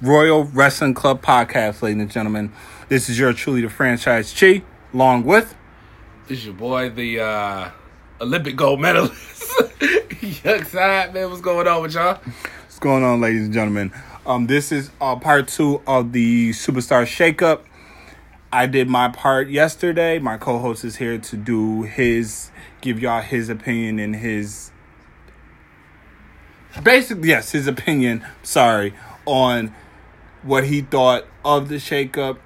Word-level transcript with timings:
Royal 0.00 0.44
Wrestling 0.44 0.94
Club 0.94 1.22
podcast, 1.22 1.82
ladies 1.82 2.00
and 2.00 2.10
gentlemen. 2.10 2.52
This 2.88 3.08
is 3.08 3.18
your 3.18 3.32
truly 3.32 3.62
the 3.62 3.68
franchise 3.68 4.32
Chi, 4.32 4.62
along 4.94 5.24
with 5.24 5.56
This 6.28 6.38
is 6.38 6.44
your 6.46 6.54
boy, 6.54 6.90
the 6.90 7.18
uh, 7.18 7.70
Olympic 8.20 8.54
gold 8.54 8.80
medalist. 8.80 9.16
Yuck 10.20 10.66
side, 10.66 11.12
man. 11.14 11.28
What's 11.28 11.40
going 11.40 11.66
on 11.66 11.82
with 11.82 11.94
y'all? 11.94 12.14
what's 12.14 12.78
going 12.78 13.02
on, 13.02 13.20
ladies 13.20 13.46
and 13.46 13.52
gentlemen. 13.52 13.92
Um, 14.24 14.46
this 14.46 14.70
is 14.70 14.92
uh, 15.00 15.16
part 15.16 15.48
two 15.48 15.82
of 15.84 16.12
the 16.12 16.50
Superstar 16.50 17.02
Shakeup. 17.02 17.62
I 18.52 18.66
did 18.66 18.88
my 18.88 19.08
part 19.08 19.48
yesterday. 19.48 20.20
My 20.20 20.36
co-host 20.36 20.84
is 20.84 20.94
here 20.94 21.18
to 21.18 21.36
do 21.36 21.82
his, 21.82 22.52
give 22.82 23.00
y'all 23.00 23.20
his 23.20 23.48
opinion 23.48 23.98
and 23.98 24.14
his, 24.14 24.70
basically 26.84 27.30
yes, 27.30 27.50
his 27.50 27.66
opinion. 27.66 28.24
Sorry 28.44 28.94
on 29.26 29.74
what 30.42 30.64
he 30.64 30.80
thought 30.82 31.24
of 31.44 31.68
the 31.68 31.76
shakeup, 31.76 32.38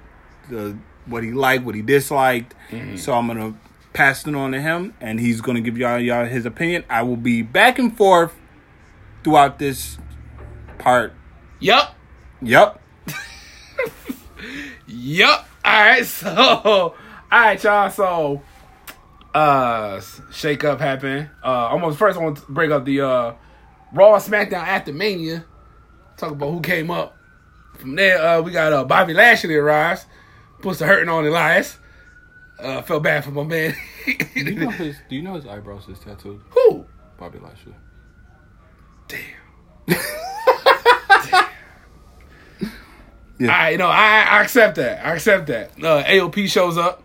the 0.49 0.77
what 1.05 1.23
he 1.23 1.31
liked, 1.31 1.63
what 1.63 1.75
he 1.75 1.81
disliked. 1.81 2.53
So 2.97 3.13
I'm 3.13 3.27
gonna 3.27 3.55
pass 3.93 4.25
it 4.25 4.35
on 4.35 4.51
to 4.51 4.61
him, 4.61 4.93
and 4.99 5.19
he's 5.19 5.41
gonna 5.41 5.61
give 5.61 5.77
y'all 5.77 5.99
y'all 5.99 6.25
his 6.25 6.45
opinion. 6.45 6.83
I 6.89 7.03
will 7.03 7.17
be 7.17 7.41
back 7.41 7.79
and 7.79 7.95
forth 7.95 8.33
throughout 9.23 9.59
this 9.59 9.97
part. 10.77 11.13
Yup. 11.59 11.95
Yep. 12.41 12.81
Yup. 14.87 15.47
All 15.63 15.71
right. 15.71 16.05
So, 16.05 16.31
all 16.35 16.95
right, 17.31 17.63
y'all. 17.63 17.89
So, 17.89 18.41
uh, 19.33 20.01
shake 20.31 20.63
up 20.63 20.79
happened. 20.79 21.29
Uh, 21.43 21.47
almost 21.47 21.97
first, 21.97 22.17
I 22.17 22.21
want 22.21 22.37
to 22.37 22.43
bring 22.49 22.71
up 22.71 22.85
the 22.85 23.01
uh, 23.01 23.33
Raw 23.93 24.17
SmackDown 24.19 24.53
after 24.53 24.91
Mania. 24.91 25.45
Talk 26.17 26.31
about 26.31 26.51
who 26.51 26.61
came 26.61 26.91
up. 26.91 27.17
From 27.83 27.95
there, 27.97 28.17
uh, 28.25 28.41
we 28.41 28.51
got 28.53 28.71
uh, 28.71 28.85
Bobby 28.85 29.13
Lashley 29.13 29.55
arrives. 29.55 30.05
Puts 30.61 30.79
the 30.79 30.85
hurting 30.85 31.09
on 31.09 31.25
Elias. 31.25 31.77
Uh, 32.57 32.81
felt 32.81 33.03
bad 33.03 33.25
for 33.25 33.31
my 33.31 33.43
man. 33.43 33.75
Do 34.05 34.39
you 34.39 34.55
know 34.55 34.69
his? 34.71 34.95
Do 35.09 35.17
you 35.17 35.21
know 35.21 35.33
his 35.33 35.45
eyebrows 35.45 35.89
is 35.89 35.99
tattooed? 35.99 36.39
who? 36.51 36.85
Bobby 37.17 37.39
Lashley. 37.39 37.73
Damn. 39.09 39.99
Yeah. 43.39 43.51
I 43.51 43.75
know. 43.75 43.87
I, 43.87 44.21
I 44.21 44.41
accept 44.43 44.75
that. 44.77 45.05
I 45.05 45.15
accept 45.15 45.47
that. 45.47 45.71
Uh, 45.83 46.03
AOP 46.03 46.47
shows 46.47 46.77
up. 46.77 47.03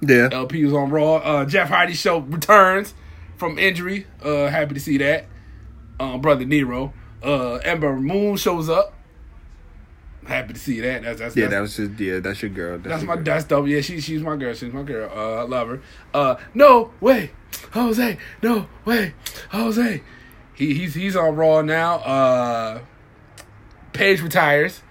Yeah. 0.00 0.28
LP 0.30 0.62
was 0.64 0.74
on 0.74 0.90
Raw. 0.90 1.16
Uh, 1.16 1.44
Jeff 1.46 1.68
Hardy 1.68 1.94
show 1.94 2.18
returns 2.18 2.94
from 3.38 3.58
injury. 3.58 4.06
Uh, 4.22 4.46
happy 4.48 4.74
to 4.74 4.80
see 4.80 4.98
that. 4.98 5.24
Um, 5.98 6.20
brother 6.20 6.44
Nero. 6.44 6.92
Uh, 7.24 7.54
Ember 7.54 7.96
Moon 7.96 8.36
shows 8.36 8.68
up. 8.68 8.94
Happy 10.26 10.52
to 10.52 10.58
see 10.58 10.80
that. 10.80 11.02
That's 11.02 11.18
that's 11.18 11.36
Yeah, 11.36 11.48
that's, 11.48 11.52
that 11.54 11.60
was 11.60 11.76
just 11.90 12.00
yeah. 12.00 12.20
That's 12.20 12.40
your 12.42 12.50
girl. 12.50 12.78
That's, 12.78 12.88
that's 12.88 13.02
your 13.02 13.08
my 13.08 13.14
girl. 13.16 13.24
that's 13.24 13.44
dope. 13.44 13.66
Yeah, 13.66 13.80
she 13.80 14.00
she's 14.00 14.22
my 14.22 14.36
girl. 14.36 14.54
She's 14.54 14.72
my 14.72 14.82
girl. 14.82 15.10
Uh, 15.14 15.40
I 15.40 15.42
love 15.42 15.68
her. 15.68 15.80
Uh, 16.14 16.36
no 16.54 16.92
way, 17.00 17.32
Jose. 17.72 18.18
No 18.42 18.66
way, 18.84 19.14
Jose. 19.50 20.02
He 20.54 20.74
he's 20.74 20.94
he's 20.94 21.16
on 21.16 21.34
Raw 21.34 21.62
now. 21.62 21.96
Uh, 21.96 22.80
Paige 23.92 24.22
retires. 24.22 24.82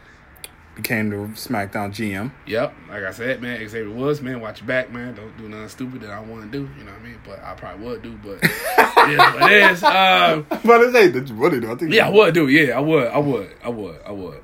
became 0.75 1.09
the 1.09 1.15
SmackDown 1.15 1.91
GM. 1.91 2.31
Yep, 2.47 2.73
like 2.89 3.03
I 3.03 3.11
said, 3.11 3.41
man, 3.41 3.67
Xavier 3.67 3.89
Woods, 3.89 4.21
man, 4.21 4.41
watch 4.41 4.59
your 4.59 4.67
back, 4.67 4.91
man. 4.91 5.15
Don't 5.15 5.35
do 5.37 5.47
nothing 5.49 5.69
stupid 5.69 6.01
that 6.01 6.11
I 6.11 6.19
want 6.19 6.43
to 6.43 6.57
do. 6.57 6.69
You 6.77 6.83
know 6.83 6.91
what 6.91 7.01
I 7.01 7.03
mean? 7.03 7.17
But 7.25 7.43
I 7.43 7.53
probably 7.55 7.85
would 7.87 8.01
do, 8.01 8.17
but 8.23 8.39
it 8.43 9.11
is 9.11 9.17
what 9.17 9.51
it 9.51 9.71
is. 9.71 9.83
Um, 9.83 10.45
But 10.49 10.81
it's 10.81 10.93
hey, 10.95 11.07
that's 11.07 11.31
what 11.31 11.53
it. 11.53 11.63
I 11.65 11.75
think. 11.75 11.93
yeah, 11.93 12.07
I 12.07 12.09
would 12.09 12.33
do. 12.33 12.47
Yeah, 12.47 12.77
I 12.77 12.79
would. 12.81 13.07
I 13.07 13.17
would. 13.17 13.55
I 13.63 13.69
would. 13.69 13.99
I 14.05 14.11
would. 14.11 14.43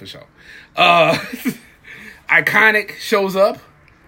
For 0.00 0.06
sure. 0.06 0.24
Uh, 0.74 1.18
Iconic 2.28 2.92
shows 2.92 3.36
up. 3.36 3.58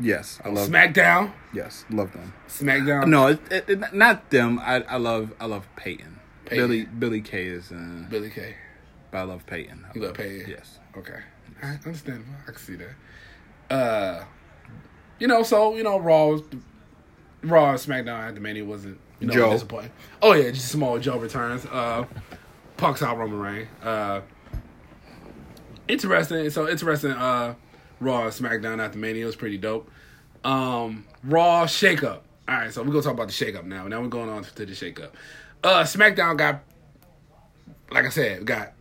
Yes, 0.01 0.41
I 0.43 0.49
love. 0.49 0.69
SmackDown. 0.71 1.33
yes, 1.53 1.85
love 1.91 2.13
them. 2.15 2.33
SmackDown. 2.49 3.09
No, 3.09 3.27
it, 3.29 3.41
it, 3.51 3.69
it- 3.69 3.93
not 3.95 4.31
them. 4.31 4.59
I, 4.59 4.77
I 4.89 4.97
love 4.97 5.33
I 5.39 5.45
love 5.45 5.67
Peyton. 5.77 6.19
Peyton. 6.47 6.67
Billie 6.67 6.85
Billie 6.87 7.21
Kay 7.21 7.45
is. 7.45 7.71
Uh, 7.71 8.05
Billie 8.09 8.31
Kay. 8.31 8.55
but 9.11 9.19
I 9.19 9.23
love 9.25 9.45
Peyton. 9.45 9.85
I 9.87 9.91
You 9.95 10.03
love 10.07 10.15
Peyton? 10.15 10.49
Yes. 10.49 10.79
Okay. 10.97 11.21
I 11.63 11.73
understand. 11.85 12.25
I 12.49 12.51
can 12.53 12.57
see 12.57 12.77
that. 12.77 13.75
Uh, 13.75 14.25
you 15.19 15.27
know, 15.29 15.43
so 15.43 15.77
you 15.77 15.83
know, 15.83 15.99
Raw 15.99 16.29
was 16.29 16.43
Raw 17.43 17.71
and 17.71 17.79
SmackDown 17.79 18.29
after 18.29 18.41
Mania 18.41 18.65
wasn't 18.65 18.99
you 19.21 19.27
know 19.27 19.35
Joe. 19.35 19.51
disappointing. 19.51 19.93
Oh 20.23 20.33
yeah, 20.33 20.51
just 20.53 20.69
Samoa 20.71 21.01
Joe 21.01 21.19
returns. 21.19 21.67
Uh, 21.67 22.07
Punk's 22.79 23.03
out 23.03 23.19
Roman 23.19 23.39
Reigns. 23.39 23.69
Uh, 23.83 24.23
interesting. 25.89 26.51
So 26.51 26.69
interesting. 26.69 27.13
Uh, 27.13 27.55
Raw 28.01 28.25
SmackDown 28.29 28.85
after 28.85 28.99
Mania 28.99 29.27
was 29.27 29.37
pretty 29.37 29.59
dope. 29.59 29.91
Um, 30.45 31.05
Raw 31.23 31.67
shakeup. 31.67 32.21
All 32.49 32.57
right, 32.57 32.73
so 32.73 32.83
we're 32.83 32.91
gonna 32.91 33.03
talk 33.03 33.15
about 33.15 33.29
the 33.29 33.33
shakeup 33.33 33.65
now. 33.65 33.87
Now 33.87 34.01
we're 34.01 34.09
going 34.09 34.29
on 34.29 34.43
to 34.45 34.67
the 34.67 34.73
shakeup. 34.73 35.11
Uh, 35.63 35.85
SmackDown 35.85 36.37
got, 36.37 36.63
like 37.91 38.05
I 38.05 38.09
said, 38.09 38.45
got 38.45 38.73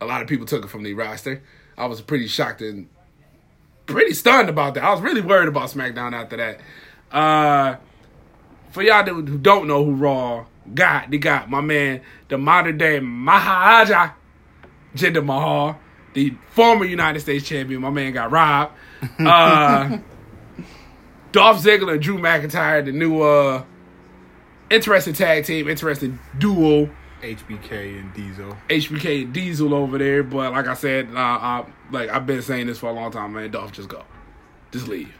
a 0.00 0.06
lot 0.06 0.20
of 0.20 0.28
people 0.28 0.46
took 0.46 0.64
it 0.64 0.68
from 0.68 0.82
the 0.82 0.92
roster. 0.94 1.42
I 1.78 1.86
was 1.86 2.00
pretty 2.02 2.26
shocked 2.26 2.60
and 2.60 2.88
pretty 3.86 4.12
stunned 4.12 4.48
about 4.48 4.74
that. 4.74 4.84
I 4.84 4.90
was 4.92 5.00
really 5.00 5.22
worried 5.22 5.48
about 5.48 5.70
SmackDown 5.70 6.12
after 6.12 6.36
that. 6.36 6.60
Uh, 7.10 7.76
for 8.70 8.82
y'all 8.82 9.04
who 9.04 9.38
don't 9.38 9.66
know 9.66 9.84
who 9.84 9.94
Raw 9.94 10.46
got, 10.74 11.10
they 11.10 11.18
got 11.18 11.48
my 11.48 11.60
man, 11.60 12.02
the 12.28 12.36
modern 12.36 12.78
day 12.78 13.00
Maharaja 13.00 14.12
Jinder 14.94 15.24
Mahal, 15.24 15.78
the 16.14 16.34
former 16.50 16.84
United 16.84 17.20
States 17.20 17.46
champion. 17.46 17.80
My 17.80 17.90
man 17.90 18.12
got 18.12 18.30
robbed. 18.30 18.74
Uh, 19.18 19.98
Dolph 21.32 21.62
Ziggler 21.62 21.94
and 21.94 22.02
Drew 22.02 22.18
McIntyre, 22.18 22.84
the 22.84 22.92
new 22.92 23.22
uh, 23.22 23.64
interesting 24.70 25.14
tag 25.14 25.44
team, 25.44 25.68
interesting 25.68 26.18
duo. 26.38 26.90
HBK 27.22 28.00
and 28.00 28.12
Diesel. 28.14 28.56
HBK 28.68 29.24
and 29.24 29.32
Diesel 29.32 29.74
over 29.74 29.96
there. 29.96 30.22
But 30.22 30.52
like 30.52 30.66
I 30.66 30.74
said, 30.74 31.08
uh, 31.14 31.18
I, 31.18 31.64
like 31.90 32.10
I've 32.10 32.26
been 32.26 32.42
saying 32.42 32.66
this 32.66 32.78
for 32.78 32.90
a 32.90 32.92
long 32.92 33.12
time, 33.12 33.32
man. 33.32 33.50
Dolph, 33.50 33.72
just 33.72 33.88
go, 33.88 34.02
just 34.72 34.88
leave. 34.88 35.12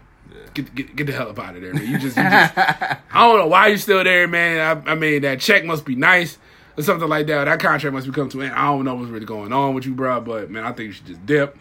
Get, 0.54 0.75
get 0.75 0.97
get 0.97 1.06
the 1.06 1.12
hell 1.12 1.28
up 1.28 1.38
out 1.38 1.56
of 1.56 1.62
there, 1.62 1.72
man. 1.72 1.86
You 1.86 1.98
just, 1.98 2.16
you 2.16 2.22
just 2.22 2.52
I 2.56 2.98
don't 3.12 3.38
know 3.38 3.47
why 3.47 3.69
you're 3.69 3.78
still 3.78 4.02
there, 4.02 4.26
man. 4.26 4.84
I, 4.86 4.92
I 4.92 4.94
mean, 4.94 5.22
that 5.22 5.41
check 5.41 5.64
must 5.64 5.84
be 5.84 5.94
nice 5.94 6.38
or 6.77 6.83
something 6.83 7.09
like 7.09 7.27
that. 7.27 7.44
That 7.44 7.60
contract 7.60 7.94
must 7.94 8.06
be 8.06 8.12
coming 8.12 8.31
to 8.31 8.41
an 8.41 8.47
end. 8.47 8.55
I 8.55 8.66
don't 8.66 8.84
know 8.84 8.94
what's 8.94 9.10
really 9.10 9.27
going 9.27 9.53
on 9.53 9.75
with 9.75 9.87
you, 9.87 9.94
bro. 9.94 10.21
But 10.21 10.50
man, 10.50 10.65
I 10.65 10.72
think 10.72 10.88
you 10.88 10.93
should 10.93 11.06
just 11.06 11.27
dip. 11.27 11.56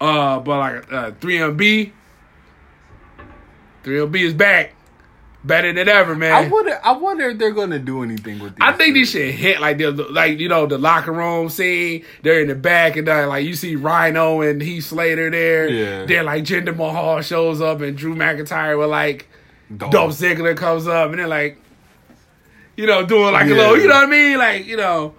Uh, 0.00 0.40
but 0.40 0.58
like 0.58 0.92
uh, 0.92 1.10
3MB, 1.12 1.92
3MB 3.84 4.16
is 4.16 4.32
back, 4.32 4.74
better 5.44 5.72
than 5.72 5.88
ever, 5.88 6.14
man. 6.14 6.32
I 6.32 6.48
wonder. 6.48 6.80
I 6.82 6.92
wonder 6.92 7.28
if 7.28 7.38
they're 7.38 7.52
gonna 7.52 7.78
do 7.78 8.02
anything 8.02 8.38
with. 8.38 8.56
These 8.56 8.62
I 8.62 8.72
think 8.72 8.94
two. 8.94 9.00
this 9.00 9.10
shit 9.10 9.34
hit 9.34 9.60
like 9.60 9.78
the 9.78 9.90
like 9.90 10.38
you 10.38 10.48
know 10.48 10.66
the 10.66 10.78
locker 10.78 11.12
room 11.12 11.48
scene. 11.50 12.04
They're 12.22 12.40
in 12.40 12.48
the 12.48 12.54
back 12.54 12.96
and 12.96 13.06
they're 13.06 13.26
like 13.26 13.44
you 13.44 13.54
see 13.54 13.76
Rhyno 13.76 14.48
and 14.48 14.62
Heath 14.62 14.86
Slater 14.86 15.30
there. 15.30 15.68
Yeah. 15.68 16.06
Then 16.06 16.24
like 16.24 16.44
Jinder 16.44 16.74
Mahal 16.76 17.20
shows 17.20 17.60
up 17.60 17.80
and 17.80 17.96
Drew 17.96 18.14
McIntyre 18.14 18.78
with 18.78 18.90
like 18.90 19.28
Dolph. 19.74 19.92
Dolph 19.92 20.12
Ziggler 20.12 20.56
comes 20.56 20.86
up 20.86 21.10
and 21.10 21.18
they're 21.18 21.28
like, 21.28 21.58
you 22.80 22.86
know, 22.86 23.04
doing 23.04 23.32
like 23.32 23.46
a 23.46 23.54
little, 23.54 23.78
you 23.78 23.88
know 23.88 23.94
what 23.94 24.08
I 24.08 24.10
mean, 24.10 24.38
like 24.38 24.66
you 24.66 24.76
know. 24.76 25.14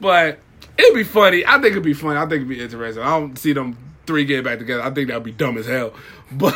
But 0.00 0.38
it'd 0.76 0.94
be 0.94 1.04
funny. 1.04 1.44
I 1.46 1.52
think 1.52 1.72
it'd 1.72 1.82
be 1.82 1.94
funny. 1.94 2.18
I 2.18 2.22
think 2.22 2.32
it'd 2.34 2.48
be 2.48 2.60
interesting. 2.62 3.02
I 3.02 3.18
don't 3.18 3.36
see 3.38 3.52
them 3.54 3.76
three 4.06 4.24
get 4.24 4.44
back 4.44 4.58
together. 4.58 4.82
I 4.82 4.90
think 4.90 5.08
that'd 5.08 5.22
be 5.22 5.32
dumb 5.32 5.56
as 5.58 5.66
hell. 5.66 5.92
But. 6.32 6.54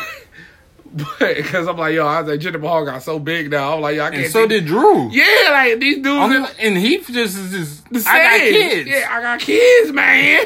But 0.95 1.37
because 1.37 1.67
I'm 1.67 1.75
like, 1.75 1.95
yo, 1.95 2.05
I 2.05 2.21
was 2.21 2.29
like, 2.29 2.39
Jinder 2.39 2.61
Mahal 2.61 2.85
got 2.85 3.01
so 3.01 3.17
big 3.17 3.49
now. 3.49 3.73
I'm 3.73 3.81
like, 3.81 3.95
yo, 3.95 4.03
I 4.05 4.11
can't. 4.11 4.25
And 4.25 4.31
so 4.31 4.41
think- 4.41 4.49
did 4.51 4.65
Drew. 4.67 5.09
yeah, 5.09 5.49
like 5.49 5.79
these 5.79 5.95
dudes. 5.95 6.07
I'm 6.07 6.45
and 6.59 6.77
he 6.77 6.99
just 6.99 7.35
is 7.35 7.51
just. 7.51 7.89
the 7.89 8.03
I 8.07 8.19
got 8.19 8.39
kids. 8.39 8.89
Yeah, 8.89 9.07
I 9.09 9.21
got 9.23 9.39
kids, 9.39 9.91
man. 9.91 10.45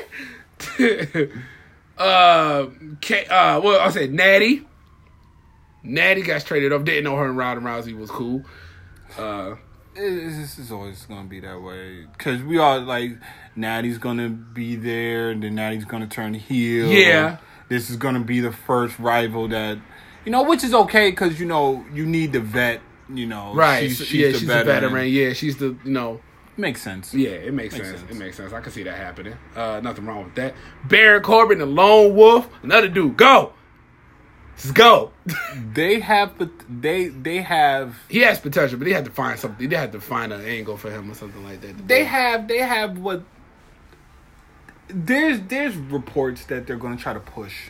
uh, 1.98 2.68
K, 3.02 3.26
uh, 3.26 3.60
well, 3.60 3.82
I 3.82 3.90
said 3.90 4.14
Natty. 4.14 4.66
Natty 5.84 6.22
got 6.22 6.46
traded 6.46 6.72
up. 6.72 6.86
Didn't 6.86 7.04
know 7.04 7.18
her 7.18 7.26
and 7.26 7.38
Ronda 7.38 7.62
Rousey 7.62 7.98
was 7.98 8.10
cool. 8.10 8.46
Uh, 9.18 9.56
This 9.98 10.60
is 10.60 10.72
always 10.72 11.06
gonna 11.06 11.28
be 11.28 11.40
that 11.40 11.60
way 11.62 12.06
because 12.18 12.44
we 12.44 12.60
all 12.60 12.80
like 12.82 13.14
Natty's 13.56 13.98
gonna 13.98 14.30
be 14.30 14.76
there, 14.76 15.32
and 15.32 15.42
then 15.42 15.56
Natty's 15.56 15.86
gonna 15.86 16.08
turn 16.08 16.36
heel. 16.36 16.88
Yeah. 16.92 17.38
this 17.68 17.90
is 17.90 17.98
gonna 17.98 18.20
be 18.24 18.40
the 18.40 18.52
first 18.52 19.00
rival 19.00 19.48
that 19.48 19.80
you 20.24 20.32
know, 20.32 20.44
which 20.44 20.64
is 20.64 20.74
okay 20.74 21.10
because 21.10 21.40
you 21.40 21.46
know 21.46 21.84
you 21.94 22.06
need 22.06 22.34
the 22.34 22.40
vet. 22.42 22.82
You 23.10 23.26
know, 23.26 23.54
right. 23.56 23.88
She's, 23.88 23.98
she's 24.06 24.14
yeah, 24.14 24.28
the 24.28 24.40
she's 24.40 24.48
veteran. 24.48 24.78
a 24.78 24.82
veteran. 24.90 25.08
Yeah, 25.10 25.34
she's 25.34 25.58
the 25.58 25.76
you 25.84 25.92
know. 25.92 26.22
Makes 26.58 26.82
sense. 26.82 27.14
Yeah, 27.14 27.30
it 27.30 27.54
makes, 27.54 27.76
Makes 27.76 27.88
sense. 27.88 28.00
sense. 28.00 28.12
It 28.12 28.18
makes 28.18 28.36
sense. 28.38 28.52
I 28.52 28.62
can 28.62 28.72
see 28.72 28.82
that 28.84 28.98
happening. 28.98 29.36
Uh, 29.56 29.80
nothing 29.82 30.06
wrong 30.08 30.24
with 30.24 30.36
that. 30.36 30.56
Baron 30.86 31.22
Corbin, 31.22 31.60
the 31.60 31.68
Lone 31.68 32.16
Wolf, 32.16 32.50
another 32.64 32.88
dude. 32.88 33.16
Go. 33.16 33.54
Just 34.58 34.74
go. 34.74 35.12
They 35.74 36.00
have, 36.00 36.38
but 36.38 36.50
they 36.70 37.10
they 37.10 37.42
have 37.42 37.96
he 38.10 38.20
has 38.20 38.40
potential, 38.40 38.78
but 38.80 38.86
they 38.86 38.94
had 38.94 39.06
to 39.06 39.12
find 39.12 39.38
something. 39.40 39.70
They 39.70 39.76
had 39.76 39.92
to 39.92 40.02
find 40.02 40.34
an 40.34 40.42
angle 40.44 40.78
for 40.78 40.90
him 40.92 41.12
or 41.12 41.14
something 41.14 41.44
like 41.44 41.62
that. 41.62 41.88
they 41.88 42.00
do. 42.00 42.06
have 42.06 42.48
they 42.48 42.58
have 42.60 42.98
what 42.98 43.24
there's 44.88 45.40
there's 45.42 45.76
reports 45.76 46.46
that 46.46 46.66
they're 46.66 46.78
going 46.78 46.98
to 46.98 47.02
try 47.04 47.14
to 47.14 47.20
push 47.20 47.70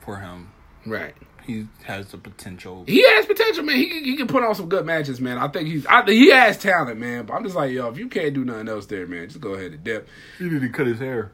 for 0.00 0.16
him. 0.18 0.50
Right. 0.86 1.14
He 1.44 1.66
has 1.84 2.08
the 2.08 2.18
potential. 2.18 2.84
He 2.86 3.02
has 3.02 3.24
potential, 3.24 3.64
man. 3.64 3.76
He, 3.76 3.86
can- 3.88 4.04
he 4.04 4.16
can 4.16 4.26
put 4.26 4.42
on 4.42 4.54
some 4.54 4.68
good 4.68 4.84
matches, 4.84 5.18
man. 5.18 5.38
I 5.38 5.48
think 5.48 5.66
he's. 5.66 5.86
I, 5.86 6.04
he 6.04 6.30
has 6.30 6.58
talent, 6.58 7.00
man. 7.00 7.24
But 7.24 7.34
I'm 7.34 7.42
just 7.42 7.56
like, 7.56 7.72
yo, 7.72 7.88
if 7.88 7.96
you 7.96 8.08
can't 8.08 8.34
do 8.34 8.44
nothing 8.44 8.68
else 8.68 8.84
there, 8.84 9.06
man, 9.06 9.28
just 9.28 9.40
go 9.40 9.54
ahead 9.54 9.72
and 9.72 9.82
dip. 9.82 10.08
He 10.38 10.44
need 10.44 10.60
to 10.60 10.68
cut 10.68 10.86
his 10.86 10.98
hair. 10.98 11.32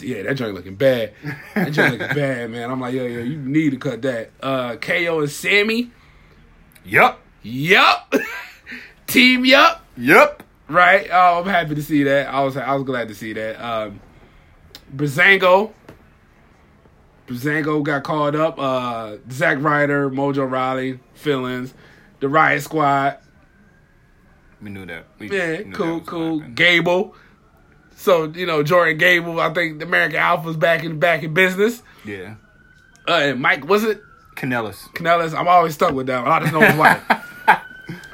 Yeah, 0.00 0.22
that 0.22 0.34
joint 0.34 0.54
looking 0.54 0.76
bad. 0.76 1.12
That 1.54 1.72
joint 1.72 1.98
looking 1.98 2.14
bad, 2.16 2.50
man. 2.50 2.70
I'm 2.70 2.80
like, 2.80 2.94
yo, 2.94 3.04
yo, 3.04 3.20
you 3.20 3.36
need 3.36 3.70
to 3.70 3.76
cut 3.78 4.00
that. 4.02 4.30
Uh, 4.40 4.76
KO 4.76 5.20
and 5.20 5.30
Sami. 5.30 5.90
Yup. 6.84 7.20
Yup. 7.42 8.14
Team 9.06 9.44
Yup. 9.44 9.84
Yup. 9.96 10.42
Right. 10.68 11.08
Oh, 11.10 11.40
I'm 11.40 11.46
happy 11.48 11.74
to 11.74 11.82
see 11.82 12.04
that. 12.04 12.28
I 12.28 12.44
was 12.44 12.56
I 12.56 12.74
was 12.74 12.84
glad 12.84 13.08
to 13.08 13.14
see 13.14 13.32
that. 13.32 13.60
Um, 13.60 14.00
Breezango. 14.94 15.72
Breezango 17.26 17.82
got 17.82 18.04
called 18.04 18.36
up. 18.36 18.58
Uh, 18.58 19.16
Zack 19.30 19.58
Ryder, 19.60 20.10
Mojo 20.10 20.48
Rawley, 20.50 21.00
Feelings, 21.14 21.74
the 22.20 22.28
Riot 22.28 22.62
Squad. 22.62 23.18
We 24.62 24.70
knew 24.70 24.86
that. 24.86 25.06
We 25.18 25.30
Yeah, 25.30 25.58
knew 25.58 25.72
cool, 25.72 25.98
was 25.98 26.08
cool. 26.08 26.40
Gable. 26.40 27.14
So 28.00 28.24
you 28.24 28.46
know 28.46 28.62
Jordan 28.62 28.96
Gable. 28.96 29.38
I 29.40 29.52
think 29.52 29.78
the 29.78 29.84
American 29.84 30.16
Alpha's 30.18 30.56
back 30.56 30.84
in 30.84 30.98
back 30.98 31.22
in 31.22 31.34
business. 31.34 31.82
Yeah. 32.04 32.36
Uh, 33.06 33.12
and 33.12 33.40
Mike 33.40 33.66
was 33.68 33.84
it 33.84 34.02
Kanellis. 34.36 34.88
Kanellis? 34.94 35.38
I'm 35.38 35.46
always 35.48 35.74
stuck 35.74 35.92
with 35.92 36.06
that. 36.06 36.22
One. 36.24 36.32
I 36.32 36.40
just 36.40 36.52
know 36.54 36.60
his 36.60 36.76
wife. 36.78 37.02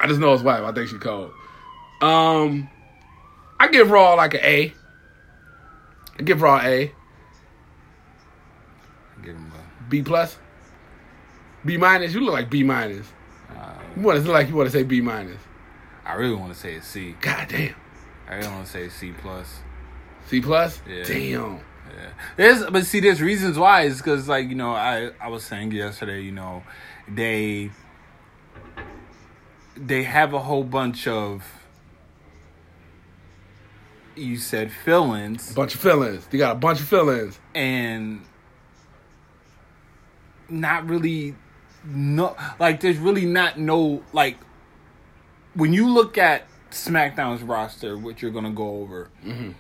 I 0.00 0.06
just 0.08 0.18
know 0.20 0.32
his 0.32 0.42
wife. 0.42 0.62
I 0.64 0.72
think 0.72 0.88
she 0.88 0.96
cold. 0.98 1.30
Um, 2.02 2.68
I 3.60 3.68
give 3.68 3.88
Raw 3.90 4.14
like 4.14 4.34
an 4.34 4.40
A. 4.42 4.74
I 6.18 6.22
give 6.22 6.42
Raw 6.42 6.60
A. 6.62 6.90
Give 9.22 9.36
him 9.36 9.52
a, 9.54 9.88
B 9.88 10.02
plus. 10.02 10.36
B 11.64 11.76
minus. 11.76 12.12
You 12.12 12.20
look 12.20 12.34
like 12.34 12.50
B 12.50 12.62
minus. 12.64 13.06
uh, 13.50 13.72
You 13.96 14.02
want 14.02 14.18
to 14.18 14.24
look 14.24 14.32
like 14.34 14.48
you 14.48 14.56
want 14.56 14.68
to 14.68 14.76
say 14.76 14.82
B 14.82 15.00
minus. 15.00 15.40
I 16.04 16.14
really 16.14 16.34
want 16.34 16.52
to 16.52 16.58
say 16.58 16.74
a 16.74 16.82
C. 16.82 17.14
God 17.20 17.46
damn. 17.48 17.74
I 18.28 18.34
really 18.36 18.48
want 18.48 18.66
to 18.66 18.72
say 18.72 18.88
C 18.88 19.12
plus. 19.12 19.60
C 20.26 20.40
plus. 20.40 20.80
Yeah. 20.88 21.04
Damn. 21.04 21.54
Yeah. 21.56 21.60
There's, 22.36 22.64
but 22.70 22.84
see, 22.86 23.00
there's 23.00 23.22
reasons 23.22 23.58
why. 23.58 23.82
It's 23.82 23.98
because, 23.98 24.28
like, 24.28 24.48
you 24.48 24.54
know, 24.54 24.72
I, 24.72 25.10
I 25.20 25.28
was 25.28 25.44
saying 25.44 25.72
yesterday, 25.72 26.20
you 26.22 26.32
know, 26.32 26.62
they, 27.08 27.70
they 29.76 30.02
have 30.02 30.34
a 30.34 30.40
whole 30.40 30.64
bunch 30.64 31.06
of, 31.06 31.44
you 34.16 34.38
said 34.38 34.72
feelings, 34.72 35.52
Bunch 35.52 35.74
of 35.74 35.80
feelings. 35.80 36.26
You 36.32 36.38
got 36.38 36.52
a 36.52 36.58
bunch 36.58 36.80
of 36.80 36.88
feelings. 36.88 37.38
and 37.54 38.22
not 40.48 40.88
really, 40.88 41.34
no, 41.84 42.36
like, 42.58 42.80
there's 42.80 42.98
really 42.98 43.26
not 43.26 43.58
no, 43.58 44.02
like, 44.12 44.36
when 45.54 45.72
you 45.72 45.88
look 45.88 46.18
at 46.18 46.46
SmackDown's 46.70 47.42
roster, 47.42 47.96
what 47.96 48.22
you're 48.22 48.30
gonna 48.30 48.52
go 48.52 48.80
over, 48.80 49.10
mm-hmm. 49.24 49.52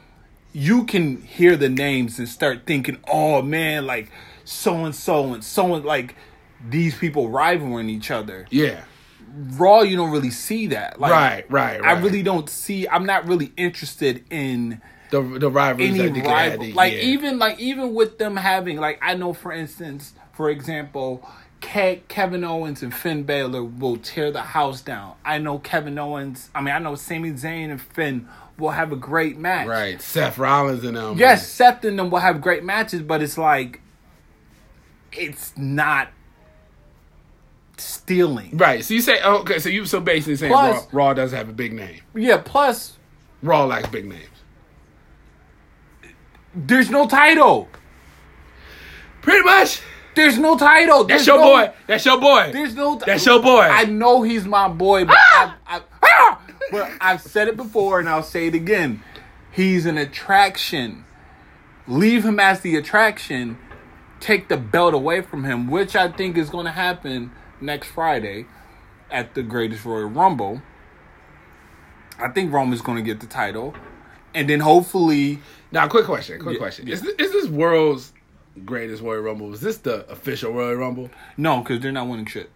You 0.56 0.84
can 0.84 1.20
hear 1.20 1.54
the 1.54 1.68
names 1.68 2.18
and 2.18 2.26
start 2.26 2.62
thinking, 2.64 2.96
oh 3.06 3.42
man, 3.42 3.84
like 3.84 4.10
so 4.44 4.86
and 4.86 4.94
so 4.94 5.34
and 5.34 5.44
so 5.44 5.74
and 5.74 5.84
like 5.84 6.14
these 6.66 6.96
people 6.96 7.28
rivaling 7.28 7.90
each 7.90 8.10
other. 8.10 8.46
Yeah. 8.50 8.82
Raw, 9.58 9.82
you 9.82 9.98
don't 9.98 10.10
really 10.10 10.30
see 10.30 10.68
that. 10.68 10.98
Like, 10.98 11.12
Right, 11.12 11.50
right, 11.50 11.82
I 11.82 12.00
really 12.00 12.22
don't 12.22 12.48
see. 12.48 12.88
I'm 12.88 13.04
not 13.04 13.26
really 13.28 13.52
interested 13.58 14.24
in 14.30 14.80
The 15.10 15.20
the 15.20 15.50
rivalries 15.50 16.00
any 16.00 16.22
rival. 16.22 16.70
Like 16.70 16.94
yeah. 16.94 17.00
even 17.00 17.38
like 17.38 17.58
even 17.60 17.92
with 17.94 18.16
them 18.16 18.36
having 18.36 18.78
like 18.78 18.98
I 19.02 19.14
know 19.14 19.34
for 19.34 19.52
instance, 19.52 20.14
for 20.32 20.48
example. 20.48 21.28
Ke- 21.58 22.06
Kevin 22.06 22.44
Owens 22.44 22.82
and 22.82 22.94
Finn 22.94 23.22
Balor 23.22 23.64
will 23.64 23.96
tear 23.96 24.30
the 24.30 24.42
house 24.42 24.82
down. 24.82 25.14
I 25.24 25.38
know 25.38 25.58
Kevin 25.58 25.98
Owens. 25.98 26.50
I 26.54 26.60
mean, 26.60 26.74
I 26.74 26.78
know 26.78 26.94
Sami 26.94 27.32
Zayn 27.32 27.70
and 27.70 27.80
Finn 27.80 28.28
will 28.58 28.70
have 28.70 28.92
a 28.92 28.96
great 28.96 29.36
match. 29.38 29.66
right. 29.66 30.00
Seth 30.00 30.38
Rollins 30.38 30.84
and 30.84 30.96
them. 30.96 31.18
Yes, 31.18 31.46
Seth 31.48 31.84
and 31.84 31.98
them 31.98 32.10
will 32.10 32.20
have 32.20 32.40
great 32.40 32.64
matches, 32.64 33.02
but 33.02 33.22
it's 33.22 33.36
like 33.38 33.80
it's 35.12 35.52
not 35.56 36.08
stealing. 37.76 38.56
Right. 38.56 38.84
So 38.84 38.94
you 38.94 39.00
say 39.00 39.20
oh, 39.22 39.38
okay. 39.38 39.58
So 39.58 39.68
you 39.68 39.84
so 39.86 40.00
basically 40.00 40.36
saying 40.36 40.52
Plus- 40.52 40.86
Raw, 40.92 41.06
Raw 41.08 41.14
doesn't 41.14 41.36
have 41.36 41.48
a 41.48 41.52
big 41.52 41.72
name. 41.72 42.00
Yeah, 42.14 42.42
plus 42.44 42.98
Raw 43.42 43.64
lacks 43.66 43.88
big 43.88 44.06
names. 44.06 44.28
there's 46.54 46.90
no 46.90 47.06
title. 47.06 47.68
Pretty 49.22 49.44
much. 49.44 49.80
There's 50.14 50.38
no 50.38 50.56
title. 50.56 51.04
That's 51.04 51.26
your 51.26 51.38
no- 51.38 51.44
boy. 51.44 51.72
That's 51.86 52.06
your 52.06 52.18
boy. 52.18 52.50
There's 52.52 52.74
no. 52.74 52.96
That's 52.96 53.26
your 53.26 53.42
boy. 53.42 53.60
I 53.60 53.84
know 53.84 54.22
he's 54.22 54.46
my 54.46 54.68
boy, 54.68 55.04
but 55.04 55.16
I, 55.18 55.52
I, 55.66 55.80
ah! 55.80 55.95
But 56.70 56.90
I've 57.00 57.20
said 57.20 57.48
it 57.48 57.56
before 57.56 57.98
and 58.00 58.08
I'll 58.08 58.22
say 58.22 58.46
it 58.48 58.54
again. 58.54 59.02
He's 59.50 59.86
an 59.86 59.96
attraction. 59.98 61.04
Leave 61.86 62.24
him 62.24 62.38
as 62.40 62.60
the 62.60 62.76
attraction. 62.76 63.58
Take 64.20 64.48
the 64.48 64.56
belt 64.56 64.94
away 64.94 65.20
from 65.22 65.44
him, 65.44 65.68
which 65.70 65.94
I 65.94 66.10
think 66.10 66.36
is 66.36 66.50
going 66.50 66.64
to 66.66 66.72
happen 66.72 67.32
next 67.60 67.88
Friday 67.88 68.46
at 69.10 69.34
the 69.34 69.42
Greatest 69.42 69.84
Royal 69.84 70.06
Rumble. 70.08 70.62
I 72.18 72.28
think 72.28 72.52
Roman's 72.52 72.80
going 72.80 72.96
to 72.96 73.02
get 73.02 73.20
the 73.20 73.26
title, 73.26 73.74
and 74.34 74.48
then 74.48 74.60
hopefully, 74.60 75.40
now, 75.70 75.86
quick 75.86 76.06
question. 76.06 76.40
Quick 76.40 76.54
Yeah, 76.54 76.58
question. 76.58 76.86
yeah. 76.86 76.94
Is 76.94 77.02
this, 77.02 77.14
is 77.18 77.32
this 77.32 77.46
world's 77.48 78.12
greatest 78.64 79.02
Royal 79.02 79.20
Rumble? 79.20 79.52
Is 79.52 79.60
this 79.60 79.76
the 79.78 80.08
official 80.10 80.52
Royal 80.52 80.76
Rumble? 80.76 81.10
no, 81.36 81.60
because 81.60 81.80
they're 81.80 81.92
not 81.92 82.08
winning 82.08 82.24
shit. 82.26 82.50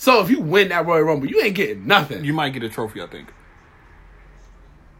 So 0.00 0.22
if 0.22 0.30
you 0.30 0.40
win 0.40 0.70
that 0.70 0.86
Royal 0.86 1.02
Rumble, 1.02 1.28
you 1.28 1.42
ain't 1.42 1.54
getting 1.54 1.86
nothing. 1.86 2.24
You 2.24 2.32
might 2.32 2.54
get 2.54 2.62
a 2.62 2.70
trophy. 2.70 3.02
I 3.02 3.06
think. 3.06 3.30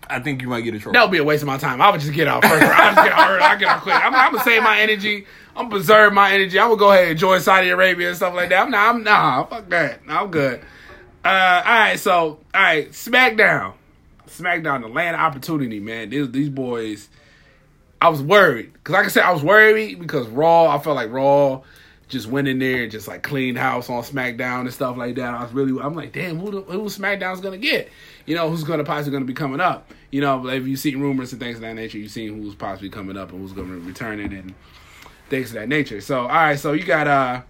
I 0.06 0.20
think 0.20 0.42
you 0.42 0.48
might 0.48 0.60
get 0.60 0.74
a 0.74 0.78
trophy. 0.78 0.92
that 0.92 1.02
would 1.04 1.10
be 1.10 1.16
a 1.16 1.24
waste 1.24 1.42
of 1.42 1.46
my 1.46 1.56
time. 1.56 1.80
I 1.80 1.90
would 1.90 2.02
just 2.02 2.12
get 2.12 2.28
out 2.28 2.44
first. 2.44 2.62
I 2.62 2.94
just 2.94 3.08
get 3.08 3.12
out 3.14 3.30
early. 3.30 3.42
I 3.42 3.56
get 3.56 3.68
out 3.68 3.80
quick. 3.80 3.94
I'm, 3.94 4.14
I'm 4.14 4.32
gonna 4.32 4.44
save 4.44 4.62
my 4.62 4.78
energy. 4.78 5.24
I'm 5.56 5.64
gonna 5.64 5.70
preserve 5.70 6.12
my 6.12 6.34
energy. 6.34 6.60
I'm 6.60 6.68
gonna 6.68 6.78
go 6.78 6.90
ahead 6.92 7.04
and 7.04 7.12
enjoy 7.12 7.38
Saudi 7.38 7.70
Arabia 7.70 8.08
and 8.08 8.16
stuff 8.18 8.34
like 8.34 8.50
that. 8.50 8.62
I'm 8.62 8.70
not. 8.70 8.94
I'm 8.94 9.02
nah. 9.02 9.46
Fuck 9.46 9.70
that. 9.70 10.00
I'm 10.06 10.30
good. 10.30 10.60
Uh, 11.24 11.28
all 11.64 11.78
right. 11.78 11.98
So 11.98 12.12
all 12.54 12.62
right. 12.62 12.90
SmackDown. 12.90 13.72
SmackDown. 14.28 14.82
The 14.82 14.88
land 14.88 15.16
of 15.16 15.22
opportunity, 15.22 15.80
man. 15.80 16.10
These 16.10 16.30
these 16.30 16.50
boys. 16.50 17.08
I 18.02 18.10
was 18.10 18.22
worried 18.22 18.74
because, 18.74 18.92
like 18.92 19.06
I 19.06 19.08
said, 19.08 19.22
I 19.22 19.32
was 19.32 19.42
worried 19.42 19.98
because 19.98 20.28
Raw. 20.28 20.68
I 20.68 20.78
felt 20.78 20.94
like 20.94 21.10
Raw 21.10 21.62
just 22.10 22.26
went 22.26 22.48
in 22.48 22.58
there 22.58 22.82
and 22.82 22.92
just 22.92 23.08
like 23.08 23.22
cleaned 23.22 23.56
house 23.56 23.88
on 23.88 24.02
SmackDown 24.02 24.62
and 24.62 24.72
stuff 24.72 24.96
like 24.96 25.14
that. 25.14 25.32
I 25.32 25.44
was 25.44 25.52
really, 25.52 25.80
I'm 25.80 25.94
like, 25.94 26.12
damn, 26.12 26.38
who 26.38 26.50
the, 26.50 26.60
who 26.62 26.84
SmackDown's 26.84 27.40
gonna 27.40 27.56
get? 27.56 27.88
You 28.26 28.34
know, 28.34 28.50
who's 28.50 28.64
gonna 28.64 28.84
possibly 28.84 29.12
gonna 29.12 29.24
be 29.24 29.32
coming 29.32 29.60
up? 29.60 29.90
You 30.10 30.20
know, 30.20 30.48
if 30.48 30.66
you've 30.66 30.80
seen 30.80 31.00
rumors 31.00 31.32
and 31.32 31.40
things 31.40 31.56
of 31.56 31.62
that 31.62 31.74
nature, 31.74 31.98
you've 31.98 32.10
seen 32.10 32.42
who's 32.42 32.54
possibly 32.54 32.90
coming 32.90 33.16
up 33.16 33.30
and 33.30 33.40
who's 33.40 33.52
gonna 33.52 33.78
return 33.78 34.20
it 34.20 34.32
and 34.32 34.54
things 35.28 35.50
of 35.50 35.54
that 35.54 35.68
nature. 35.68 36.00
So, 36.00 36.22
all 36.22 36.28
right, 36.28 36.58
so 36.58 36.72
you 36.72 36.84
got 36.84 37.06
uh, 37.06 37.42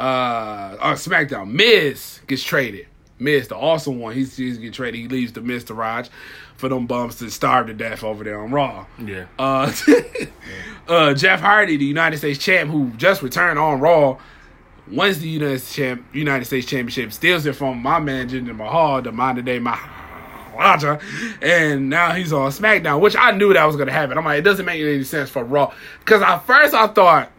uh, 0.00 0.76
oh, 0.80 0.94
SmackDown. 0.94 1.50
Miz 1.52 2.20
gets 2.26 2.42
traded. 2.42 2.86
Miz, 3.18 3.48
the 3.48 3.56
awesome 3.56 3.98
one, 3.98 4.14
he's 4.14 4.36
he's 4.36 4.58
get 4.58 4.74
traded. 4.74 5.00
He 5.00 5.08
leaves 5.08 5.32
the 5.32 5.40
Miztourage 5.40 6.08
for 6.56 6.68
them 6.68 6.86
bums 6.86 7.16
to 7.16 7.30
starve 7.30 7.66
to 7.66 7.74
death 7.74 8.02
over 8.02 8.24
there 8.24 8.40
on 8.40 8.50
Raw. 8.50 8.86
Yeah. 8.98 9.26
Uh, 9.38 9.72
uh, 10.88 11.14
Jeff 11.14 11.40
Hardy, 11.40 11.76
the 11.76 11.84
United 11.84 12.18
States 12.18 12.38
champ, 12.38 12.70
who 12.70 12.90
just 12.96 13.22
returned 13.22 13.58
on 13.58 13.80
Raw, 13.80 14.18
wins 14.90 15.20
the 15.20 15.28
United 15.28 15.60
States, 15.60 15.74
champ, 15.74 16.06
United 16.14 16.44
States 16.44 16.66
Championship, 16.66 17.12
steals 17.12 17.46
it 17.46 17.54
from 17.54 17.82
my 17.82 17.98
man 17.98 18.28
Jinder 18.28 18.56
Mahal, 18.56 19.02
the 19.02 19.12
modern 19.12 19.44
day 19.44 19.58
Maharaja, 19.58 20.98
and 21.42 21.90
now 21.90 22.12
he's 22.12 22.32
on 22.32 22.50
SmackDown, 22.50 23.00
which 23.00 23.16
I 23.16 23.32
knew 23.32 23.52
that 23.52 23.64
was 23.64 23.76
gonna 23.76 23.92
happen. 23.92 24.16
I'm 24.16 24.24
like, 24.24 24.38
it 24.38 24.42
doesn't 24.42 24.64
make 24.64 24.80
any 24.80 25.04
sense 25.04 25.28
for 25.28 25.44
Raw, 25.44 25.74
because 26.00 26.22
at 26.22 26.38
first 26.46 26.72
I 26.72 26.86
thought 26.86 27.30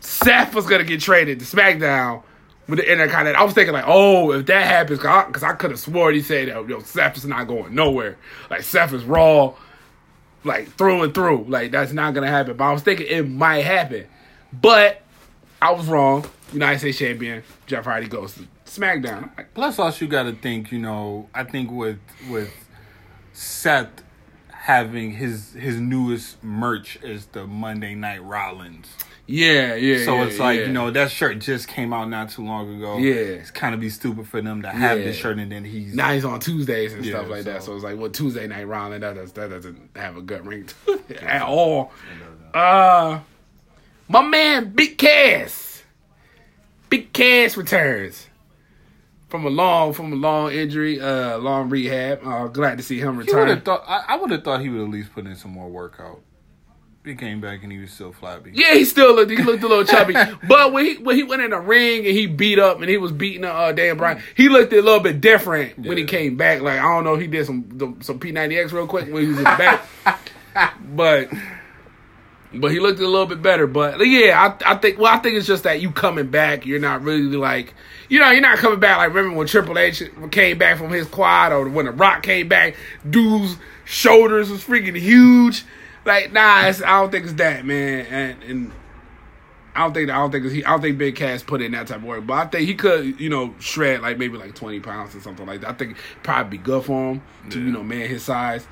Seth 0.00 0.54
was 0.54 0.66
gonna 0.66 0.84
get 0.84 1.00
traded 1.00 1.40
to 1.40 1.46
SmackDown 1.46 2.22
with 2.68 2.78
the 2.78 2.90
Intercontinental. 2.90 3.40
I 3.40 3.44
was 3.44 3.54
thinking 3.54 3.74
like, 3.74 3.84
oh, 3.86 4.32
if 4.32 4.46
that 4.46 4.66
happens, 4.66 4.98
because 4.98 5.42
I, 5.42 5.52
could 5.54 5.70
have 5.70 5.80
swore 5.80 6.12
he 6.12 6.22
said 6.22 6.48
that 6.48 6.68
yo, 6.68 6.80
Seth 6.80 7.16
is 7.16 7.24
not 7.24 7.46
going 7.46 7.74
nowhere. 7.74 8.16
Like 8.50 8.62
Seth 8.62 8.92
is 8.92 9.04
Raw 9.04 9.54
like 10.44 10.68
through 10.72 11.02
and 11.02 11.14
through. 11.14 11.44
Like 11.48 11.72
that's 11.72 11.92
not 11.92 12.14
gonna 12.14 12.28
happen. 12.28 12.56
But 12.56 12.64
I 12.64 12.72
was 12.72 12.82
thinking 12.82 13.06
it 13.08 13.28
might 13.28 13.62
happen. 13.62 14.06
But 14.52 15.02
I 15.60 15.72
was 15.72 15.86
wrong. 15.86 16.24
United 16.52 16.78
States 16.78 16.98
champion 16.98 17.42
Jeff 17.66 17.84
Hardy 17.84 18.06
goes 18.06 18.34
to 18.34 18.46
SmackDown. 18.66 19.30
Plus, 19.54 19.78
also 19.78 20.04
you 20.04 20.10
got 20.10 20.24
to 20.24 20.32
think. 20.32 20.70
You 20.70 20.78
know, 20.78 21.28
I 21.34 21.44
think 21.44 21.70
with 21.70 21.98
with 22.28 22.52
Seth 23.32 24.02
having 24.50 25.12
his 25.12 25.52
his 25.52 25.80
newest 25.80 26.42
merch 26.44 26.96
is 27.02 27.26
the 27.26 27.46
Monday 27.46 27.94
Night 27.94 28.22
Rollins. 28.22 28.88
Yeah, 29.26 29.74
yeah. 29.76 30.04
So 30.04 30.16
yeah, 30.16 30.24
it's 30.26 30.38
like 30.38 30.60
yeah. 30.60 30.66
you 30.66 30.72
know 30.72 30.90
that 30.90 31.10
shirt 31.10 31.38
just 31.38 31.66
came 31.66 31.92
out 31.94 32.10
not 32.10 32.28
too 32.30 32.44
long 32.44 32.76
ago. 32.76 32.98
Yeah. 32.98 33.14
it's 33.14 33.50
kind 33.50 33.74
of 33.74 33.80
be 33.80 33.88
stupid 33.88 34.28
for 34.28 34.42
them 34.42 34.60
to 34.62 34.68
have 34.68 34.98
Yeah. 34.98 35.04
this 35.06 35.16
shirt 35.16 35.38
and 35.38 35.50
then 35.50 35.64
he's 35.64 35.94
Now 35.94 36.12
he's 36.12 36.24
on 36.26 36.40
Tuesdays 36.40 36.92
and 36.92 37.04
stuff 37.04 37.28
like 37.28 37.44
that. 37.44 37.62
so- 37.62 37.66
So 37.72 37.74
it's 37.76 37.84
like, 37.84 37.98
well, 37.98 38.10
Tuesday 38.10 38.46
night 38.46 38.66
Rollin, 38.66 39.00
that 39.00 39.14
does 39.14 39.32
that 39.32 39.48
doesn't 39.50 39.90
have 39.96 40.16
a 40.18 40.22
gut 40.22 40.44
ring 40.46 40.66
to 40.66 40.92
it 41.08 41.22
at 41.22 41.40
all. 41.42 41.90
Uh, 42.52 43.20
my 44.08 44.20
man, 44.22 44.70
Big 44.74 44.98
Cass, 44.98 45.82
Big 46.90 47.12
Cass 47.14 47.56
returns 47.56 48.28
from 49.30 49.46
a 49.46 49.50
long 49.50 49.94
from 49.94 50.12
a 50.12 50.16
long 50.16 50.52
injury, 50.52 51.00
uh, 51.00 51.38
long 51.38 51.70
rehab. 51.70 52.20
Uh, 52.24 52.46
glad 52.48 52.76
to 52.76 52.84
see 52.84 52.98
him 53.00 53.16
return. 53.16 53.62
I, 53.66 54.04
I 54.08 54.16
would 54.16 54.30
have 54.30 54.44
thought 54.44 54.60
he 54.60 54.68
would 54.68 54.82
at 54.82 54.90
least 54.90 55.12
put 55.14 55.26
in 55.26 55.34
some 55.34 55.50
more 55.52 55.68
workout. 55.70 56.20
He 57.04 57.14
came 57.14 57.38
back 57.38 57.62
and 57.62 57.70
he 57.70 57.78
was 57.78 57.90
still 57.90 58.12
flabby. 58.12 58.52
Yeah, 58.54 58.72
he 58.72 58.86
still 58.86 59.14
looked. 59.14 59.30
He 59.30 59.36
looked 59.36 59.62
a 59.62 59.68
little 59.68 59.84
chubby, 59.84 60.14
but 60.48 60.72
when 60.72 60.86
he 60.86 60.94
when 60.96 61.16
he 61.16 61.22
went 61.22 61.42
in 61.42 61.50
the 61.50 61.60
ring 61.60 61.98
and 61.98 62.16
he 62.16 62.26
beat 62.26 62.58
up 62.58 62.80
and 62.80 62.88
he 62.88 62.96
was 62.96 63.12
beating 63.12 63.44
uh 63.44 63.72
Dan 63.72 63.98
Bryan, 63.98 64.22
he 64.34 64.48
looked 64.48 64.72
a 64.72 64.80
little 64.80 65.00
bit 65.00 65.20
different 65.20 65.78
when 65.78 65.98
he 65.98 66.04
came 66.04 66.38
back. 66.38 66.62
Like 66.62 66.78
I 66.78 66.82
don't 66.82 67.04
know, 67.04 67.16
he 67.16 67.26
did 67.26 67.44
some 67.44 67.98
some 68.00 68.18
P 68.18 68.32
ninety 68.32 68.56
X 68.56 68.72
real 68.72 68.86
quick 68.86 69.12
when 69.12 69.22
he 69.22 69.28
was 69.28 69.36
in 69.36 69.44
the 69.44 69.50
back, 69.50 69.86
but 70.94 71.28
but 72.54 72.70
he 72.70 72.80
looked 72.80 73.00
a 73.00 73.06
little 73.06 73.26
bit 73.26 73.42
better. 73.42 73.66
But 73.66 73.98
yeah, 74.06 74.56
I 74.64 74.72
I 74.72 74.76
think 74.76 74.98
well, 74.98 75.12
I 75.12 75.18
think 75.18 75.36
it's 75.36 75.46
just 75.46 75.64
that 75.64 75.82
you 75.82 75.90
coming 75.90 76.28
back, 76.28 76.64
you're 76.64 76.80
not 76.80 77.02
really 77.02 77.36
like 77.36 77.74
you 78.08 78.18
know 78.18 78.30
you're 78.30 78.40
not 78.40 78.56
coming 78.56 78.80
back 78.80 78.96
like 78.96 79.08
remember 79.08 79.36
when 79.36 79.46
Triple 79.46 79.78
H 79.78 80.02
came 80.30 80.56
back 80.56 80.78
from 80.78 80.90
his 80.90 81.06
quad 81.06 81.52
or 81.52 81.68
when 81.68 81.84
The 81.84 81.92
Rock 81.92 82.22
came 82.22 82.48
back, 82.48 82.76
dude's 83.08 83.58
shoulders 83.84 84.48
was 84.48 84.64
freaking 84.64 84.96
huge. 84.96 85.66
Like 86.04 86.32
nah, 86.32 86.66
it's, 86.66 86.82
I 86.82 87.00
don't 87.00 87.10
think 87.10 87.24
it's 87.24 87.34
that 87.34 87.64
man, 87.64 88.06
and 88.06 88.42
and 88.42 88.72
I 89.74 89.80
don't 89.84 89.94
think 89.94 90.10
I 90.10 90.16
don't 90.16 90.30
think 90.30 90.44
it's, 90.44 90.54
he 90.54 90.64
I 90.64 90.70
don't 90.70 90.82
think 90.82 90.98
Big 90.98 91.16
Cass 91.16 91.42
put 91.42 91.62
in 91.62 91.72
that 91.72 91.86
type 91.86 91.98
of 91.98 92.04
work, 92.04 92.26
but 92.26 92.34
I 92.34 92.46
think 92.46 92.68
he 92.68 92.74
could 92.74 93.18
you 93.20 93.30
know 93.30 93.54
shred 93.58 94.02
like 94.02 94.18
maybe 94.18 94.36
like 94.36 94.54
twenty 94.54 94.80
pounds 94.80 95.14
or 95.16 95.20
something 95.20 95.46
like 95.46 95.62
that. 95.62 95.70
I 95.70 95.72
think 95.72 95.92
it'd 95.92 96.22
probably 96.22 96.58
be 96.58 96.62
good 96.62 96.84
for 96.84 97.12
him 97.12 97.22
to 97.50 97.58
you 97.58 97.70
know 97.72 97.82
man 97.82 98.08
his 98.08 98.22
size. 98.22 98.66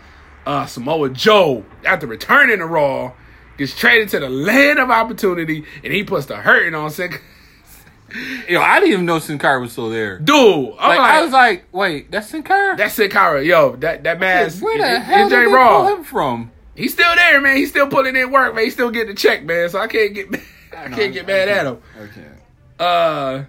Uh, 0.44 0.66
Samoa 0.66 1.08
Joe 1.10 1.64
after 1.84 2.06
returning 2.06 2.58
to 2.58 2.66
Raw 2.66 3.12
gets 3.58 3.76
traded 3.78 4.08
to 4.10 4.18
the 4.20 4.28
land 4.28 4.78
of 4.78 4.90
opportunity, 4.90 5.64
and 5.84 5.92
he 5.92 6.02
puts 6.04 6.26
the 6.26 6.36
hurting 6.36 6.74
on 6.74 6.90
sick. 6.90 7.22
Yo, 8.46 8.60
I 8.60 8.78
didn't 8.78 8.92
even 8.92 9.06
know 9.06 9.18
Sin 9.20 9.38
Cara 9.38 9.58
was 9.58 9.72
still 9.72 9.88
there. 9.88 10.18
Dude, 10.18 10.74
Like, 10.74 10.78
like, 10.78 10.98
I 11.00 11.22
was 11.22 11.32
like, 11.32 11.64
wait, 11.72 12.10
that's 12.10 12.28
Sin 12.28 12.42
Cara? 12.42 12.76
that's 12.76 12.92
Sin 12.94 13.08
Cara, 13.08 13.42
yo, 13.42 13.74
that 13.76 14.02
that 14.04 14.20
man, 14.20 14.50
Where 14.60 14.76
the 14.78 14.96
it- 14.96 15.00
hell 15.02 15.28
did 15.30 15.38
they 15.38 15.46
Raw. 15.46 15.84
pull 15.86 15.96
him 15.96 16.04
from? 16.04 16.50
He's 16.74 16.92
still 16.92 17.14
there, 17.14 17.40
man. 17.40 17.56
He's 17.56 17.70
still 17.70 17.88
putting 17.88 18.16
in 18.16 18.30
work, 18.30 18.54
man. 18.54 18.64
He's 18.64 18.72
still 18.72 18.90
getting 18.90 19.14
the 19.14 19.14
check, 19.14 19.44
man. 19.44 19.68
So 19.68 19.78
I 19.78 19.86
can't 19.86 20.14
get 20.14 20.28
I 20.76 20.88
can't 20.88 21.12
get 21.12 21.26
mad 21.26 21.48
at 21.48 21.66
him. 21.66 21.78
Okay. 21.98 22.28
Uh, 22.78 23.44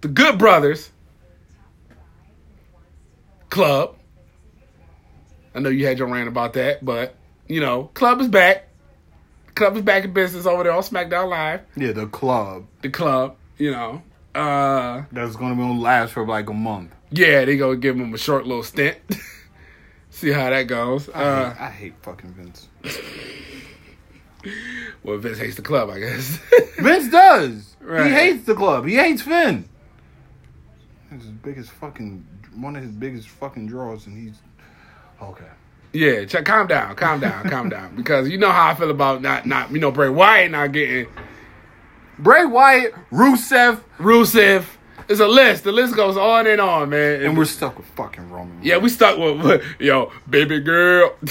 the 0.00 0.08
Good 0.08 0.38
Brothers 0.38 0.90
Club. 3.50 3.96
I 5.54 5.60
know 5.60 5.68
you 5.70 5.86
had 5.86 5.98
your 5.98 6.08
rant 6.08 6.28
about 6.28 6.52
that, 6.54 6.84
but 6.84 7.14
you 7.46 7.60
know, 7.60 7.84
Club 7.94 8.20
is 8.20 8.28
back. 8.28 8.68
Club 9.54 9.76
is 9.76 9.82
back 9.82 10.04
in 10.04 10.12
business 10.12 10.46
over 10.46 10.62
there 10.62 10.72
on 10.72 10.82
SmackDown 10.82 11.28
Live. 11.28 11.60
Yeah, 11.76 11.92
the 11.92 12.06
club. 12.06 12.66
The 12.82 12.90
club, 12.90 13.36
you 13.56 13.72
know. 13.72 14.02
Uh, 14.34 15.02
That's 15.10 15.34
gonna 15.36 15.54
be 15.54 15.62
gonna 15.62 15.80
last 15.80 16.12
for 16.12 16.24
like 16.26 16.48
a 16.48 16.54
month. 16.54 16.94
yeah, 17.10 17.44
they 17.44 17.56
gonna 17.56 17.76
give 17.76 17.96
him 17.96 18.14
a 18.14 18.18
short 18.18 18.46
little 18.46 18.62
stint. 18.62 18.96
See 20.18 20.30
how 20.32 20.50
that 20.50 20.64
goes. 20.64 21.08
I, 21.10 21.22
Uh, 21.22 21.50
hate, 21.54 21.60
I 21.62 21.70
hate 21.70 21.94
fucking 22.02 22.32
Vince. 22.34 22.68
well, 25.04 25.18
Vince 25.18 25.38
hates 25.38 25.54
the 25.56 25.62
club, 25.62 25.90
I 25.90 26.00
guess. 26.00 26.40
Vince 26.78 27.08
does. 27.08 27.76
Right. 27.80 28.06
He 28.06 28.12
hates 28.12 28.44
the 28.44 28.54
club. 28.56 28.84
He 28.86 28.96
hates 28.96 29.22
Finn. 29.22 29.68
It's 31.12 31.22
his 31.22 31.32
biggest 31.32 31.70
fucking 31.70 32.26
one 32.56 32.74
of 32.74 32.82
his 32.82 32.90
biggest 32.90 33.28
fucking 33.28 33.68
draws, 33.68 34.06
and 34.08 34.18
he's 34.18 34.38
okay. 35.22 35.44
Yeah, 35.92 36.24
ch- 36.24 36.44
calm 36.44 36.66
down, 36.66 36.96
calm 36.96 37.20
down, 37.20 37.48
calm 37.48 37.68
down. 37.68 37.94
Because 37.96 38.28
you 38.28 38.38
know 38.38 38.50
how 38.50 38.68
I 38.70 38.74
feel 38.74 38.90
about 38.90 39.22
not, 39.22 39.46
not 39.46 39.70
you 39.70 39.78
know, 39.78 39.90
Bray 39.92 40.08
Wyatt 40.08 40.50
not 40.50 40.72
getting 40.72 41.06
Bray 42.18 42.44
Wyatt, 42.44 42.92
Rusev, 43.12 43.80
Rusev. 43.98 44.64
It's 45.08 45.20
a 45.20 45.26
list. 45.26 45.64
The 45.64 45.72
list 45.72 45.96
goes 45.96 46.16
on 46.16 46.46
and 46.46 46.60
on, 46.60 46.90
man. 46.90 47.22
and 47.22 47.36
we're 47.36 47.46
stuck 47.46 47.78
with 47.78 47.86
fucking 47.88 48.30
Roman. 48.30 48.60
yeah, 48.62 48.76
we 48.76 48.90
stuck 48.90 49.18
with, 49.18 49.64
yo, 49.78 50.12
baby 50.28 50.60
girl. 50.60 51.14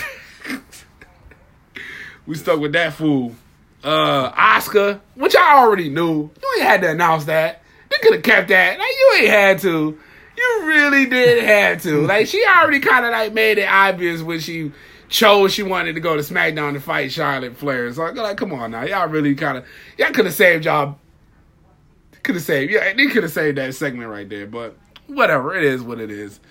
we 2.26 2.36
stuck 2.36 2.60
with 2.60 2.74
that 2.74 2.94
fool. 2.94 3.36
Uh, 3.84 4.32
Asuka, 4.32 5.00
which 5.16 5.36
I 5.36 5.60
already 5.60 5.90
knew. 5.90 6.30
You 6.42 6.54
ain't 6.58 6.68
had 6.68 6.82
to 6.82 6.90
announce 6.90 7.26
that. 7.26 7.62
They 7.90 7.98
could 8.02 8.16
have 8.16 8.24
kept 8.24 8.50
that. 8.50 8.80
Like 8.80 8.88
you 8.88 9.16
ain't 9.20 9.30
had 9.30 9.60
to. 9.60 9.98
You 10.38 10.62
really 10.66 11.06
did 11.06 11.44
have 11.44 11.82
to. 11.84 12.02
Like 12.08 12.28
she 12.28 12.44
already 12.46 12.80
kind 12.80 13.06
of 13.06 13.12
like 13.12 13.34
made 13.34 13.58
it 13.58 13.68
obvious 13.70 14.22
when 14.22 14.40
she 14.40 14.72
chose 15.10 15.54
she 15.54 15.64
wanted 15.64 15.94
to 15.94 16.02
go 16.02 16.18
to 16.18 16.22
SmackDown 16.22 16.74
to 16.74 16.82
fight 16.82 17.12
Charlotte 17.12 17.56
Flair. 17.56 17.92
So 17.94 18.06
like, 18.06 18.38
come 18.38 18.54
on 18.54 18.72
now, 18.72 18.84
y'all 18.84 19.08
really 19.08 19.36
kind 19.36 19.58
of 19.58 19.66
y'all 19.98 20.12
could 20.12 20.26
have 20.26 20.34
saved 20.34 20.66
y'all. 20.66 21.00
Could 22.28 22.36
have 22.36 22.44
saved 22.44 22.74
yeah, 22.74 22.94
they 22.94 23.08
could 23.08 23.24
have 23.24 23.32
saved 23.32 23.58
that 23.58 23.74
segment 23.74 24.10
right 24.10 24.28
there. 24.28 24.46
But 24.46 24.76
whatever, 25.08 25.56
it 25.56 25.64
is 25.64 25.82
what 25.82 26.02
it 26.02 26.12
is. 26.12 26.42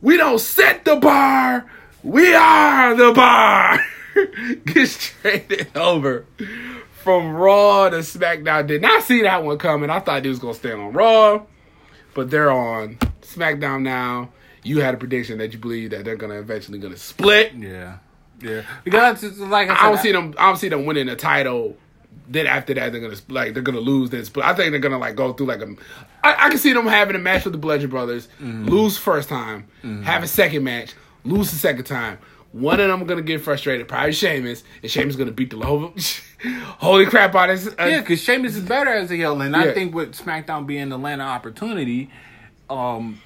We 0.00 0.16
don't 0.16 0.38
set 0.38 0.86
the 0.86 0.96
bar. 0.96 1.70
We 2.02 2.32
are 2.32 2.94
the 2.94 3.12
bar. 3.12 3.78
Gets 4.64 5.10
traded 5.20 5.76
over 5.76 6.24
from 7.02 7.34
Raw 7.34 7.90
to 7.90 7.98
SmackDown. 7.98 8.68
Did 8.68 8.80
not 8.80 9.02
see 9.02 9.20
that 9.20 9.44
one 9.44 9.58
coming. 9.58 9.90
I 9.90 10.00
thought 10.00 10.22
he 10.22 10.30
was 10.30 10.38
gonna 10.38 10.54
stay 10.54 10.72
on 10.72 10.94
Raw, 10.94 11.42
but 12.14 12.30
they're 12.30 12.50
on 12.50 12.96
SmackDown 13.20 13.82
now. 13.82 14.30
You 14.62 14.80
had 14.80 14.94
a 14.94 14.96
prediction 14.96 15.36
that 15.36 15.52
you 15.52 15.58
believe 15.58 15.90
that 15.90 16.06
they're 16.06 16.16
gonna 16.16 16.38
eventually 16.38 16.78
gonna 16.78 16.96
split. 16.96 17.52
yeah, 17.52 17.98
yeah. 18.40 18.62
Because 18.82 19.22
it's 19.22 19.38
like 19.38 19.68
I, 19.68 19.74
said, 19.74 19.82
I 19.84 19.88
don't 19.90 19.98
see 19.98 20.12
them. 20.12 20.34
I 20.38 20.46
don't 20.46 20.56
see 20.56 20.70
them 20.70 20.86
winning 20.86 21.08
the 21.08 21.16
title. 21.16 21.76
Then 22.26 22.46
after 22.46 22.74
that, 22.74 22.92
they're 22.92 23.00
gonna 23.00 23.16
like 23.28 23.54
they're 23.54 23.62
gonna 23.62 23.80
lose 23.80 24.10
this. 24.10 24.28
But 24.28 24.44
I 24.44 24.54
think 24.54 24.70
they're 24.72 24.80
gonna 24.80 24.98
like 24.98 25.16
go 25.16 25.32
through 25.32 25.46
like 25.46 25.60
a. 25.60 25.74
I, 26.24 26.46
I 26.46 26.48
can 26.50 26.58
see 26.58 26.72
them 26.72 26.86
having 26.86 27.16
a 27.16 27.18
match 27.18 27.44
with 27.44 27.52
the 27.52 27.58
Bludgeon 27.58 27.90
Brothers, 27.90 28.28
lose 28.40 28.98
first 28.98 29.28
time, 29.28 29.68
have 30.04 30.22
a 30.22 30.28
second 30.28 30.64
match, 30.64 30.94
lose 31.24 31.50
the 31.50 31.56
second 31.58 31.84
time. 31.84 32.18
One 32.52 32.80
of 32.80 32.88
them 32.88 33.06
gonna 33.06 33.22
get 33.22 33.40
frustrated, 33.42 33.88
probably 33.88 34.12
Sheamus, 34.12 34.64
and 34.82 34.90
Sheamus 34.90 35.16
gonna 35.16 35.32
beat 35.32 35.50
the 35.50 35.58
whole 35.58 35.94
holy 36.78 37.06
crap 37.06 37.34
out 37.34 37.50
of 37.50 37.58
his. 37.58 37.68
Uh, 37.68 37.74
Yeah, 37.84 38.00
because 38.00 38.22
Sheamus 38.22 38.56
is 38.56 38.62
better 38.64 38.90
as 38.90 39.10
a 39.10 39.16
heel, 39.16 39.40
and 39.40 39.54
Yeah. 39.54 39.62
I 39.62 39.72
think 39.74 39.94
with 39.94 40.14
SmackDown 40.14 40.66
being 40.66 40.88
the 40.88 40.98
land 40.98 41.20
of 41.22 41.28
opportunity, 41.28 42.10
um, 42.70 43.20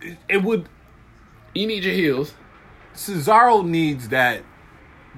it, 0.00 0.16
it 0.28 0.42
would 0.42 0.68
you 1.54 1.66
need 1.66 1.84
your 1.84 1.94
heels. 1.94 2.32
Cesaro 2.94 3.64
needs 3.66 4.08
that 4.10 4.42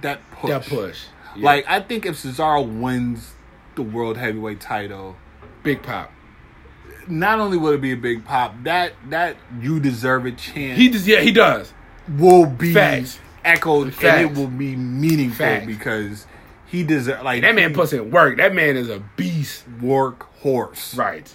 that 0.00 0.20
push. 0.32 0.50
That 0.50 0.66
push, 0.66 0.98
Yeah. 1.36 1.44
Like 1.44 1.64
I 1.68 1.80
think 1.80 2.06
if 2.06 2.16
Cesaro 2.22 2.66
wins 2.80 3.32
the 3.74 3.82
world 3.82 4.16
heavyweight 4.16 4.60
title, 4.60 5.16
big 5.62 5.82
pop. 5.82 6.10
not 7.08 7.40
only 7.40 7.56
will 7.56 7.72
it 7.72 7.80
be 7.80 7.92
a 7.92 7.96
big 7.96 8.24
pop, 8.24 8.54
that 8.64 8.92
that 9.10 9.36
you 9.60 9.80
deserve 9.80 10.26
a 10.26 10.32
chance. 10.32 10.78
He 10.78 10.88
does. 10.88 11.06
Yeah, 11.08 11.20
he 11.20 11.32
does. 11.32 11.72
will 12.18 12.46
be 12.46 12.72
Facts. 12.74 13.18
echoed, 13.44 13.94
and 14.02 14.30
it 14.30 14.36
will 14.36 14.46
be 14.48 14.76
meaningful 14.76 15.44
Facts. 15.46 15.66
because 15.66 16.26
he 16.66 16.82
deserves 16.84 17.22
like 17.24 17.42
That 17.42 17.54
man 17.54 17.70
he 17.70 17.74
puts 17.74 17.92
in 17.92 18.10
work. 18.10 18.36
That 18.38 18.54
man 18.54 18.76
is 18.76 18.88
a 18.88 19.00
beast. 19.16 19.64
work 19.80 20.32
horse. 20.40 20.94
Right. 20.96 21.34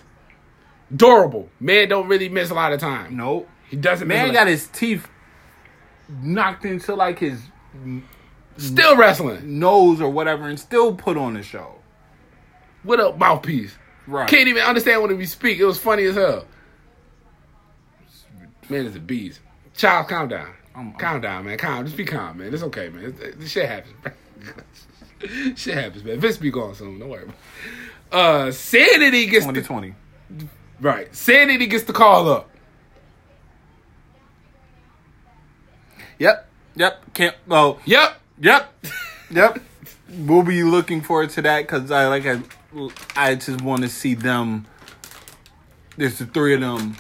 Durable. 0.96 1.50
Man 1.60 1.89
don't 1.89 2.08
really 2.08 2.30
miss 2.30 2.50
a 2.50 2.54
lot 2.54 2.72
of 2.72 2.80
time. 2.80 3.18
Nope. 3.18 3.50
He 3.70 3.75
doesn't 3.75 4.08
miss 4.08 4.20
a 4.22 4.24
Man 4.25 4.34
got 4.34 4.48
his 4.48 4.68
teeth 4.68 5.08
knocked 6.22 6.63
into 6.63 6.96
like 6.96 7.20
his 7.20 7.42
Still 8.57 8.95
wrestling. 8.97 9.59
nose 9.59 10.01
or 10.01 10.09
whatever 10.09 10.47
and 10.47 10.59
still 10.59 10.95
put 10.95 11.17
on 11.17 11.33
the 11.35 11.43
show. 11.43 11.75
With 12.83 12.99
a 12.99 13.13
mouthpiece. 13.15 13.75
Right. 14.07 14.27
Can't 14.29 14.47
even 14.47 14.63
understand 14.63 15.01
when 15.01 15.17
we 15.17 15.25
speak. 15.25 15.59
It 15.59 15.65
was 15.65 15.77
funny 15.79 16.03
as 16.05 16.15
hell. 16.15 16.45
Man 18.69 18.85
is 18.85 18.95
a 18.95 18.99
beast. 18.99 19.39
Child, 19.75 20.07
calm 20.07 20.27
down. 20.29 20.53
I'm- 20.75 20.93
calm 20.97 21.21
down, 21.21 21.45
man. 21.45 21.57
Calm. 21.57 21.85
Just 21.85 21.97
be 21.97 22.05
calm, 22.05 22.37
man. 22.37 22.53
It's 22.53 22.63
okay, 22.63 22.89
man. 22.89 23.15
This 23.37 23.51
shit 23.51 23.67
happens. 23.67 23.95
shit 25.59 25.73
happens, 25.73 26.03
man. 26.03 26.19
Vince 26.19 26.37
be 26.37 26.51
gone 26.51 26.75
soon. 26.75 26.99
Don't 26.99 27.09
worry. 27.09 27.27
Uh, 28.11 28.51
Sanity 28.51 29.25
gets 29.25 29.45
the, 29.45 29.53
2020. 29.53 29.93
right. 30.79 31.13
Sanity 31.15 31.65
gets 31.67 31.83
the 31.83 31.93
call 31.93 32.29
up. 32.29 32.49
Yep. 36.19 36.47
Yep. 36.75 37.13
Can't. 37.13 37.35
Oh. 37.49 37.79
Yep. 37.85 38.21
Yep. 38.39 38.86
Yep. 39.32 39.60
We'll 40.20 40.44
be 40.44 40.63
looking 40.63 41.01
forward 41.01 41.29
to 41.32 41.41
that 41.41 41.62
because 41.63 41.91
I 41.91 42.08
like 42.08 42.25
I, 42.25 42.41
I 43.15 43.36
just 43.36 43.62
want 43.62 43.82
to 43.84 43.89
see 43.89 44.13
them. 44.13 44.65
There's 45.98 46.20
the 46.20 46.25
three 46.25 46.53
of 46.53 46.62
them. 46.62 46.96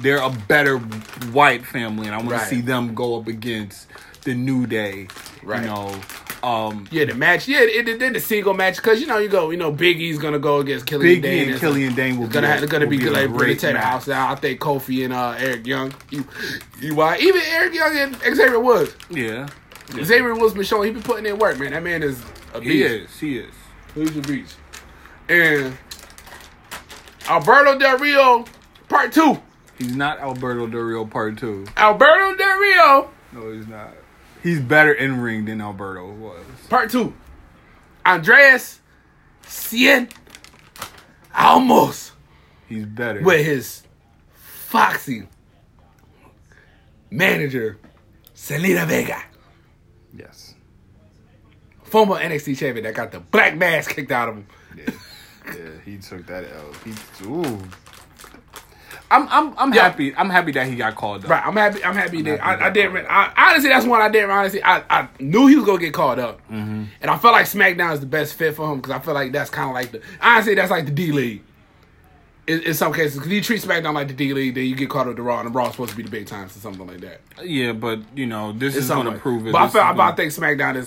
They're 0.00 0.18
a 0.22 0.30
better 0.30 0.78
white 0.78 1.64
family, 1.64 2.06
and 2.06 2.14
I 2.14 2.18
want 2.18 2.30
Right. 2.30 2.40
to 2.40 2.46
see 2.46 2.60
them 2.60 2.94
go 2.94 3.18
up 3.20 3.28
against 3.28 3.86
the 4.24 4.34
New 4.34 4.66
Day. 4.66 5.08
Right. 5.42 5.60
You 5.62 5.66
know, 5.68 5.94
Um, 6.42 6.86
Yeah, 6.90 7.04
the 7.04 7.14
match. 7.14 7.46
Yeah, 7.48 7.60
it, 7.60 7.86
it, 7.86 7.98
then 7.98 8.14
the 8.14 8.20
single 8.20 8.54
match 8.54 8.76
because 8.76 8.98
you 9.00 9.06
know 9.06 9.18
you 9.18 9.28
go. 9.28 9.50
You 9.50 9.58
know, 9.58 9.70
Big 9.70 10.00
E's 10.00 10.18
gonna 10.18 10.38
go 10.38 10.58
against 10.60 10.86
Killian 10.86 11.18
Biggie 11.18 11.22
Dain. 11.22 11.42
and 11.42 11.50
It's 11.52 11.60
Killian 11.60 11.94
Dain 11.94 12.18
will 12.18 12.28
gonna 12.28 12.46
be 12.46 12.60
have, 12.60 12.68
gonna 12.70 12.84
will 12.86 12.90
be, 12.90 12.98
be 12.98 13.10
like 13.10 13.28
bring 13.30 13.50
the 13.54 13.56
Ted 13.60 13.74
match. 13.74 13.84
House 13.84 14.06
down. 14.06 14.30
I 14.32 14.34
think 14.36 14.58
Kofi 14.60 15.04
and 15.04 15.12
uh, 15.12 15.34
Eric 15.38 15.66
Young. 15.66 15.92
You, 16.10 16.24
you 16.80 16.94
why 16.94 17.18
even 17.18 17.42
Eric 17.46 17.74
Young 17.74 17.96
and 17.96 18.16
Xavier 18.36 18.58
Woods. 18.58 18.94
yeah, 19.10 19.48
Xavier 19.92 20.34
Woods 20.34 20.54
been 20.54 20.62
showing 20.64 20.88
he 20.88 20.92
been 20.92 21.02
putting 21.02 21.26
in 21.26 21.38
work, 21.38 21.58
man. 21.58 21.72
That 21.72 21.82
man 21.82 22.02
is 22.02 22.22
a 22.54 22.60
beast. 22.60 22.70
he 22.72 22.82
is. 22.82 23.18
He 23.20 23.38
is. 23.38 23.54
He's 23.94 24.16
a 24.16 24.20
beast. 24.22 24.56
And 25.28 25.76
Alberto 27.28 27.78
Del 27.78 27.98
Rio, 27.98 28.44
part 28.88 29.12
two. 29.12 29.40
He's 29.78 29.96
not 29.96 30.18
Alberto 30.20 30.66
Del 30.66 30.80
Rio 30.82 31.06
Part 31.06 31.38
Two. 31.38 31.64
Alberto 31.76 32.36
Del 32.36 32.58
Rio, 32.58 33.10
No, 33.32 33.50
he's 33.52 33.66
not. 33.66 33.94
He's 34.42 34.60
better 34.60 34.92
in 34.92 35.22
ring 35.22 35.46
than 35.46 35.62
Alberto 35.62 36.10
was. 36.12 36.44
part 36.68 36.90
two. 36.90 37.14
Andrade 38.04 38.60
Cien 39.42 40.10
Almas 41.34 42.12
He's 42.68 42.84
better. 42.84 43.22
with 43.22 43.44
his 43.46 43.82
foxy 44.34 45.26
manager, 47.10 47.78
Zelina 48.36 48.86
Vega. 48.86 49.22
Former 51.90 52.16
NXT 52.16 52.56
champion 52.58 52.84
that 52.84 52.94
got 52.94 53.12
the 53.12 53.20
black 53.20 53.56
mask 53.56 53.90
kicked 53.94 54.12
out 54.12 54.28
of 54.30 54.34
him. 54.36 54.46
Yeah. 54.76 54.84
yeah. 55.46 55.54
He 55.84 55.98
took 55.98 56.26
that 56.26 56.44
L. 56.44 56.72
He. 56.84 57.26
Ooh. 57.26 57.60
I'm 59.12 59.26
I'm 59.28 59.54
I'm 59.58 59.74
Yeah. 59.74 59.82
happy. 59.82 60.14
I'm 60.14 60.30
happy 60.30 60.52
that 60.52 60.68
he 60.68 60.76
got 60.76 60.94
called 60.94 61.24
up. 61.24 61.30
Right, 61.30 61.44
I'm 61.44 61.56
happy. 61.56 61.82
I'm 61.82 61.94
happy 61.96 62.22
that 62.22 62.38
happy 62.40 62.62
I, 62.62 62.66
I 62.68 62.70
didn't. 62.70 63.06
I, 63.08 63.32
honestly, 63.36 63.68
that's 63.70 63.84
one 63.84 64.00
I 64.00 64.08
didn't. 64.08 64.30
Honestly, 64.30 64.62
I, 64.62 64.84
I 64.88 65.08
knew 65.18 65.48
he 65.48 65.56
was 65.56 65.64
gonna 65.64 65.78
get 65.80 65.92
called 65.92 66.20
up, 66.20 66.38
Mm-hmm. 66.48 66.84
and 67.02 67.10
I 67.10 67.18
felt 67.18 67.32
like 67.32 67.46
SmackDown 67.46 67.92
is 67.94 68.00
the 68.00 68.06
best 68.06 68.34
fit 68.34 68.54
for 68.54 68.70
him 68.72 68.76
because 68.80 68.92
I 68.92 69.00
feel 69.00 69.14
like 69.14 69.32
that's 69.32 69.50
kind 69.50 69.68
of 69.68 69.74
like 69.74 69.90
the. 69.90 70.00
Honestly, 70.22 70.54
that's 70.54 70.70
like 70.70 70.84
the 70.84 70.92
D 70.92 71.10
League. 71.10 71.42
In, 72.46 72.62
in 72.62 72.74
some 72.74 72.92
cases, 72.92 73.16
because 73.16 73.30
you 73.32 73.42
treat 73.42 73.60
SmackDown 73.62 73.94
like 73.94 74.08
the 74.08 74.14
D 74.14 74.32
League, 74.32 74.54
then 74.54 74.64
you 74.66 74.76
get 74.76 74.88
caught 74.88 75.08
up 75.08 75.16
to 75.16 75.22
Raw, 75.22 75.40
and 75.40 75.52
Raw 75.52 75.66
is 75.66 75.72
supposed 75.72 75.90
to 75.90 75.96
be 75.96 76.02
the 76.04 76.10
big 76.10 76.26
times 76.26 76.56
or 76.56 76.60
something 76.60 76.86
like 76.86 77.00
that. 77.00 77.20
Yeah, 77.44 77.72
but 77.72 77.98
you 78.14 78.26
know 78.26 78.52
this 78.52 78.76
It's 78.76 78.84
is 78.84 78.90
going 78.90 79.06
something 79.06 79.14
to 79.14 79.20
prove 79.20 79.46
it. 79.48 79.52
But 79.52 79.62
I 79.62 79.68
feel, 79.68 79.80
is 79.82 79.96
but 79.96 80.02
I 80.02 80.14
gonna- 80.14 80.16
think 80.16 80.32
SmackDown 80.32 80.76
is 80.76 80.86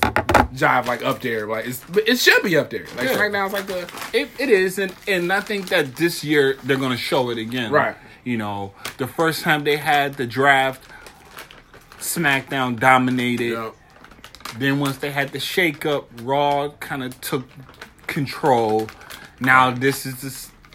jive 0.53 0.85
like 0.85 1.03
up 1.03 1.21
there. 1.21 1.47
Like 1.47 1.65
it's, 1.67 1.83
it 2.07 2.19
should 2.19 2.43
be 2.43 2.55
up 2.57 2.69
there. 2.69 2.85
Like 2.97 3.09
Yeah. 3.09 3.17
SmackDown's 3.17 3.53
like 3.53 3.67
the 3.67 3.91
It, 4.13 4.29
it 4.39 4.49
is, 4.49 4.79
and 4.79 4.93
and 5.07 5.31
I 5.31 5.41
think 5.41 5.69
that 5.69 5.95
this 5.95 6.23
year 6.23 6.57
they're 6.63 6.77
to 6.91 6.97
show 6.97 7.29
it 7.29 7.37
again. 7.37 7.71
Right. 7.71 7.95
You 8.23 8.37
know, 8.37 8.73
the 8.97 9.07
first 9.07 9.41
time 9.41 9.63
they 9.65 9.77
had 9.77 10.13
the 10.15 10.25
draft, 10.25 10.81
SmackDown 11.99 12.79
dominated. 12.79 13.53
know, 13.53 13.73
Then 14.57 14.79
once 14.79 14.97
they 14.97 15.11
had 15.11 15.29
the 15.31 15.39
shakeup, 15.39 16.05
Raw 16.21 16.69
kind 16.79 17.03
of 17.03 17.19
took 17.21 17.45
control. 18.07 18.87
Now 19.39 19.71
this 19.71 20.05
is 20.05 20.21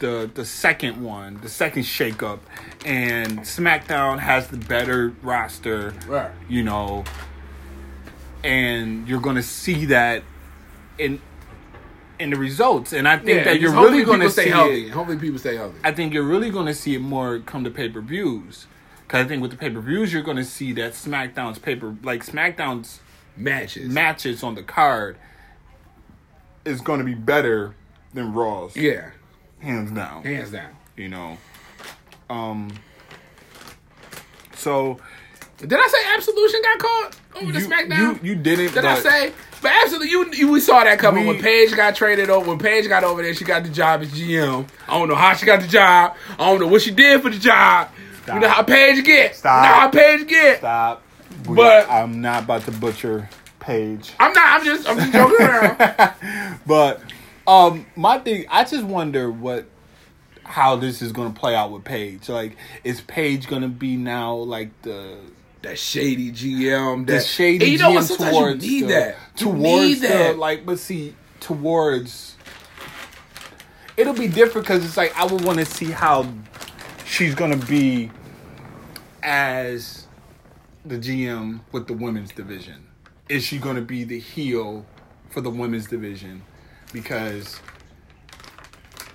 the, 0.00 0.04
the 0.06 0.30
the 0.35 0.44
second 0.44 1.02
one, 1.02 1.40
the 1.40 1.49
second 1.49 1.85
shakeup, 1.85 2.40
and 2.85 3.40
SmackDown 3.40 4.18
has 4.18 4.49
the 4.49 4.56
better 4.58 5.14
roster. 5.23 5.94
Right. 6.06 6.30
You 6.49 6.62
know, 6.64 7.04
and 8.45 9.09
you're 9.09 9.21
going 9.21 9.37
to 9.37 9.42
see 9.42 9.87
that 9.87 10.23
in 10.99 11.21
in 12.18 12.30
the 12.30 12.37
results. 12.37 12.92
And 12.92 13.07
I 13.07 13.16
think 13.16 13.38
yeah. 13.38 13.45
that 13.45 13.61
you're 13.61 13.73
really 13.73 14.04
going 14.04 14.21
to 14.21 14.30
stay 14.30 14.45
see 14.45 14.50
healthy. 14.50 14.87
it. 14.87 14.90
Hopefully, 14.90 15.18
people 15.18 15.38
stay 15.38 15.57
healthy. 15.57 15.78
I 15.85 15.92
think 15.92 16.12
you're 16.12 16.25
really 16.25 16.50
going 16.50 16.66
to 16.66 16.75
see 16.75 16.95
it 16.95 17.00
more 17.00 17.38
come 17.40 17.64
to 17.64 17.71
pay 17.71 17.88
per 17.88 18.00
views. 18.00 18.66
Because 19.02 19.25
I 19.25 19.28
think 19.28 19.40
with 19.40 19.50
the 19.50 19.57
pay 19.57 19.71
per 19.71 19.80
views, 19.80 20.12
you're 20.12 20.23
going 20.23 20.37
to 20.37 20.45
see 20.45 20.73
that 20.75 20.92
SmackDown's 20.92 21.59
paper, 21.59 21.97
like 22.02 22.25
SmackDown's 22.25 23.00
Matches. 23.37 23.88
matches 23.88 24.42
on 24.42 24.54
the 24.54 24.62
card, 24.62 25.16
is 26.64 26.80
going 26.80 26.99
to 26.99 27.04
be 27.04 27.14
better 27.14 27.75
than 28.12 28.33
Raw's, 28.35 28.76
yeah, 28.76 29.11
hands 29.61 29.92
down. 29.92 30.25
hands 30.25 30.50
down. 30.50 30.76
You 30.97 31.09
know, 31.09 31.38
um. 32.28 32.71
So 34.54 34.99
Did 35.59 35.72
I 35.72 35.87
say 35.87 35.98
Absolution 36.16 36.61
got 36.62 36.79
caught 36.81 37.16
over 37.34 37.52
the 37.52 37.60
you, 37.60 37.66
SmackDown? 37.68 38.22
you 38.22 38.30
you 38.30 38.34
didn't. 38.34 38.74
Did 38.74 38.84
I 38.84 38.98
say? 39.00 39.32
But 39.60 39.72
absolutely, 39.82 40.10
you, 40.10 40.32
you 40.34 40.52
we 40.52 40.60
saw 40.60 40.84
that 40.84 40.98
coming 41.00 41.26
We- 41.26 41.34
when 41.34 41.42
Paige 41.42 41.74
got 41.74 41.96
traded 41.96 42.30
over. 42.30 42.48
When 42.48 42.58
Paige 42.58 42.88
got 42.88 43.02
over 43.04 43.22
there, 43.22 43.34
she 43.34 43.44
got 43.44 43.64
the 43.64 43.68
job 43.70 44.02
as 44.02 44.08
GM. 44.12 44.68
I 44.88 44.98
don't 44.98 45.08
know 45.08 45.14
how 45.16 45.34
she 45.34 45.46
got 45.46 45.60
the 45.60 45.66
job. 45.68 46.14
I 46.38 46.48
don't 46.50 46.60
know 46.60 46.68
what 46.68 46.82
she 46.82 46.90
did 46.92 47.20
for 47.22 47.30
the 47.30 47.38
job. 47.38 47.88
You 48.26 48.38
know 48.40 48.48
how 48.48 48.62
Paige 48.62 49.04
get. 49.04 49.34
Stop. 49.34 49.62
You 49.64 49.68
know 49.68 49.74
how 49.80 49.88
Paige 49.90 50.28
get. 50.28 50.58
Stop. 50.58 51.02
We- 51.46 51.56
But- 51.56 51.90
I'm 51.90 52.20
not 52.20 52.44
about 52.44 52.62
to 52.66 52.70
butcher 52.72 53.28
Paige. 53.58 54.12
I'm 54.20 54.32
not. 54.32 54.60
I'm 54.60 54.64
just. 54.64 54.88
I'm 54.88 54.96
just 54.98 55.12
joking 55.12 55.46
around. 55.46 56.12
But 56.66 57.00
um 57.46 57.86
my 57.96 58.18
thing 58.18 58.44
I 58.50 58.62
just 58.64 58.84
wonder 58.84 59.30
what 59.30 59.64
how 60.44 60.76
this 60.76 61.00
is 61.02 61.12
gonna 61.12 61.30
play 61.30 61.54
out 61.54 61.72
with 61.72 61.82
Paige. 61.84 62.28
Like 62.28 62.56
is 62.84 63.00
Paige 63.00 63.48
gonna 63.48 63.68
be 63.68 63.96
now 63.96 64.34
like 64.36 64.70
the 64.82 65.18
that 65.62 65.79
shady 65.79 66.31
GM. 66.33 67.07
That 67.07 67.12
the 67.14 67.21
shady 67.21 67.64
And 67.64 67.73
you 67.73 67.79
know? 67.79 67.90
GM 67.92 68.03
Sometimes 68.03 68.31
towards 68.37 68.66
you 68.66 68.71
need 68.81 68.83
the, 68.85 68.94
that. 68.94 69.16
You 69.38 69.47
towards 69.47 69.62
need 69.62 69.94
the 70.03 70.09
that. 70.09 70.38
like 70.38 70.64
but 70.66 70.79
see 70.79 71.14
towards 71.40 72.37
it'll 73.97 74.14
be 74.14 74.29
different 74.29 74.66
because 74.66 74.85
it's 74.85 74.97
like 74.97 75.16
I 75.16 75.25
would 75.27 75.44
want 75.44 75.59
to 75.59 75.64
see 75.64 75.87
how 75.90 76.27
she's 77.05 77.35
gonna 77.35 77.57
be 77.57 78.11
as 79.23 80.07
the 80.85 80.97
GM 80.97 81.61
with 81.73 81.87
the 81.87 81.92
women's 81.94 82.33
division. 82.33 82.87
Is 83.29 83.42
she 83.44 83.59
gonna 83.59 83.83
be 83.83 84.05
the 84.05 84.18
heel 84.18 84.87
for 85.31 85.40
the 85.40 85.51
women's 85.51 85.87
division 85.87 86.42
because 86.92 87.61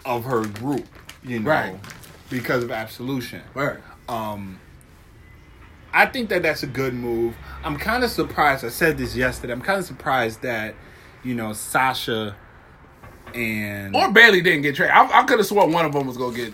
of 0.05 0.25
her 0.25 0.45
group? 0.45 0.85
You 1.23 1.39
know, 1.39 1.49
Right. 1.49 1.79
because 2.29 2.63
of 2.63 2.71
Absolution. 2.71 3.41
Right. 3.53 3.77
Um, 4.09 4.59
I 5.93 6.07
think 6.07 6.29
that 6.29 6.41
that's 6.43 6.63
a 6.63 6.67
good 6.67 6.93
move. 6.93 7.35
I'm 7.63 7.77
kind 7.77 8.03
of 8.03 8.09
surprised. 8.09 8.65
I 8.65 8.69
said 8.69 8.97
this 8.97 9.15
yesterday. 9.15 9.53
I'm 9.53 9.61
kind 9.61 9.79
of 9.79 9.85
surprised 9.85 10.41
that 10.41 10.75
you 11.23 11.35
know 11.35 11.53
Sasha 11.53 12.35
and 13.33 13.95
Or 13.95 14.11
Bayley 14.11 14.41
didn't 14.41 14.63
get 14.63 14.75
traded. 14.75 14.95
I, 14.95 15.21
I 15.21 15.23
could 15.23 15.39
have 15.39 15.47
sworn 15.47 15.71
one 15.71 15.85
of 15.85 15.93
them 15.93 16.07
was 16.07 16.17
gonna 16.17 16.35
get. 16.35 16.53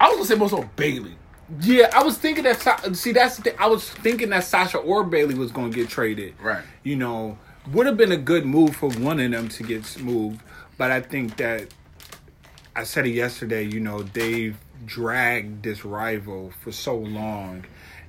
I 0.00 0.08
was 0.08 0.16
gonna 0.16 0.26
say 0.26 0.34
most 0.36 0.52
of 0.54 0.76
Bayley. 0.76 1.16
yeah, 1.60 1.90
I 1.92 2.02
was 2.02 2.16
thinking 2.18 2.44
that. 2.44 2.96
See, 2.96 3.12
that's 3.12 3.36
the 3.36 3.42
thing. 3.42 3.54
I 3.58 3.66
was 3.66 3.88
thinking 3.90 4.30
that 4.30 4.44
Sasha 4.44 4.78
or 4.78 5.04
Bayley 5.04 5.34
was 5.34 5.50
going 5.52 5.70
to 5.70 5.76
get 5.76 5.88
traded. 5.88 6.34
Right. 6.40 6.62
You 6.84 6.96
know, 6.96 7.38
would 7.72 7.86
have 7.86 7.96
been 7.96 8.12
a 8.12 8.16
good 8.16 8.46
move 8.46 8.76
for 8.76 8.90
one 8.90 9.20
of 9.20 9.30
them 9.30 9.48
to 9.48 9.62
get 9.62 10.00
moved, 10.00 10.40
but 10.76 10.90
I 10.90 11.00
think 11.00 11.36
that 11.36 11.72
I 12.76 12.84
said 12.84 13.06
it 13.06 13.10
yesterday. 13.10 13.62
You 13.64 13.80
know, 13.80 14.02
they've 14.02 14.56
dragged 14.84 15.62
this 15.64 15.84
rival 15.84 16.52
for 16.62 16.72
so 16.72 16.96
long 16.96 17.64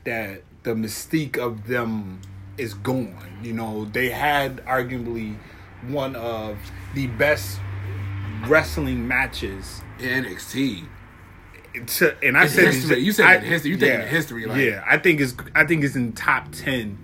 that 0.06 0.44
the 0.64 0.72
mystique 0.72 1.38
of 1.38 1.68
them 1.68 2.22
is 2.58 2.74
gone. 2.74 3.40
You 3.42 3.54
know, 3.54 3.86
they 3.86 4.10
had 4.10 4.58
arguably 4.66 5.36
one 5.88 6.16
of 6.16 6.58
the 6.94 7.08
best 7.08 7.60
wrestling 8.48 9.08
matches 9.08 9.82
NXT. 10.00 10.86
to, 11.86 12.16
and 12.24 12.36
I 12.38 12.46
It's 12.46 12.56
said 12.56 12.66
history. 12.66 12.96
this- 12.96 13.06
You 13.06 13.12
said 13.12 13.26
I- 13.28 13.36
in 13.36 13.44
history. 13.44 13.72
You 13.72 13.78
thinking 13.78 14.02
in 14.02 14.08
history, 14.08 14.46
like- 14.46 14.62
yeah, 14.62 14.84
I 14.88 14.98
think 14.98 15.22
it's 15.22 15.36
I 15.56 15.66
think 15.66 15.84
it's 15.84 15.96
in 15.96 16.14
top 16.14 16.52
ten 16.52 16.98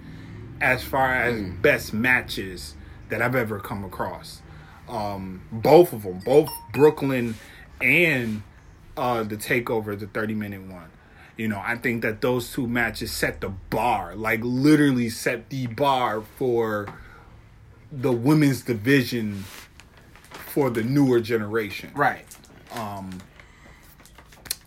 as 0.59 0.83
far 0.83 1.13
as 1.13 1.35
Mm. 1.39 1.61
best 1.61 1.93
matches 1.93 2.73
that 3.09 3.21
I've 3.21 3.35
ever 3.35 3.59
come 3.59 3.83
across. 3.85 4.41
Um, 4.89 5.41
both 5.51 5.93
of 5.93 6.03
them, 6.03 6.19
both 6.25 6.49
Brooklyn 6.73 7.35
and 7.81 8.41
uh, 8.97 9.23
the 9.23 9.37
Takeover, 9.37 9.97
the 9.97 10.07
thirty 10.07 10.33
minute 10.33 10.61
one. 10.61 10.89
You 11.37 11.49
know, 11.49 11.61
I 11.63 11.75
think 11.75 12.01
that 12.03 12.21
those 12.21 12.51
two 12.53 12.67
matches 12.67 13.11
set 13.11 13.41
the 13.41 13.49
bar, 13.49 14.15
like 14.15 14.39
literally 14.43 15.09
set 15.09 15.49
the 15.49 15.67
bar 15.67 16.21
for 16.21 16.87
the 17.91 18.11
women's 18.11 18.61
division 18.61 19.43
for 20.29 20.69
the 20.69 20.83
newer 20.83 21.19
generation. 21.19 21.91
Right. 21.93 22.25
Um 22.71 23.19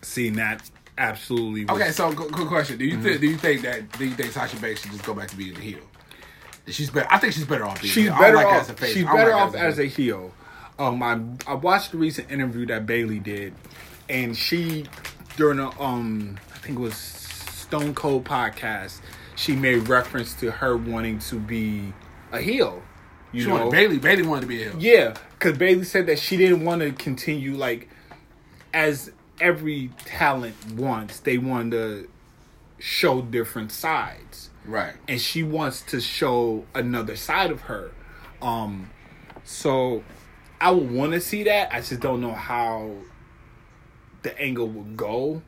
seeing 0.01 0.33
that 0.33 0.69
absolutely 0.97 1.65
was 1.65 1.81
Okay. 1.81 1.91
So, 1.91 2.11
good, 2.13 2.31
good 2.31 2.47
question. 2.47 2.77
Do 2.77 2.85
you 2.85 3.01
think? 3.01 3.21
Do 3.21 3.27
you 3.27 3.37
think 3.37 3.61
that? 3.61 3.91
Do 3.97 4.05
you 4.05 4.13
think 4.13 4.31
Sasha 4.31 4.57
Banks 4.57 4.81
should 4.81 4.91
just 4.91 5.05
go 5.05 5.13
back 5.13 5.29
to 5.29 5.35
being 5.35 5.55
a 5.55 5.59
heel? 5.59 5.79
She's 6.67 6.89
better. 6.89 7.07
I 7.09 7.17
think 7.17 7.33
she's 7.33 7.45
better 7.45 7.65
off. 7.65 7.81
Being 7.81 7.93
she's 7.93 8.05
the 8.05 8.13
heel. 8.13 8.13
I 8.13 8.31
don't 8.31 8.35
better 8.35 8.47
like 8.47 8.61
off. 8.61 8.69
as 8.69 8.81
a. 8.81 8.93
She's 8.93 9.05
better 9.05 9.31
like 9.31 9.41
off 9.41 9.55
as 9.55 9.79
a 9.79 9.85
heel. 9.85 10.33
Um, 10.77 11.01
I 11.01 11.19
I 11.51 11.55
watched 11.55 11.91
the 11.91 11.97
recent 11.97 12.31
interview 12.31 12.65
that 12.67 12.85
Bayley 12.85 13.19
did, 13.19 13.53
and 14.09 14.35
she 14.35 14.85
during 15.37 15.59
a 15.59 15.69
um 15.81 16.37
I 16.53 16.57
think 16.57 16.77
it 16.77 16.81
was 16.81 16.95
Stone 16.95 17.93
Cold 17.95 18.25
podcast, 18.25 18.99
she 19.35 19.55
made 19.55 19.87
reference 19.87 20.33
to 20.35 20.51
her 20.51 20.75
wanting 20.75 21.19
to 21.19 21.39
be 21.39 21.93
a 22.31 22.41
heel. 22.41 22.81
You 23.31 23.41
She 23.43 23.47
know, 23.47 23.55
wanted, 23.57 23.71
Bayley. 23.71 23.97
Bayley 23.99 24.23
wanted 24.23 24.41
to 24.41 24.47
be 24.47 24.63
a 24.63 24.71
heel. 24.71 24.75
yeah, 24.81 25.13
because 25.37 25.57
Bayley 25.57 25.83
said 25.83 26.07
that 26.07 26.17
she 26.19 26.35
didn't 26.35 26.65
want 26.65 26.81
to 26.81 26.91
continue 26.91 27.55
like 27.55 27.87
as 28.73 29.11
every 29.39 29.91
talent 30.05 30.55
wants. 30.73 31.19
They 31.19 31.37
wanted 31.37 31.71
to 31.71 32.09
show 32.79 33.21
different 33.21 33.71
sides. 33.71 34.49
Right. 34.65 34.93
and 35.07 35.19
she 35.19 35.41
wants 35.41 35.81
to 35.83 35.99
show 36.01 36.65
another 36.75 37.15
side 37.15 37.49
of 37.49 37.61
her. 37.61 37.91
Um, 38.41 38.91
so 39.43 40.03
I 40.61 40.69
would 40.71 40.91
want 40.91 41.13
to 41.13 41.21
see 41.21 41.43
that. 41.43 41.73
I 41.73 41.79
just 41.81 41.99
don't 42.01 42.21
know 42.21 42.33
how 42.33 42.91
the 44.23 44.37
angle 44.39 44.67
would 44.67 44.97
go. 44.97 45.41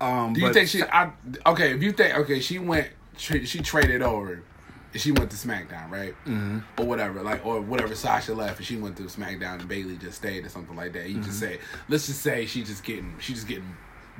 Um, 0.00 0.32
Do 0.32 0.40
you 0.40 0.52
think 0.52 0.68
she? 0.68 0.82
I, 0.82 1.12
okay, 1.46 1.72
if 1.74 1.82
you 1.82 1.92
think 1.92 2.16
okay, 2.18 2.40
she 2.40 2.58
went, 2.58 2.88
tra- 3.16 3.46
she 3.46 3.60
traded 3.60 4.02
over, 4.02 4.42
and 4.92 5.00
she 5.00 5.12
went 5.12 5.30
to 5.30 5.36
SmackDown, 5.36 5.90
right? 5.90 6.14
Mm-hmm. 6.26 6.58
Or 6.78 6.86
whatever, 6.86 7.22
like 7.22 7.46
or 7.46 7.60
whatever. 7.60 7.94
Sasha 7.94 8.34
left, 8.34 8.58
and 8.58 8.66
she 8.66 8.76
went 8.76 8.96
to 8.98 9.04
SmackDown, 9.04 9.60
and 9.60 9.68
Bayley 9.68 9.96
just 9.96 10.18
stayed, 10.18 10.44
or 10.44 10.48
something 10.48 10.76
like 10.76 10.92
that. 10.94 11.08
You 11.08 11.16
just 11.20 11.40
Mm-hmm. 11.42 11.54
say, 11.54 11.58
let's 11.88 12.06
just 12.06 12.22
say 12.22 12.44
she 12.46 12.62
just 12.64 12.82
getting, 12.84 13.14
she 13.20 13.34
just 13.34 13.46
getting 13.46 13.76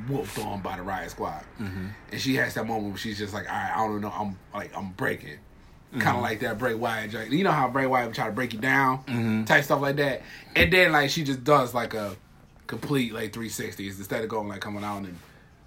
whooped 0.08 0.38
on 0.38 0.60
by 0.60 0.76
the 0.76 0.82
Riot 0.82 1.10
Squad, 1.10 1.42
Mm-hmm. 1.60 1.86
and 2.12 2.20
she 2.20 2.36
has 2.36 2.54
that 2.54 2.66
moment 2.66 2.88
where 2.90 2.96
she's 2.98 3.18
just 3.18 3.34
like, 3.34 3.48
all 3.50 3.56
right, 3.56 3.72
I 3.74 3.86
don't 3.86 4.00
know, 4.00 4.12
I'm 4.14 4.38
like, 4.54 4.76
I'm 4.76 4.92
breaking. 4.92 5.38
Mm-hmm. 5.90 6.00
Kind 6.00 6.16
of 6.16 6.22
like 6.22 6.40
that 6.40 6.58
Bray 6.58 6.74
Wyatt, 6.74 7.30
you 7.30 7.44
know 7.44 7.52
how 7.52 7.68
Bray 7.68 7.86
Wyatt 7.86 8.06
would 8.08 8.14
try 8.16 8.26
to 8.26 8.32
break 8.32 8.52
you 8.54 8.58
down, 8.60 8.98
Mm-hmm. 9.04 9.44
type 9.44 9.64
stuff 9.64 9.80
like 9.82 9.96
that, 9.96 10.22
and 10.56 10.72
then 10.72 10.92
like 10.92 11.10
she 11.10 11.24
just 11.24 11.44
does 11.44 11.74
like 11.74 11.94
a 11.94 12.16
complete 12.66 13.12
like 13.12 13.32
360s 13.32 13.98
instead 13.98 14.22
of 14.22 14.28
going 14.28 14.48
like 14.48 14.60
coming 14.60 14.84
out 14.84 14.98
and 14.98 15.16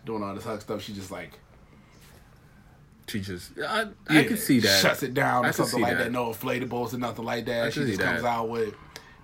doing 0.06 0.24
all 0.24 0.34
this 0.36 0.44
hug 0.44 0.62
stuff. 0.62 0.82
She 0.82 0.94
just 0.94 1.12
like 1.12 1.40
she 3.08 3.22
just, 3.22 3.52
I, 3.66 3.86
I 4.10 4.24
can 4.24 4.36
see 4.36 4.60
that. 4.60 4.82
shuts 4.82 5.02
it 5.02 5.14
down 5.14 5.46
I 5.46 5.50
or 5.50 5.52
something 5.54 5.82
like 5.82 5.98
that. 5.98 6.06
that. 6.06 6.12
No 6.12 6.32
inflatables 6.32 6.94
or 6.94 6.98
nothing 6.98 7.24
like 7.24 7.46
that. 7.46 7.72
She 7.74 7.82
just 7.82 7.94
see 7.94 8.04
comes 8.04 8.24
that. 8.24 8.28
out 8.28 8.50
with 8.50 8.74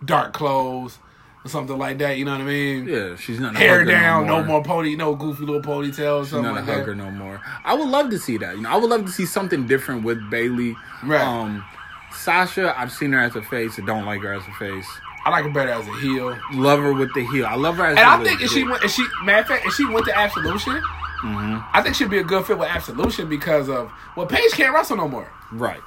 dark 0.06 0.32
clothes 0.32 1.00
or 1.44 1.50
something 1.50 1.78
like 1.78 1.98
that. 1.98 2.18
You 2.18 2.24
know 2.24 2.32
what 2.32 2.42
I 2.42 2.46
mean? 2.46 2.88
Yeah, 2.88 3.18
she's 3.18 3.42
not 3.42 3.56
a 3.56 3.58
Hair 3.58 3.84
down, 3.84 4.26
no 4.26 4.38
no 4.38 4.46
more. 4.46 4.60
more 4.60 4.64
pony, 4.64 4.96
no 4.96 5.16
goofy 5.16 5.44
little 5.46 5.62
ponytail, 5.62 6.22
or 6.22 6.26
something 6.26 6.54
not 6.54 6.62
a 6.62 6.66
hugger 6.66 6.96
that. 6.96 6.96
no 6.96 7.12
more. 7.12 7.42
I 7.66 7.74
would 7.74 7.90
love 7.90 8.10
to 8.12 8.20
see 8.20 8.38
that. 8.38 8.56
You 8.56 8.62
know, 8.62 8.70
I 8.70 8.78
would 8.78 8.90
love 8.90 9.06
to 9.06 9.12
see 9.12 9.26
something 9.26 9.68
different 9.68 10.04
with 10.04 10.30
Bayley. 10.30 10.78
Right. 11.04 11.20
Um, 11.22 11.66
Sasha, 12.14 12.74
I've 12.80 12.92
seen 12.92 13.12
her 13.12 13.20
as 13.20 13.36
a 13.36 13.42
face. 13.42 13.78
I 13.80 13.86
don't 13.86 14.06
like 14.06 14.22
her 14.22 14.34
as 14.34 14.44
a 14.48 14.54
face. 14.54 14.88
I 15.26 15.30
like 15.30 15.46
her 15.46 15.52
better 15.52 15.72
as 15.72 15.88
a 15.88 16.00
heel. 16.00 16.38
Love 16.54 16.80
her 16.80 16.94
with 16.94 17.14
the 17.14 17.26
heel. 17.26 17.46
I 17.46 17.56
love 17.56 17.78
her 17.78 17.86
as. 17.86 17.98
A 17.98 18.00
heel. 18.00 18.10
And 18.10 18.22
a 18.22 18.24
I 18.24 18.28
think 18.28 18.42
if 18.42 18.52
she 18.52 18.64
went, 18.64 18.84
if 18.84 18.92
she, 18.92 19.06
matter 19.24 19.42
of 19.42 19.48
fact, 19.48 19.66
if 19.66 19.74
she 19.74 19.86
went 19.86 20.06
to 20.08 20.18
Absolution, 20.18 20.82
Mm-hmm. 21.24 21.60
I 21.72 21.82
think 21.82 21.96
she'd 21.96 22.10
be 22.10 22.18
a 22.18 22.24
good 22.24 22.46
fit 22.46 22.58
with 22.58 22.68
Absolution 22.68 23.30
because 23.30 23.70
of 23.70 23.90
well, 24.18 24.26
Paige 24.26 24.52
can't 24.52 24.74
wrestle 24.74 24.98
no 24.98 25.08
more. 25.08 25.32
right. 25.54 25.80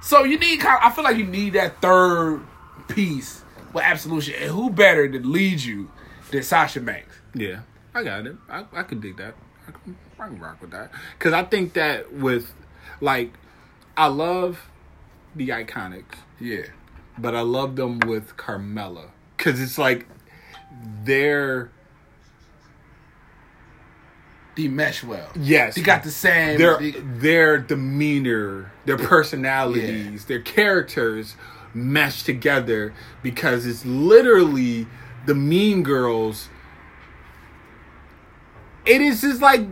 So 0.00 0.24
you 0.24 0.36
need 0.40 0.58
kind. 0.58 0.76
I 0.82 0.90
feel 0.90 1.04
like 1.04 1.16
you 1.16 1.22
need 1.24 1.52
that 1.52 1.80
third 1.80 2.44
piece 2.88 3.44
with 3.72 3.84
Absolution, 3.84 4.34
and 4.40 4.50
who 4.50 4.70
better 4.70 5.08
to 5.08 5.20
lead 5.20 5.60
you 5.60 5.88
than 6.32 6.42
Sasha 6.42 6.80
Banks? 6.80 7.14
Yeah, 7.32 7.60
I 7.94 8.02
got 8.02 8.26
it. 8.26 8.34
I, 8.50 8.64
I 8.72 8.82
could 8.82 9.00
dig 9.00 9.18
that. 9.18 9.36
I 9.68 9.70
can, 9.70 9.96
I 10.18 10.26
can 10.26 10.40
rock 10.40 10.60
with 10.60 10.72
that. 10.72 10.90
Because 11.16 11.32
I 11.32 11.44
think 11.44 11.74
that 11.74 12.12
with, 12.12 12.52
like, 13.00 13.32
I 13.96 14.08
love 14.08 14.68
the 15.36 15.50
Iconics, 15.50 16.16
Yeah, 16.40 16.62
but 17.18 17.34
I 17.34 17.40
love 17.40 17.76
them 17.76 17.98
with 18.00 18.36
Carmella. 18.36 19.10
Because 19.36 19.60
it's 19.60 19.78
like 19.78 20.06
they're, 21.04 21.70
they 24.56 24.68
mesh 24.68 25.02
well. 25.02 25.28
yes. 25.38 25.74
They 25.74 25.82
got 25.82 26.02
the 26.02 26.10
same. 26.10 26.58
their, 26.58 26.78
they- 26.78 26.90
their 26.92 27.58
demeanor, 27.58 28.72
their 28.84 28.98
personalities, 28.98 30.26
their 30.26 30.40
characters 30.40 31.36
mesh 31.74 32.22
together 32.22 32.92
because 33.22 33.64
it's 33.66 33.84
literally 33.86 34.86
the 35.26 35.34
Mean 35.34 35.82
Girls. 35.82 36.48
It 38.84 39.00
is 39.00 39.20
just 39.22 39.40
like 39.40 39.66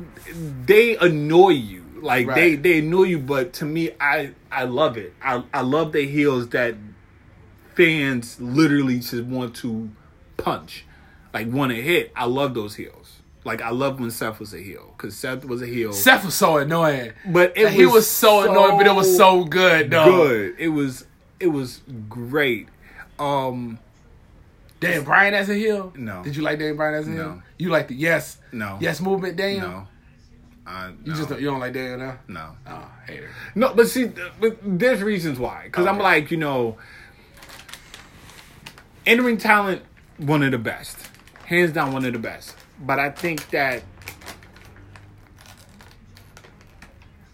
they 0.64 0.96
annoy 0.96 1.50
you, 1.50 1.84
like 2.00 2.26
they 2.36 2.54
they 2.54 2.78
annoy 2.78 3.02
you. 3.04 3.18
But 3.18 3.52
to 3.54 3.64
me, 3.64 3.90
I 4.00 4.32
I 4.52 4.64
love 4.64 4.96
it. 4.96 5.12
I 5.20 5.42
I 5.52 5.62
love 5.62 5.92
the 5.92 6.06
heels 6.06 6.48
that 6.50 6.76
fans 7.84 8.40
literally 8.40 8.98
just 8.98 9.24
want 9.24 9.56
to 9.56 9.90
punch, 10.36 10.84
like 11.32 11.50
want 11.50 11.72
to 11.72 11.80
hit. 11.80 12.12
I 12.14 12.26
love 12.26 12.54
those 12.54 12.74
heels. 12.76 13.16
Like 13.44 13.62
I 13.62 13.70
love 13.70 13.98
when 14.00 14.10
Seth 14.10 14.38
was 14.38 14.52
a 14.52 14.58
heel 14.58 14.92
because 14.96 15.16
Seth 15.16 15.46
was 15.46 15.62
a 15.62 15.66
heel. 15.66 15.92
Seth 15.94 16.26
was 16.26 16.34
so 16.34 16.58
annoying, 16.58 17.12
But 17.26 17.56
it 17.56 17.72
he 17.72 17.86
was 17.86 17.94
was 17.94 18.10
so, 18.10 18.50
annoying, 18.50 18.76
but 18.76 18.86
it 18.86 18.94
was 18.94 19.16
so 19.16 19.44
good. 19.44 19.90
Though. 19.90 20.04
good. 20.04 20.56
It 20.58 20.68
was 20.68 21.06
it 21.40 21.46
was 21.46 21.80
great. 22.08 22.68
Um 23.18 23.78
Dan 24.80 25.04
Bryan 25.04 25.32
as 25.34 25.48
a 25.48 25.54
heel. 25.54 25.92
No. 25.96 26.22
Did 26.22 26.36
you 26.36 26.42
like 26.42 26.58
Dan 26.58 26.76
Bryan 26.76 26.94
as 26.94 27.08
a 27.08 27.12
heel? 27.12 27.42
You 27.58 27.70
like 27.70 27.88
the 27.88 27.94
yes, 27.94 28.36
No. 28.52 28.76
yes 28.80 29.00
movement, 29.00 29.36
Daniel. 29.36 29.68
no. 29.68 29.86
You 31.04 31.12
no, 31.12 31.14
just 31.14 31.28
don't, 31.30 31.40
you 31.40 31.46
don't 31.46 31.60
like 31.60 31.72
Daniel 31.72 31.98
now. 31.98 32.18
no. 32.28 32.56
Oh, 32.66 32.88
hater. 33.06 33.30
No, 33.54 33.74
but 33.74 33.88
see, 33.88 34.12
but 34.40 34.58
there's 34.62 35.02
reasons 35.02 35.38
why. 35.38 35.62
Because 35.64 35.86
I'm 35.86 35.98
like, 35.98 36.30
you 36.30 36.36
know, 36.36 36.76
entering 39.06 39.38
talent, 39.38 39.82
one 40.18 40.42
of 40.42 40.50
the 40.52 40.58
best, 40.58 40.96
hands 41.46 41.72
down, 41.72 41.92
one 41.92 42.04
of 42.04 42.12
the 42.12 42.18
best. 42.18 42.56
But 42.80 42.98
I 42.98 43.10
think 43.10 43.50
that, 43.50 43.82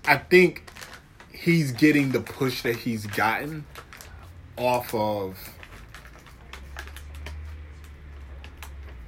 I 0.04 0.16
think 0.16 0.68
he's 1.32 1.72
getting 1.72 2.12
the 2.12 2.20
push 2.20 2.62
that 2.62 2.76
he's 2.76 3.06
gotten 3.06 3.64
off 4.56 4.94
of. 4.94 5.52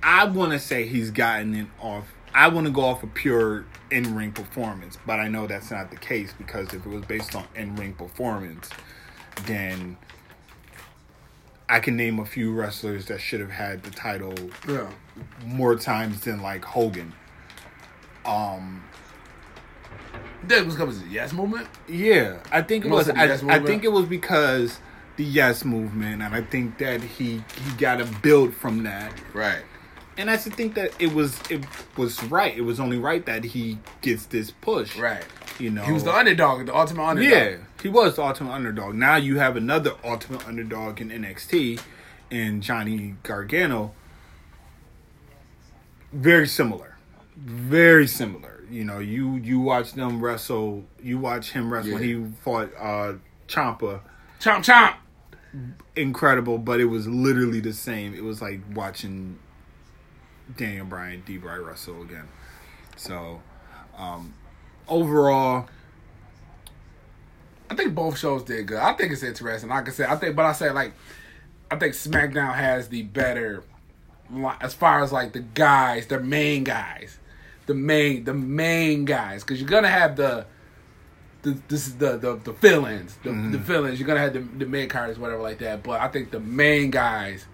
I 0.02 0.24
want 0.24 0.52
to 0.52 0.58
say 0.58 0.86
he's 0.86 1.10
gotten 1.10 1.54
it 1.54 1.66
off. 1.80 2.12
I 2.34 2.48
want 2.48 2.66
to 2.66 2.72
go 2.72 2.82
off 2.82 3.02
a 3.02 3.06
pure 3.08 3.64
in 3.90 4.14
ring 4.14 4.32
performance, 4.32 4.98
but 5.06 5.18
I 5.18 5.28
know 5.28 5.46
that's 5.46 5.70
not 5.70 5.90
the 5.90 5.96
case 5.96 6.32
because 6.36 6.68
if 6.68 6.86
it 6.86 6.88
was 6.88 7.04
based 7.04 7.34
on 7.34 7.44
in 7.54 7.74
ring 7.74 7.94
performance, 7.94 8.70
then 9.46 9.96
I 11.68 11.80
can 11.80 11.96
name 11.96 12.18
a 12.18 12.24
few 12.26 12.52
wrestlers 12.52 13.06
that 13.06 13.20
should 13.20 13.40
have 13.40 13.50
had 13.50 13.82
the 13.82 13.90
title 13.90 14.34
Yeah. 14.68 14.90
more 15.44 15.76
times 15.76 16.20
than 16.22 16.40
like 16.40 16.64
Hogan. 16.64 17.12
Um, 18.24 18.82
That 20.46 20.64
was 20.64 20.76
because 20.76 21.02
the 21.02 21.08
yes 21.08 21.32
movement. 21.32 21.68
yeah, 21.88 22.38
I 22.52 22.62
think 22.62 22.84
it 22.84 22.90
was. 22.90 23.08
I, 23.10 23.26
Yes 23.26 23.42
I 23.42 23.58
think 23.58 23.84
it 23.84 23.92
was 23.92 24.06
because 24.06 24.78
the 25.16 25.24
Yes 25.24 25.64
movement, 25.64 26.22
and 26.22 26.34
I 26.34 26.42
think 26.42 26.78
that 26.78 27.02
he 27.02 27.42
he 27.60 27.70
got 27.76 28.00
a 28.00 28.04
build 28.22 28.54
from 28.54 28.84
that. 28.84 29.12
Right. 29.34 29.62
And 30.16 30.30
I 30.30 30.36
just 30.36 30.52
think 30.54 30.74
that 30.74 30.92
it 31.00 31.12
was 31.12 31.40
it 31.50 31.64
was 31.96 32.22
right. 32.24 32.56
It 32.56 32.62
was 32.62 32.78
only 32.80 32.98
right 32.98 33.24
that 33.26 33.44
he 33.44 33.78
gets 34.00 34.26
this 34.26 34.50
push. 34.50 34.96
Right. 34.96 35.24
You 35.58 35.70
know, 35.70 35.82
He 35.82 35.92
was 35.92 36.04
the 36.04 36.14
underdog, 36.14 36.66
the 36.66 36.76
ultimate 36.76 37.02
underdog. 37.04 37.30
yeah, 37.32 37.56
he 37.82 37.88
was 37.88 38.14
the 38.16 38.22
ultimate 38.22 38.52
underdog. 38.52 38.94
Now 38.94 39.16
you 39.16 39.38
have 39.38 39.56
another 39.56 39.92
ultimate 40.04 40.46
underdog 40.46 41.00
in 41.00 41.08
NXT, 41.10 41.80
and 42.30 42.62
Johnny 42.62 43.16
Gargano. 43.24 43.92
Very 46.12 46.46
similar, 46.46 46.96
very 47.36 48.06
similar. 48.06 48.62
You 48.70 48.84
know, 48.84 48.98
you 48.98 49.36
you 49.36 49.60
watch 49.60 49.92
them 49.94 50.20
wrestle. 50.22 50.84
You 51.02 51.18
watch 51.18 51.50
him 51.52 51.72
wrestle 51.72 51.94
when 51.94 52.02
Yeah. 52.02 52.16
he 52.26 52.32
fought 52.42 52.70
uh 52.78 53.14
Ciampa. 53.48 54.00
Chomp 54.40 54.64
chomp. 54.64 54.94
Incredible, 55.96 56.58
but 56.58 56.80
it 56.80 56.84
was 56.86 57.08
literally 57.08 57.60
the 57.60 57.72
same. 57.72 58.14
It 58.14 58.22
was 58.22 58.40
like 58.40 58.60
watching 58.74 59.38
Daniel 60.56 60.86
Bryan, 60.86 61.22
D. 61.26 61.36
Bry 61.38 61.56
wrestle 61.56 62.02
again. 62.02 62.28
So, 62.96 63.40
um, 63.96 64.34
overall, 64.88 65.68
I 67.70 67.74
think 67.74 67.94
both 67.94 68.18
shows 68.18 68.42
did 68.42 68.66
good. 68.66 68.78
I 68.78 68.94
think 68.94 69.12
it's 69.12 69.22
interesting. 69.22 69.68
Like 69.68 69.88
I 69.88 69.92
said, 69.92 70.08
I 70.08 70.16
think, 70.16 70.36
but 70.36 70.46
I 70.46 70.52
said 70.52 70.74
like, 70.74 70.92
I 71.70 71.76
think 71.76 71.94
SmackDown 71.94 72.54
has 72.54 72.88
the 72.88 73.02
better, 73.02 73.62
as 74.60 74.74
far 74.74 75.02
as 75.02 75.12
like 75.12 75.32
the 75.32 75.40
guys, 75.40 76.06
the 76.06 76.20
main 76.20 76.64
guys, 76.64 77.18
the 77.66 77.74
main, 77.74 78.24
the 78.24 78.34
main 78.34 79.04
guys, 79.04 79.42
because 79.42 79.60
you're 79.60 79.68
gonna 79.68 79.88
have 79.88 80.16
the, 80.16 80.46
the 81.42 81.58
this 81.68 81.86
is 81.86 81.96
the 81.96 82.16
the 82.16 82.36
the 82.36 82.54
fill-ins, 82.54 83.16
the, 83.22 83.30
mm-hmm. 83.30 83.52
the 83.52 83.58
fill-ins. 83.58 84.00
You're 84.00 84.06
gonna 84.06 84.20
have 84.20 84.32
the 84.32 84.40
the 84.40 84.66
mid 84.66 84.88
cards, 84.88 85.18
whatever 85.18 85.42
like 85.42 85.58
that. 85.58 85.82
But 85.82 86.00
I 86.00 86.08
think 86.08 86.30
the 86.30 86.40
main 86.40 86.90
guys 86.90 87.44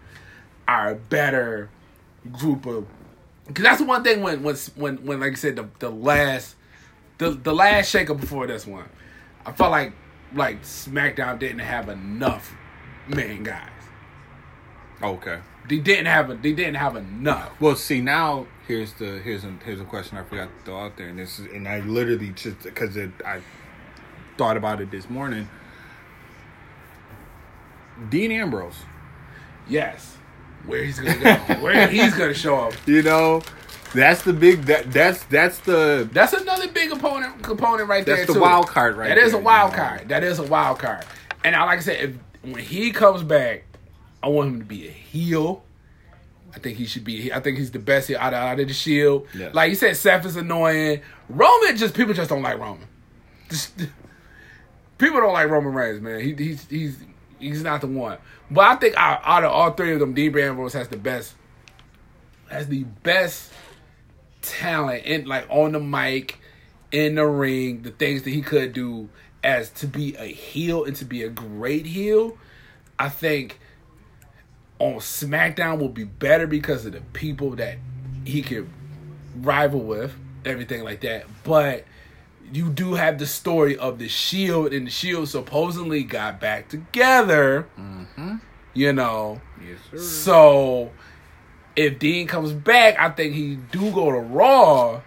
are 0.69 0.93
a 0.93 0.95
better 0.95 1.71
group 2.33 2.67
of. 2.67 2.87
Because 3.47 3.65
that's 3.65 3.79
the 3.81 3.85
one 3.85 4.05
thing 4.05 4.23
when 4.23 4.43
when 4.43 4.57
when 4.77 5.05
when 5.05 5.21
like 5.21 5.33
I 5.33 5.35
said 5.35 5.57
the 5.57 5.69
the 5.81 5.91
last 5.91 6.55
the 7.19 7.31
the 7.31 7.55
last 7.55 7.93
shakeup 7.95 8.21
before 8.21 8.47
this 8.47 8.67
one, 8.67 8.89
I 9.47 9.53
felt 9.53 9.71
like 9.71 9.93
like 10.35 10.63
SmackDown 10.63 11.39
didn't 11.39 11.61
have 11.61 11.89
enough 11.89 12.55
main 13.09 13.43
guys. 13.43 13.69
okay. 15.03 15.41
They 15.67 15.79
didn't 15.79 16.07
have 16.07 16.29
a, 16.29 16.35
they 16.35 16.53
didn't 16.53 16.77
have 16.77 16.95
enough. 16.95 17.53
Well, 17.59 17.75
see 17.75 18.03
now 18.03 18.47
here's 18.69 18.93
the 18.95 19.19
here's 19.21 19.45
a 19.45 19.53
here's 19.65 19.81
a 19.81 19.85
question 19.85 20.19
I 20.19 20.23
forgot 20.23 20.49
to 20.59 20.65
throw 20.65 20.79
out 20.79 20.97
there, 20.99 21.09
and 21.09 21.19
this 21.19 21.39
is 21.39 21.47
and 21.53 21.67
I 21.67 21.81
literally 21.81 22.31
just 22.31 22.63
because 22.63 22.97
it 22.97 23.11
I 23.25 23.41
thought 24.37 24.57
about 24.59 24.81
it 24.83 24.91
this 24.91 25.09
morning. 25.09 25.49
Dean 28.11 28.33
Ambrose, 28.33 28.83
Yes, 29.69 30.17
where 30.67 30.83
he's 30.85 30.99
gonna 30.99 31.19
go, 31.19 31.55
where 31.63 31.87
he's 31.89 32.15
gonna 32.15 32.35
show 32.35 32.57
up. 32.57 32.75
you 32.87 33.03
know, 33.03 33.41
That's 33.95 34.23
the 34.23 34.33
big 34.33 34.63
that 34.63 34.93
that's 34.93 35.23
that's 35.25 35.59
the 35.61 36.09
That's 36.13 36.33
another 36.33 36.69
big 36.69 36.93
opponent 36.93 37.43
component 37.43 37.89
right 37.89 38.05
That's 38.05 38.19
there. 38.19 38.27
the 38.27 38.35
too. 38.35 38.41
wild 38.41 38.67
card 38.67 38.97
right 38.97 39.09
That 39.09 39.19
is 39.19 39.33
a 39.33 39.39
wild 39.39 39.71
you 39.73 39.77
know. 39.79 39.83
card. 39.85 40.09
That 40.09 40.25
is 40.25 40.39
a 40.39 40.43
wild 40.43 40.79
card. 40.81 41.05
And 41.45 41.55
I 41.55 41.65
like 41.65 41.79
I 41.79 41.83
said, 41.83 42.01
if, 42.01 42.17
when 42.53 42.63
he 42.63 42.91
comes 42.91 43.23
back, 43.23 43.65
I 44.23 44.29
want 44.29 44.49
him 44.49 44.59
to 44.61 44.65
be 44.67 44.87
a 44.89 44.91
heel. 44.91 45.63
I 46.55 46.59
think 46.59 46.77
he 46.79 46.87
should 46.87 47.05
be. 47.05 47.33
I 47.33 47.41
think 47.41 47.59
he's 47.59 47.71
the 47.73 47.79
best 47.81 48.11
out 48.11 48.33
of, 48.33 48.41
out 48.43 48.61
of 48.61 48.69
the 48.69 48.75
Shield. 48.75 49.27
Like 49.53 49.71
you 49.71 49.75
said, 49.77 49.97
Seth 49.97 50.25
is 50.25 50.37
annoying. 50.37 51.01
Roman 51.29 51.77
just 51.77 51.95
people 51.95 52.15
just 52.15 52.31
don't 52.31 52.43
like 52.43 52.59
Roman. 52.59 52.87
Just, 53.49 53.77
people 54.99 55.21
don't 55.21 55.33
like 55.33 55.49
Roman 55.49 55.75
Reigns, 55.75 56.01
man. 56.01 56.21
He, 56.21 56.35
he's 56.35 56.67
he's 56.69 56.97
he's 57.39 57.63
not 57.63 57.81
the 57.81 57.87
one. 57.89 58.19
But 58.51 58.61
I 58.67 58.77
think 58.77 58.95
out, 58.97 59.21
out 59.25 59.45
of 59.45 59.51
all 59.51 59.73
three 59.73 59.93
of 59.95 60.01
them, 60.01 60.15
Dean 60.15 60.37
Ambrose 60.39 60.75
has 60.75 60.89
the 60.89 60.97
best. 60.97 61.35
Has 62.51 62.69
the 62.69 62.85
best 62.85 63.51
talent 64.45 65.03
and 65.07 65.27
like 65.27 65.47
on 65.49 65.73
the 65.73 65.81
mic, 65.81 66.39
in 66.93 67.17
the 67.17 67.27
ring, 67.27 67.83
the 67.83 67.91
things 67.91 68.23
that 68.23 68.31
he 68.31 68.43
could 68.43 68.73
do 68.73 69.09
as 69.43 69.71
to 69.71 69.87
be 69.87 70.15
a 70.17 70.27
heel 70.27 70.85
and 70.85 70.95
to 70.97 71.05
be 71.05 71.23
a 71.23 71.29
great 71.29 71.87
heel. 71.87 72.39
I 72.99 73.09
think 73.09 73.59
on 74.79 74.95
SmackDown 74.95 75.79
will 75.79 75.89
be 75.89 76.05
better 76.05 76.47
because 76.47 76.87
of 76.87 76.93
the 76.93 77.01
people 77.13 77.51
that 77.57 77.79
he 78.25 78.43
could 78.43 78.69
rival 79.37 79.81
with, 79.81 80.15
everything 80.45 80.85
like 80.85 81.01
that. 81.01 81.27
But 81.43 81.85
you 82.53 82.71
do 82.71 82.95
have 82.95 83.19
the 83.19 83.27
story 83.27 83.77
of 83.77 83.99
the 83.99 84.09
Shield, 84.09 84.73
and 84.73 84.87
the 84.87 84.91
Shield 84.91 85.29
supposedly 85.29 86.05
got 86.05 86.41
back 86.41 86.69
together. 86.69 87.67
Mm-hmm. 87.79 88.37
You 88.73 88.93
know, 88.93 89.41
yes, 89.61 89.79
sir. 89.91 89.99
so 89.99 90.91
if 91.77 91.99
Dean 91.99 92.27
comes 92.27 92.53
back, 92.53 92.99
I 92.99 93.11
think 93.11 93.35
he 93.35 93.57
do 93.57 93.91
go 93.93 94.11
to 94.13 94.19
Raw 94.19 95.03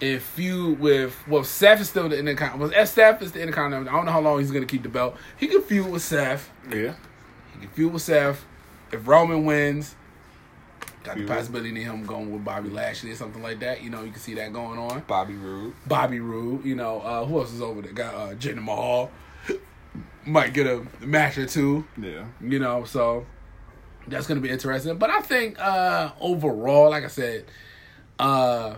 and 0.00 0.22
feud 0.22 0.80
with 0.80 1.16
well 1.28 1.44
Seth 1.44 1.80
is 1.80 1.90
still 1.90 2.08
the 2.08 2.18
Intercontinental. 2.18 2.68
Well, 2.68 2.86
Seth 2.86 3.22
is 3.22 3.32
the 3.32 3.40
Intercontinental. 3.40 3.92
I 3.92 3.96
don't 3.96 4.06
know 4.06 4.12
how 4.12 4.20
long 4.20 4.38
he's 4.38 4.50
gonna 4.50 4.66
keep 4.66 4.82
the 4.82 4.88
belt. 4.88 5.16
He 5.36 5.46
can 5.46 5.62
feud 5.62 5.90
with 5.90 6.02
Seth. 6.02 6.50
Yeah. 6.70 6.94
He 7.54 7.60
can 7.60 7.68
feud 7.70 7.92
with 7.92 8.02
Seth. 8.02 8.44
If 8.92 9.06
Roman 9.06 9.44
wins, 9.44 9.94
got 11.04 11.16
the 11.16 11.26
possibility 11.26 11.70
of 11.84 11.94
him 11.94 12.04
going 12.04 12.32
with 12.32 12.44
Bobby 12.44 12.70
Lashley 12.70 13.12
or 13.12 13.16
something 13.16 13.42
like 13.42 13.60
that. 13.60 13.82
You 13.82 13.90
know, 13.90 14.02
you 14.02 14.10
can 14.10 14.20
see 14.20 14.34
that 14.34 14.52
going 14.52 14.78
on. 14.78 15.04
Bobby 15.06 15.34
Roode. 15.34 15.74
Bobby 15.86 16.20
Roode. 16.20 16.64
You 16.64 16.74
know, 16.74 17.00
uh, 17.00 17.24
who 17.24 17.38
else 17.38 17.52
is 17.52 17.62
over 17.62 17.82
there? 17.82 17.92
Got 17.92 18.14
uh, 18.14 18.34
Jinder 18.34 18.62
Mahal. 18.62 19.10
Might 20.26 20.52
get 20.52 20.66
a 20.66 20.86
match 21.00 21.38
or 21.38 21.46
two. 21.46 21.84
Yeah. 21.96 22.26
You 22.40 22.58
know, 22.58 22.84
so 22.84 23.26
that's 24.06 24.26
gonna 24.26 24.40
be 24.40 24.50
interesting. 24.50 24.96
But 24.98 25.10
I 25.10 25.20
think 25.20 25.58
uh 25.58 26.12
overall, 26.20 26.90
like 26.90 27.04
I 27.04 27.08
said, 27.08 27.44
uh 28.18 28.74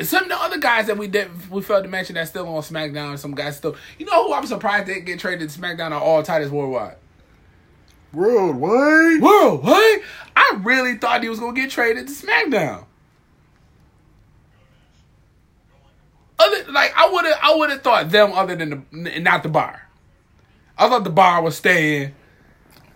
some 0.00 0.24
of 0.24 0.28
the 0.30 0.36
other 0.36 0.58
guys 0.58 0.86
that 0.86 0.96
we 0.96 1.08
did 1.08 1.50
we 1.50 1.62
failed 1.62 1.84
to 1.84 1.90
mention 1.90 2.14
that's 2.14 2.30
still 2.30 2.48
on 2.48 2.62
SmackDown, 2.62 3.18
some 3.18 3.34
guys 3.34 3.56
still 3.56 3.76
you 3.98 4.06
know 4.06 4.26
who 4.26 4.34
I'm 4.34 4.46
surprised 4.46 4.86
didn't 4.86 5.04
get 5.04 5.18
traded 5.18 5.50
to 5.50 5.58
SmackDown 5.58 5.92
are 5.92 6.00
all 6.00 6.22
Titus 6.22 6.50
Worldwide. 6.50 6.96
Worldwide. 8.12 9.20
What? 9.20 10.00
I 10.36 10.60
really 10.62 10.96
thought 10.96 11.22
he 11.22 11.28
was 11.28 11.38
gonna 11.38 11.52
get 11.52 11.70
traded 11.70 12.08
to 12.08 12.12
SmackDown. 12.12 12.84
Other 16.38 16.72
like 16.72 16.92
I 16.96 17.10
would 17.10 17.24
have 17.26 17.38
I 17.42 17.54
would 17.54 17.70
have 17.70 17.82
thought 17.82 18.10
them 18.10 18.32
other 18.32 18.56
than 18.56 18.86
the 18.90 19.20
not 19.20 19.42
the 19.42 19.48
bar. 19.48 19.86
I 20.78 20.88
thought 20.88 21.04
the 21.04 21.10
bar 21.10 21.42
was 21.42 21.56
staying. 21.56 22.14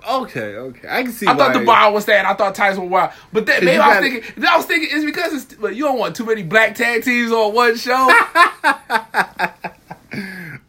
Okay, 0.07 0.57
okay. 0.57 0.89
I 0.89 1.03
can 1.03 1.13
see. 1.13 1.27
I 1.27 1.35
thought 1.35 1.55
the 1.55 1.65
bar 1.65 1.91
was 1.93 2.03
staying. 2.05 2.27
I 2.27 2.35
thought 2.35 2.55
Titus 2.55 2.79
Worldwide. 2.79 3.13
But 3.33 3.47
then 3.47 3.65
maybe 3.65 3.79
I 3.79 3.87
was 3.89 3.95
gotta- 3.97 4.11
thinking 4.21 4.45
I 4.47 4.57
was 4.57 4.67
thinking 4.67 4.89
it's 4.93 5.05
because 5.05 5.33
it's 5.33 5.59
well, 5.59 5.73
you 5.73 5.85
don't 5.85 5.99
want 5.99 6.15
too 6.17 6.25
many 6.27 6.43
black 6.43 6.75
tag 6.75 7.05
teams 7.05 7.33
on 7.33 7.55
one 7.55 7.77
show. 7.77 8.11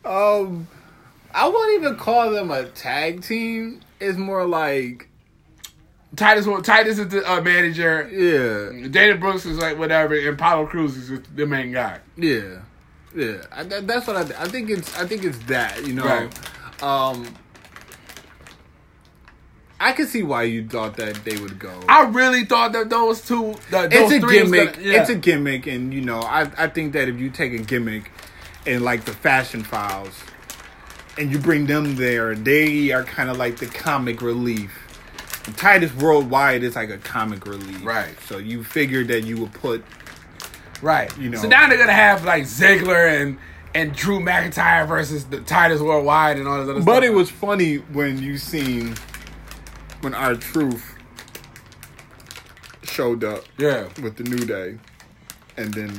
Um, 0.03 0.67
I 1.33 1.47
won't 1.49 1.73
even 1.81 1.95
call 1.97 2.31
them 2.31 2.51
a 2.51 2.65
tag 2.65 3.23
team. 3.23 3.81
It's 3.99 4.17
more 4.17 4.45
like 4.45 5.09
Titus 6.15 6.47
Titus 6.63 6.99
is 6.99 7.07
the 7.09 7.29
uh, 7.29 7.41
manager. 7.41 8.07
yeah, 8.11 8.87
Dana 8.87 9.17
Brooks 9.17 9.45
is 9.45 9.57
like 9.57 9.77
whatever, 9.79 10.15
and 10.15 10.27
Apollo 10.27 10.67
Crews 10.67 10.95
is 10.95 11.19
the 11.35 11.45
main 11.47 11.71
guy. 11.71 11.99
yeah, 12.17 12.59
yeah. 13.15 13.37
I, 13.51 13.63
that, 13.63 13.87
that's 13.87 14.05
what 14.07 14.15
I. 14.15 14.43
I 14.43 14.47
think 14.47 14.69
it's. 14.69 14.95
I 14.97 15.05
think 15.07 15.23
it's 15.23 15.39
that. 15.45 15.85
You 15.85 15.93
know. 15.93 16.05
Right. 16.05 16.83
Um. 16.83 17.27
I 19.79 19.91
can 19.91 20.07
see 20.07 20.23
why 20.23 20.43
you 20.43 20.67
thought 20.67 20.95
that 20.97 21.25
they 21.25 21.37
would 21.37 21.59
go. 21.59 21.81
I 21.89 22.03
really 22.05 22.45
thought 22.45 22.71
that 22.73 22.89
those 22.89 23.21
two, 23.25 23.55
that 23.71 23.91
it's 23.91 24.09
those 24.09 24.13
a 24.13 24.19
three 24.21 24.39
gimmick. 24.39 24.73
gonna- 24.75 24.85
yeah. 24.87 25.01
It's 25.01 25.09
a 25.09 25.15
gimmick, 25.15 25.67
and 25.67 25.93
you 25.93 26.01
know, 26.01 26.19
I 26.21 26.49
I 26.57 26.67
think 26.67 26.93
that 26.93 27.09
if 27.09 27.19
you 27.19 27.29
take 27.29 27.53
a 27.53 27.57
gimmick 27.57 28.11
and 28.65 28.83
like 28.83 29.03
the 29.05 29.11
fashion 29.13 29.63
files, 29.63 30.13
and 31.17 31.31
you 31.31 31.37
bring 31.39 31.65
them 31.65 31.95
there, 31.97 32.35
they 32.35 32.91
are 32.91 33.03
kind 33.03 33.29
of 33.29 33.37
like 33.37 33.57
the 33.57 33.65
comic 33.67 34.21
relief. 34.21 34.71
And 35.45 35.55
Titus 35.57 35.93
Worldwide 35.95 36.63
is 36.63 36.75
like 36.75 36.89
a 36.89 36.97
comic 36.97 37.45
relief, 37.45 37.85
Right. 37.85 38.19
So 38.27 38.37
you 38.39 38.63
figured 38.63 39.09
that 39.09 39.25
you 39.25 39.37
would 39.37 39.53
put 39.53 39.83
right. 40.81 41.15
you 41.17 41.29
know. 41.29 41.37
so 41.37 41.47
now 41.47 41.67
they're 41.69 41.77
gonna 41.77 41.91
have 41.93 42.23
like 42.25 42.43
Ziggler 42.43 43.21
and 43.21 43.37
and 43.75 43.93
Drew 43.93 44.19
McIntyre 44.21 44.87
versus 44.87 45.25
the 45.25 45.41
Titus 45.41 45.81
Worldwide 45.81 46.37
and 46.37 46.47
all 46.47 46.59
this 46.59 46.63
other 46.69 46.81
stuff. 46.81 46.85
But 46.85 47.03
it 47.03 47.13
was 47.13 47.29
funny 47.29 47.75
when 47.75 48.17
you 48.17 48.37
seen 48.37 48.95
when 50.05 50.13
R-Truth 50.13 50.95
showed 52.83 53.23
up 53.23 53.43
yeah. 53.57 53.89
with 54.03 54.15
the 54.17 54.23
New 54.23 54.45
Day, 54.45 54.77
and 55.57 55.73
then 55.73 55.91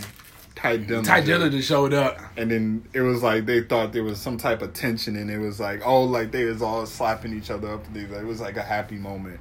Tye 0.54 0.78
Dillinger. 0.78 1.04
Tye 1.04 1.22
Dillinger 1.22 1.50
just 1.50 1.68
showed 1.68 1.92
up. 1.92 2.16
And 2.36 2.48
then 2.48 2.88
it 2.92 3.00
was 3.00 3.24
like 3.24 3.46
they 3.46 3.62
thought 3.62 3.92
there 3.92 4.04
was 4.04 4.20
some 4.20 4.38
type 4.38 4.62
of 4.62 4.72
tension, 4.74 5.16
and 5.16 5.28
it 5.28 5.38
was 5.38 5.58
like 5.58 5.82
oh, 5.84 6.04
like 6.04 6.30
they 6.30 6.44
was 6.44 6.62
all 6.62 6.86
slapping 6.86 7.36
each 7.36 7.50
other 7.50 7.74
up. 7.74 7.84
It 7.94 8.24
was 8.24 8.40
like 8.40 8.56
a 8.56 8.62
happy 8.62 8.96
moment. 8.96 9.40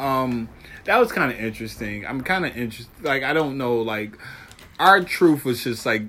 Um, 0.00 0.48
that 0.86 0.98
was 0.98 1.12
kind 1.12 1.30
of 1.32 1.38
interesting. 1.38 2.04
I'm 2.04 2.22
kind 2.22 2.44
of 2.44 2.56
interested. 2.56 3.04
Like 3.04 3.22
I 3.22 3.32
don't 3.32 3.56
know. 3.58 3.76
Like 3.76 4.18
R-Truth 4.80 5.44
was 5.44 5.62
just 5.62 5.86
like 5.86 6.02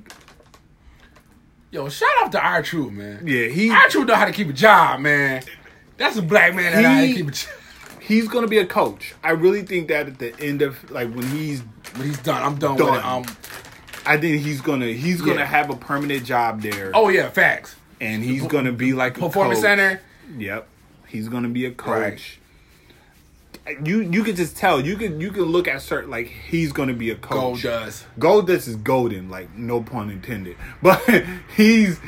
Yo, 1.70 1.88
shout 1.88 2.10
out 2.22 2.32
to 2.32 2.44
R-Truth, 2.44 2.94
man. 2.94 3.28
yeah, 3.28 3.48
he 3.48 3.70
R-Truth 3.70 4.08
know 4.08 4.16
how 4.16 4.26
to 4.26 4.34
keep 4.34 4.50
a 4.50 4.54
job, 4.54 5.02
man. 5.02 5.44
That's 5.98 6.18
a 6.18 6.22
black 6.24 6.56
man 6.56 6.74
that 6.74 6.82
know 6.82 6.90
how 6.90 7.02
to 7.02 7.14
keep 7.14 7.28
a 7.28 7.32
job. 7.32 7.50
He's 8.12 8.28
gonna 8.28 8.47
be 8.47 8.58
a 8.58 8.65
coach. 8.65 9.13
I 9.24 9.32
really 9.32 9.62
think 9.63 9.88
that 9.89 10.08
at 10.08 10.19
the 10.19 10.39
end 10.39 10.62
of 10.62 10.89
like 10.91 11.13
when 11.13 11.28
he's 11.28 11.62
But 11.93 12.06
he's 12.06 12.19
done. 12.19 12.41
I'm 12.43 12.58
done, 12.58 12.78
Done. 12.78 12.91
with 12.91 13.00
it. 13.00 13.06
Um, 13.06 13.26
I 14.06 14.17
think 14.17 14.41
he's 14.43 14.62
gonna 14.62 14.88
he's 14.88 15.21
gonna 15.21 15.45
have 15.45 15.69
a 15.69 15.76
permanent 15.76 16.26
job 16.26 16.62
there, 16.62 16.91
oh 16.93 17.10
yeah, 17.10 17.30
facts. 17.30 17.76
and 18.00 18.24
he's 18.24 18.45
gonna 18.47 18.71
be 18.71 18.93
like 18.93 19.17
a 19.17 19.21
Performance. 19.21 19.62
Center. 19.62 20.02
Yep, 20.38 20.67
he's 21.08 21.28
gonna 21.30 21.50
be 21.50 21.65
a 21.65 21.69
Right. 21.69 21.76
coach. 21.78 22.39
You 23.84 24.02
you 24.02 24.24
could 24.24 24.36
just 24.38 24.58
tell. 24.58 24.82
You 24.84 24.95
can 24.97 25.21
you 25.21 25.30
could 25.32 25.45
look 25.47 25.67
at 25.67 25.82
certain 25.84 26.10
like 26.10 26.28
he's 26.28 26.71
gonna 26.74 26.93
be 26.95 27.12
a 27.12 27.15
coach. 27.15 27.62
Gold 28.17 28.47
does. 28.47 28.67
Is 28.67 28.76
golden, 28.78 29.30
like 29.30 29.56
no 29.56 29.82
pun 29.84 30.10
intended. 30.10 30.58
But 30.82 31.00
he's 31.56 32.00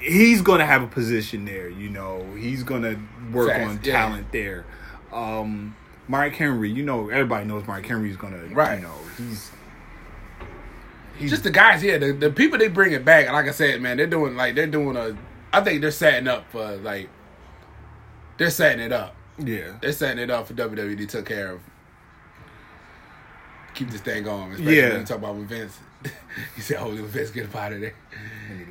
he's 0.00 0.42
gonna 0.42 0.66
have 0.66 0.82
a 0.82 0.88
position 0.88 1.44
there. 1.44 1.68
You 1.68 1.88
know, 1.90 2.26
he's 2.36 2.64
gonna 2.64 2.96
work 3.32 3.48
Facts, 3.50 3.68
on 3.70 3.80
yeah. 3.84 3.92
talent 3.92 4.32
there. 4.32 4.64
Um, 5.12 5.76
Mark 6.08 6.34
Henry, 6.34 6.70
you 6.70 6.82
know, 6.84 7.08
everybody 7.08 7.46
knows 7.46 7.66
Mark 7.66 7.84
Henry's 7.86 8.16
gonna. 8.16 8.38
Right. 8.46 8.76
You 8.78 8.84
know, 8.84 8.94
he's 9.18 9.50
he's 11.18 11.30
Just 11.30 11.44
the 11.44 11.50
guys 11.50 11.82
here, 11.82 11.98
the, 11.98 12.12
the 12.12 12.30
people 12.30 12.58
they 12.58 12.68
bring 12.68 12.92
it 12.92 13.04
back. 13.04 13.30
Like 13.30 13.46
I 13.46 13.50
said, 13.52 13.80
man, 13.80 13.96
they're 13.96 14.06
doing 14.06 14.36
like 14.36 14.54
they're 14.54 14.66
doing 14.66 14.96
a. 14.96 15.16
I 15.52 15.62
think 15.62 15.80
they're 15.80 15.90
setting 15.90 16.28
up 16.28 16.50
for 16.50 16.76
like. 16.76 17.08
They're 18.38 18.50
setting 18.50 18.84
it 18.84 18.92
up. 18.92 19.16
yeah. 19.38 19.78
They're 19.80 19.92
setting 19.92 20.18
it 20.22 20.30
up 20.30 20.46
for 20.48 20.54
WWE. 20.54 20.98
They 20.98 21.06
took 21.06 21.24
care 21.26 21.52
of. 21.52 21.60
Keep 23.74 23.90
this 23.90 24.00
thing 24.02 24.24
going. 24.24 24.52
Especially 24.52 24.76
Yeah. 24.76 24.88
When 24.90 25.00
you 25.00 25.06
talk 25.06 25.18
about 25.18 25.34
when 25.34 25.46
Vince. 25.46 25.78
he 26.54 26.60
said, 26.60 26.76
"Oh, 26.80 26.90
Vince, 26.90 27.30
get 27.30 27.46
up 27.46 27.56
out 27.56 27.72
of 27.72 27.80
there." 27.80 27.94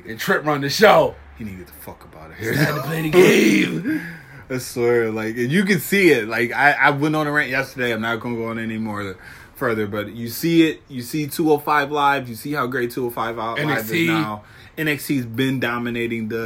And 0.06 0.18
Trip 0.18 0.44
run 0.44 0.60
the 0.60 0.70
show. 0.70 1.14
He 1.36 1.44
need 1.44 1.52
to 1.52 1.56
get 1.58 1.66
the 1.66 1.72
fuck 1.74 2.02
up 2.04 2.16
out 2.16 2.30
of 2.30 2.36
Time 2.38 2.76
to 2.76 2.82
play 2.82 3.02
the 3.02 3.10
game. 3.10 4.02
I 4.48 4.58
swear, 4.58 5.10
like 5.10 5.36
and 5.36 5.50
you 5.50 5.64
can 5.64 5.80
see 5.80 6.10
it. 6.10 6.28
Like 6.28 6.52
I, 6.52 6.72
I 6.72 6.90
went 6.90 7.16
on 7.16 7.26
a 7.26 7.32
rant 7.32 7.50
yesterday. 7.50 7.92
I'm 7.92 8.00
not 8.00 8.20
gonna 8.20 8.36
go 8.36 8.46
on 8.48 8.58
any 8.58 8.78
more 8.78 9.16
further, 9.54 9.86
but 9.86 10.12
you 10.12 10.28
see 10.28 10.68
it. 10.68 10.82
You 10.88 11.02
see 11.02 11.26
205 11.26 11.90
live. 11.90 12.28
You 12.28 12.34
see 12.34 12.52
how 12.52 12.66
great 12.66 12.90
205 12.92 13.36
live 13.66 13.90
is 13.90 14.06
now. 14.06 14.44
NXT's 14.78 15.26
been 15.26 15.58
dominating 15.60 16.28
the 16.28 16.36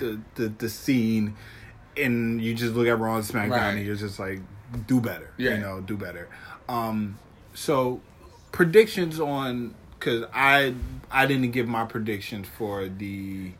the, 0.00 0.20
the 0.34 0.48
the 0.48 0.68
scene, 0.68 1.34
and 1.96 2.42
you 2.42 2.52
just 2.54 2.74
look 2.74 2.86
at 2.88 2.98
Raw 2.98 3.16
and 3.16 3.24
SmackDown, 3.24 3.50
Right. 3.50 3.74
and 3.76 3.86
you're 3.86 3.96
just 3.96 4.18
like, 4.18 4.40
do 4.86 5.00
better. 5.00 5.30
Yeah. 5.36 5.52
You 5.54 5.58
know, 5.60 5.80
do 5.80 5.96
better. 5.96 6.28
Um, 6.68 7.18
so 7.54 8.00
predictions 8.52 9.20
on 9.20 9.74
because 9.98 10.24
I 10.34 10.74
I 11.10 11.26
didn't 11.26 11.52
give 11.52 11.68
my 11.68 11.84
predictions 11.84 12.48
for 12.48 12.88
the 12.88 13.52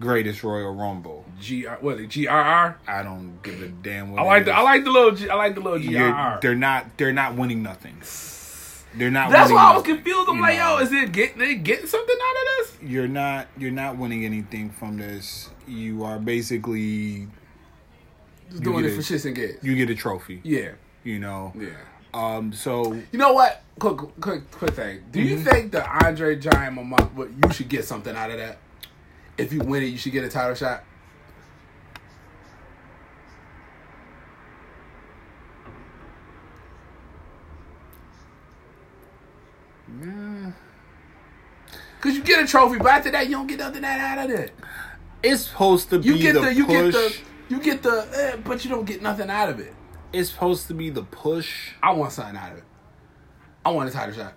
greatest 0.00 0.42
Royal 0.42 0.74
Rumble. 0.74 1.24
G 1.40 1.66
R 1.66 1.78
what 1.80 1.98
GRR. 1.98 2.74
I 2.88 3.02
don't 3.02 3.40
give 3.42 3.62
a 3.62 3.68
damn 3.68 4.10
what 4.12 4.20
I 4.20 4.22
it 4.22 4.26
like 4.26 4.44
the. 4.46 4.52
I 4.54 4.60
like 4.62 4.84
the 4.84 4.90
little 4.90 5.12
G, 5.12 5.28
I 5.30 5.34
like 5.36 5.54
the 5.54 5.60
little 5.60 5.78
GRR. 5.78 6.40
They're 6.40 6.54
not. 6.56 6.96
They're 6.98 7.12
not 7.12 7.34
winning 7.36 7.62
nothing. 7.62 7.96
They're 8.96 9.10
not. 9.10 9.30
That's 9.30 9.52
why 9.52 9.62
I 9.70 9.74
was 9.76 9.82
nothing, 9.82 9.96
confused. 9.96 10.28
I'm 10.28 10.36
you 10.36 10.42
like, 10.42 10.58
know. 10.58 10.78
yo, 10.78 10.82
is 10.84 10.92
it 10.92 11.12
get 11.12 11.38
they 11.38 11.54
getting 11.54 11.86
something 11.86 12.16
out 12.20 12.36
of 12.36 12.66
this? 12.80 12.90
you're 12.90 13.06
not 13.08 13.46
you're 13.56 13.70
not 13.70 13.96
winning 13.96 14.24
anything 14.24 14.70
from 14.70 14.96
this. 14.98 15.48
You 15.68 16.02
are 16.04 16.18
basically 16.18 17.28
Just 18.50 18.62
doing 18.62 18.84
it 18.84 18.90
for 18.94 19.00
it. 19.00 19.04
shits 19.04 19.24
and 19.26 19.36
gigs. 19.36 19.62
you 19.62 19.76
get 19.76 19.90
a 19.90 19.94
trophy. 19.94 20.40
Yeah, 20.42 20.72
You 21.04 21.20
know. 21.20 21.52
yeah. 21.56 21.68
Um. 22.12 22.52
So 22.52 22.92
You 23.12 23.18
know 23.18 23.32
what? 23.32 23.62
Quick, 23.78 23.98
quick, 24.20 24.50
quick 24.50 24.72
thing. 24.74 25.02
Do 25.12 25.20
Mm-hmm. 25.20 25.28
you 25.28 25.38
think 25.44 25.72
the 25.72 25.88
Andre 26.04 26.36
Giant 26.36 26.74
Mamma, 26.74 27.02
what 27.14 27.28
you 27.30 27.52
should 27.52 27.68
get 27.68 27.84
something 27.84 28.14
out 28.16 28.30
of 28.30 28.38
that? 28.38 28.58
If 29.40 29.52
you 29.54 29.60
win 29.60 29.82
it, 29.82 29.86
you 29.86 29.96
should 29.96 30.12
get 30.12 30.22
a 30.24 30.28
title 30.28 30.54
shot. 30.54 30.84
Cause 42.00 42.14
you 42.14 42.22
get 42.22 42.42
a 42.42 42.46
trophy, 42.46 42.78
but 42.78 42.88
after 42.92 43.10
that, 43.10 43.26
you 43.26 43.32
don't 43.32 43.46
get 43.46 43.58
nothing 43.58 43.84
out 43.84 44.18
of 44.24 44.30
it. 44.30 44.52
it's 45.22 45.42
supposed 45.42 45.90
to 45.90 45.98
You 45.98 46.14
be 46.14 46.20
get 46.20 46.34
the, 46.34 46.40
the, 46.40 46.54
you 46.54 46.66
get 46.66 46.92
the, 46.92 47.16
you 47.50 47.60
get 47.60 47.82
the, 47.82 48.08
eh, 48.14 48.36
but 48.42 48.64
you 48.64 48.70
don't 48.70 48.86
get 48.86 49.02
nothing 49.02 49.28
out 49.28 49.50
of 49.50 49.60
it. 49.60 49.74
it's 50.12 50.30
supposed 50.30 50.66
to 50.68 50.74
be 50.74 50.88
the 50.88 51.02
push. 51.02 51.72
I 51.82 51.92
want 51.92 52.12
something 52.12 52.36
out 52.36 52.52
of 52.52 52.58
it. 52.58 52.64
I 53.64 53.70
want 53.70 53.90
a 53.90 53.92
title 53.92 54.14
shot. 54.14 54.34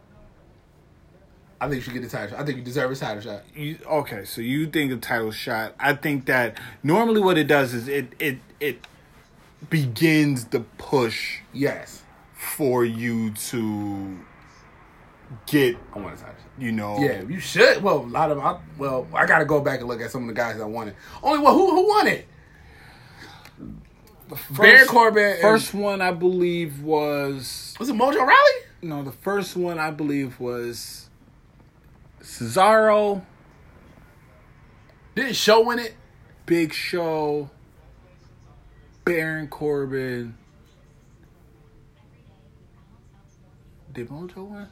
I 1.64 1.70
think 1.70 1.76
you 1.76 1.82
should 1.82 1.94
get 1.94 2.04
a 2.04 2.10
title 2.10 2.30
shot. 2.30 2.40
I 2.40 2.46
think 2.46 2.58
you 2.58 2.64
deserve 2.64 2.92
a 2.92 2.96
title 2.96 3.22
shot. 3.22 3.44
You, 3.56 3.78
okay, 3.86 4.26
so 4.26 4.42
you 4.42 4.68
think 4.68 4.92
a 4.92 4.98
title 4.98 5.32
shot? 5.32 5.76
I 5.80 5.94
think 5.94 6.26
that 6.26 6.58
normally 6.84 7.22
what 7.22 7.38
it 7.38 7.46
does 7.48 7.74
is 7.74 7.88
it 7.88 8.14
it 8.20 8.38
it 8.60 8.86
begins 9.70 10.46
the 10.46 10.60
push 10.78 11.40
Yes, 11.54 12.04
for 12.34 12.84
you 12.84 13.32
to 13.32 14.20
get 15.48 15.78
I 15.96 16.00
want 16.00 16.16
a 16.16 16.18
title 16.18 16.36
shot. 16.36 16.46
you 16.60 16.72
know 16.72 16.98
Yeah, 17.00 17.22
you 17.22 17.40
should. 17.40 17.82
Well, 17.82 18.00
a 18.00 18.06
lot 18.08 18.30
of 18.32 18.40
I, 18.40 18.60
well, 18.78 19.08
I 19.14 19.26
got 19.26 19.40
to 19.40 19.46
go 19.46 19.62
back 19.62 19.80
and 19.80 19.88
look 19.88 20.02
at 20.02 20.12
some 20.12 20.24
of 20.24 20.28
the 20.28 20.34
guys 20.34 20.58
that 20.58 20.68
won 20.68 20.90
it. 20.90 20.96
Only 21.24 21.40
well, 21.44 21.54
who 21.54 21.70
who 21.72 21.88
won 21.88 22.08
it? 22.08 22.28
First, 24.30 24.54
Baron 24.58 24.88
Corbin 24.88 25.38
First 25.42 25.74
one 25.74 26.02
I 26.02 26.12
believe 26.12 26.82
was 26.82 27.76
Was 27.80 27.90
it 27.90 27.96
Mojo 27.96 28.26
Rawley? 28.26 28.52
no. 28.82 29.04
The 29.04 29.12
first 29.12 29.56
one 29.56 29.78
I 29.80 29.92
believe 29.92 30.40
was 30.40 31.10
Cesaro, 32.24 33.22
Didn't 35.16 35.36
Show 35.36 35.62
win 35.62 35.80
it? 35.80 35.94
Big 36.46 36.74
Show, 36.74 37.50
Baron 39.06 39.48
Corbin. 39.48 40.38
Did 43.92 44.10
Mojo 44.10 44.50
win? 44.50 44.68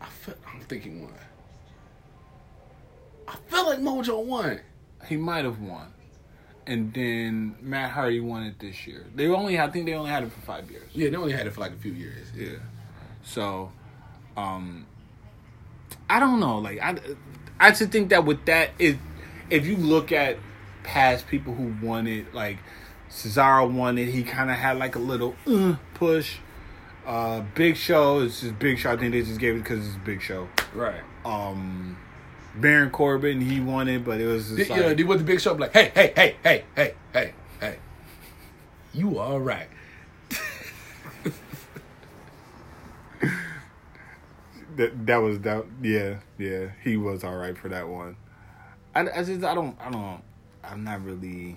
I 0.00 0.06
feel, 0.06 0.34
I'm 0.46 0.60
thinking 0.60 1.02
won. 1.02 1.14
I 3.28 3.36
feel 3.48 3.66
like 3.66 3.78
Mojo 3.78 4.22
won. 4.24 4.60
He 5.08 5.16
might 5.16 5.44
have 5.44 5.60
won. 5.60 5.92
And 6.66 6.92
then 6.92 7.56
Matt 7.62 7.92
Hardy 7.92 8.20
won 8.20 8.42
it 8.42 8.58
this 8.58 8.86
year. 8.86 9.06
They 9.14 9.28
only, 9.28 9.58
I 9.58 9.70
think 9.70 9.86
they 9.86 9.94
only 9.94 10.10
had 10.10 10.24
it 10.24 10.32
for 10.32 10.40
five 10.40 10.70
years. 10.70 10.90
Yeah, 10.92 11.10
they 11.10 11.16
only 11.16 11.32
had 11.32 11.46
it 11.46 11.52
for 11.52 11.60
like 11.60 11.72
a 11.72 11.76
few 11.76 11.92
years. 11.92 12.26
Yeah. 12.34 12.58
So, 13.24 13.70
um, 14.36 14.84
I 16.08 16.20
don't 16.20 16.40
know. 16.40 16.58
Like, 16.58 16.80
I, 16.80 16.96
I 17.58 17.70
just 17.70 17.90
think 17.90 18.10
that 18.10 18.24
with 18.24 18.44
that, 18.46 18.70
if 18.78 18.96
if 19.50 19.66
you 19.66 19.76
look 19.76 20.12
at 20.12 20.38
past 20.82 21.26
people 21.28 21.54
who 21.54 21.74
won 21.84 22.06
it, 22.06 22.34
like 22.34 22.58
Cesaro 23.10 23.70
won 23.70 23.98
it, 23.98 24.08
he 24.08 24.22
kind 24.22 24.50
of 24.50 24.56
had 24.56 24.78
like 24.78 24.96
a 24.96 25.00
little 25.00 25.34
uh, 25.46 25.76
push. 25.94 26.36
Uh, 27.06 27.42
Big 27.54 27.76
Show 27.76 28.20
it's 28.20 28.40
just 28.40 28.58
Big 28.58 28.78
Show. 28.78 28.92
I 28.92 28.96
think 28.96 29.12
they 29.12 29.22
just 29.22 29.38
gave 29.38 29.54
it 29.54 29.58
because 29.58 29.86
it's 29.86 29.96
Big 30.04 30.20
Show. 30.20 30.48
Right. 30.74 31.02
Um, 31.24 31.96
Baron 32.56 32.90
Corbin, 32.90 33.40
he 33.40 33.60
won 33.60 33.88
it, 33.88 34.04
but 34.04 34.20
it 34.20 34.26
was 34.26 34.46
just 34.46 34.56
Did, 34.56 34.70
like, 34.70 34.76
you 34.78 34.82
know, 34.84 34.94
did 34.94 35.06
with 35.06 35.18
the 35.18 35.24
big 35.24 35.40
show 35.40 35.52
like, 35.52 35.72
hey, 35.72 35.92
hey, 35.94 36.12
hey, 36.14 36.36
hey, 36.42 36.64
hey, 36.74 36.94
hey, 37.12 37.32
hey, 37.60 37.76
you 38.94 39.18
all 39.18 39.40
right? 39.40 39.68
That 44.76 45.06
that 45.06 45.16
was 45.18 45.40
that 45.40 45.64
yeah 45.82 46.16
yeah 46.38 46.68
he 46.82 46.96
was 46.96 47.24
all 47.24 47.36
right 47.36 47.56
for 47.56 47.68
that 47.68 47.88
one 47.88 48.16
I, 48.94 49.00
I 49.08 49.22
just 49.24 49.44
i 49.44 49.54
don't 49.54 49.76
i 49.80 49.90
don't 49.90 50.22
i'm 50.64 50.84
not 50.84 51.04
really 51.04 51.56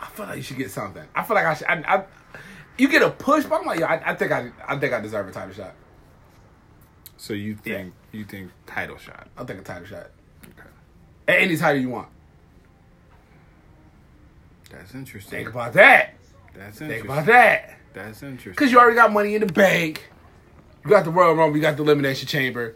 I 0.00 0.06
feel 0.06 0.26
like 0.26 0.36
you 0.36 0.42
should 0.44 0.58
get 0.58 0.70
something. 0.70 1.02
I 1.12 1.24
feel 1.24 1.34
like 1.34 1.44
I 1.44 1.54
should. 1.54 1.66
I, 1.66 1.82
I, 1.96 2.04
you 2.78 2.86
get 2.86 3.02
a 3.02 3.10
push, 3.10 3.44
but 3.46 3.58
I'm 3.60 3.66
like, 3.66 3.80
yo, 3.80 3.86
I, 3.86 4.12
I 4.12 4.14
think 4.14 4.30
I, 4.30 4.52
I 4.64 4.78
think 4.78 4.92
I 4.92 5.00
deserve 5.00 5.26
a 5.26 5.32
title 5.32 5.52
shot. 5.52 5.74
so 7.16 7.32
you 7.34 7.56
think 7.56 7.94
you 8.12 8.24
think 8.24 8.52
title 8.64 8.96
shot 8.96 9.26
I 9.36 9.42
think 9.42 9.58
a 9.58 9.64
title 9.64 9.86
shot. 9.88 10.10
okay 10.44 10.68
At 11.26 11.40
any 11.40 11.56
title 11.56 11.82
you 11.82 11.88
want. 11.88 12.06
that's 14.70 14.94
interesting 14.94 15.30
Think 15.38 15.48
about 15.48 15.72
that. 15.72 16.14
that's 16.54 16.78
Think 16.78 17.04
about 17.04 17.26
that. 17.26 17.78
that's 17.92 18.22
interesting 18.22 18.52
Because 18.52 18.70
you 18.70 18.78
already 18.78 18.94
got 18.94 19.12
money 19.12 19.34
in 19.34 19.40
the 19.44 19.52
bank. 19.52 20.10
You 20.84 20.90
got 20.90 21.04
the 21.04 21.10
Royal 21.10 21.34
Rumble. 21.34 21.56
You 21.56 21.62
got 21.62 21.76
the 21.76 21.82
Elimination 21.82 22.26
Chamber. 22.28 22.74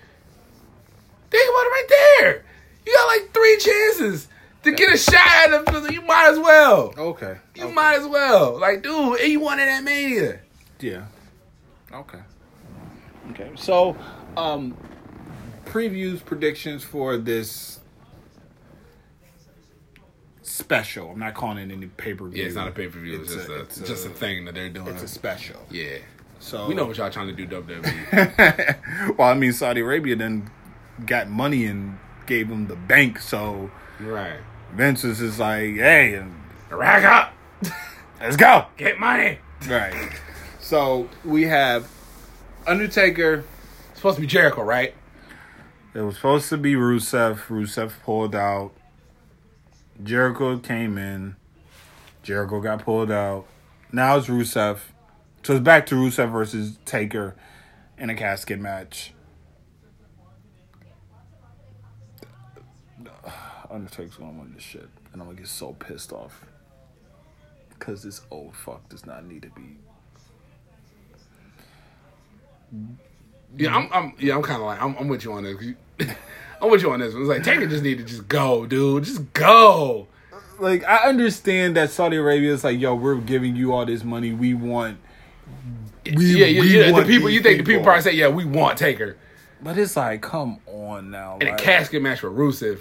Think 1.30 1.48
about 1.48 1.66
it 1.66 1.70
right 1.70 1.86
there. 2.20 2.44
You 2.86 2.92
got 2.94 3.06
like 3.06 3.32
three 3.32 3.56
chances 3.58 4.28
to 4.64 4.72
get 4.72 4.92
a 4.94 4.98
shot 4.98 5.52
at 5.52 5.66
them. 5.66 5.90
You 5.90 6.02
might 6.02 6.30
as 6.32 6.38
well. 6.38 6.92
okay 6.98 7.38
You 7.54 7.64
okay. 7.64 7.72
might 7.72 7.94
as 8.00 8.06
well. 8.06 8.58
Like, 8.58 8.82
dude, 8.82 9.20
and 9.20 9.32
you 9.32 9.40
won 9.40 9.58
it 9.58 9.68
at 9.68 9.82
Mania. 9.82 10.40
yeah 10.80 11.06
okay 11.92 12.18
okay 13.30 13.50
so 13.54 13.94
um 14.36 14.74
previews 15.66 16.24
predictions 16.24 16.82
for 16.82 17.16
this 17.18 17.80
special 20.42 21.10
i'm 21.10 21.18
not 21.18 21.34
calling 21.34 21.58
it 21.58 21.70
any 21.72 21.86
pay-per-view 21.86 22.40
Yeah, 22.40 22.46
it's 22.46 22.54
not 22.56 22.66
a 22.68 22.72
pay 22.72 22.88
per 22.88 22.98
view. 22.98 23.20
It's, 23.20 23.32
It's 23.32 23.36
just 23.44 23.48
a- 23.50 23.54
a, 23.54 23.62
it's 23.62 23.80
just 23.80 24.06
a, 24.06 24.10
a- 24.10 24.12
thing 24.14 24.44
that 24.46 24.54
they're 24.54 24.68
doing. 24.70 24.88
it's 24.88 25.02
a 25.02 25.08
special 25.08 25.60
yeah. 25.70 25.98
So 26.42 26.66
We 26.66 26.74
know 26.74 26.86
what 26.86 26.96
y'all 26.96 27.08
trying 27.10 27.28
to 27.28 27.32
do, 27.32 27.46
WWE. 27.46 29.16
well, 29.18 29.28
I 29.28 29.34
mean, 29.34 29.52
Saudi 29.52 29.80
Arabia 29.80 30.16
then 30.16 30.50
got 31.06 31.28
money 31.28 31.64
and 31.66 31.98
gave 32.26 32.48
them 32.48 32.66
the 32.66 32.76
bank, 32.76 33.20
so 33.20 33.70
right. 34.00 34.38
Vince 34.74 35.04
is 35.04 35.18
just 35.18 35.38
like, 35.38 35.74
hey, 35.76 36.22
Rack 36.70 37.04
up. 37.04 37.72
let's 38.20 38.36
go. 38.36 38.66
Get 38.76 38.98
money. 38.98 39.38
Right. 39.68 40.10
So 40.58 41.08
we 41.24 41.44
have 41.44 41.88
Undertaker. 42.66 43.44
It's 43.90 43.98
supposed 43.98 44.16
to 44.16 44.22
be 44.22 44.26
Jericho, 44.26 44.62
right? 44.62 44.94
It 45.94 46.00
was 46.00 46.16
supposed 46.16 46.48
to 46.48 46.56
be 46.56 46.74
Rusev. 46.74 47.46
Rusev 47.46 47.92
pulled 48.02 48.34
out. 48.34 48.72
Jericho 50.02 50.58
came 50.58 50.96
in. 50.96 51.36
Jericho 52.22 52.60
got 52.60 52.84
pulled 52.84 53.10
out. 53.10 53.46
Now 53.92 54.16
it's 54.16 54.28
Rusev. 54.28 54.78
So 55.42 55.54
it's 55.54 55.62
back 55.62 55.86
to 55.86 55.94
Rusev 55.96 56.30
versus 56.30 56.78
Taker 56.84 57.34
in 57.98 58.10
a 58.10 58.14
casket 58.14 58.60
match. 58.60 59.12
Undertaker's 63.70 64.16
gonna 64.16 64.38
win 64.38 64.52
this 64.54 64.62
shit, 64.62 64.88
and 65.12 65.20
I'm 65.22 65.26
gonna 65.28 65.38
get 65.38 65.48
so 65.48 65.72
pissed 65.72 66.12
off 66.12 66.44
because 67.70 68.02
this 68.02 68.20
old 68.30 68.54
fuck 68.54 68.86
does 68.90 69.06
not 69.06 69.24
need 69.24 69.42
to 69.42 69.48
be. 69.48 69.76
Yeah, 73.56 73.74
I'm, 73.74 73.88
I'm 73.92 74.12
yeah, 74.18 74.34
I'm 74.36 74.42
kind 74.42 74.60
of 74.60 74.66
like 74.66 74.80
I'm, 74.80 74.94
I'm 74.98 75.08
with 75.08 75.24
you 75.24 75.32
on 75.32 75.44
this. 75.44 75.56
you- 75.62 75.76
I'm 76.60 76.70
with 76.70 76.82
you 76.82 76.92
on 76.92 77.00
this 77.00 77.12
one. 77.14 77.22
It's 77.22 77.28
like 77.28 77.42
Taker 77.42 77.66
just 77.66 77.82
need 77.82 77.98
to 77.98 78.04
just 78.04 78.28
go, 78.28 78.66
dude. 78.66 79.04
Just 79.04 79.32
go. 79.32 80.06
Like 80.60 80.84
I 80.84 81.08
understand 81.08 81.76
that 81.76 81.90
Saudi 81.90 82.16
Arabia 82.18 82.52
is 82.52 82.62
like, 82.62 82.78
yo, 82.78 82.94
we're 82.94 83.16
giving 83.16 83.56
you 83.56 83.72
all 83.72 83.84
this 83.84 84.04
money. 84.04 84.32
We 84.32 84.54
want, 84.54 84.98
We- 86.04 86.24
yeah, 86.40 86.46
yeah, 86.46 86.60
we 86.60 86.78
yeah. 86.78 86.92
The 86.92 87.04
people, 87.04 87.30
you 87.30 87.40
think 87.42 87.58
the 87.58 87.62
people 87.64 87.80
people. 87.80 87.84
probably 87.84 88.02
say, 88.02 88.12
yeah, 88.12 88.28
we 88.28 88.44
want 88.44 88.78
Taker 88.78 89.16
but 89.64 89.78
it's 89.78 89.96
like, 89.96 90.22
come 90.22 90.58
on 90.66 91.12
now. 91.12 91.38
in 91.40 91.46
a 91.46 91.56
casket 91.56 92.02
match 92.02 92.18
for 92.18 92.28
Rusev. 92.30 92.80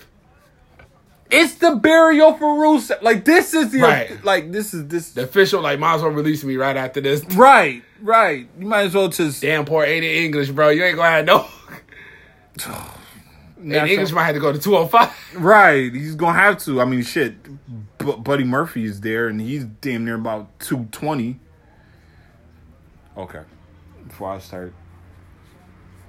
It's 1.30 1.53
the 1.55 1.76
burial 1.76 2.34
for 2.34 2.47
Rusev. 2.57 3.03
Like 3.03 3.24
this 3.24 3.53
is 3.53 3.72
the 3.72 3.82
Right. 3.82 4.24
like 4.26 4.51
this 4.51 4.74
is 4.74 4.88
this 4.88 5.11
The 5.11 5.24
official 5.24 5.61
like 5.61 5.78
might 5.80 5.95
as 5.95 6.01
well 6.01 6.09
release 6.11 6.43
me 6.43 6.57
right 6.57 6.76
after 6.76 6.99
this. 6.99 7.24
right 7.36 7.84
right. 8.01 8.47
You 8.57 8.65
might 8.65 8.86
as 8.88 8.95
well 8.95 9.07
just 9.09 9.41
Damn 9.43 9.63
poor 9.65 9.86
Aiden 9.86 10.03
English, 10.03 10.49
bro. 10.49 10.69
You 10.69 10.84
ain't 10.84 10.95
gonna 10.97 11.09
have 11.09 11.26
no. 11.26 11.47
And 13.63 13.74
English 13.76 14.11
might 14.11 14.24
have 14.26 14.34
to 14.34 14.41
go 14.41 14.51
to 14.51 14.57
205. 14.57 15.36
right. 15.43 15.93
He's 15.93 16.15
gonna 16.15 16.38
have 16.38 16.57
to. 16.63 16.82
I 16.82 16.86
mean, 16.86 17.03
shit. 17.03 17.36
B- 17.99 18.15
Buddy 18.17 18.43
Murphy 18.43 18.86
is 18.86 19.01
there, 19.01 19.28
and 19.28 19.39
he's 19.39 19.65
damn 19.65 20.03
near 20.03 20.15
about 20.15 20.59
two 20.59 20.88
twenty. 20.91 21.39
Okay, 23.18 23.41
before 24.07 24.32
I 24.32 24.39
start, 24.39 24.74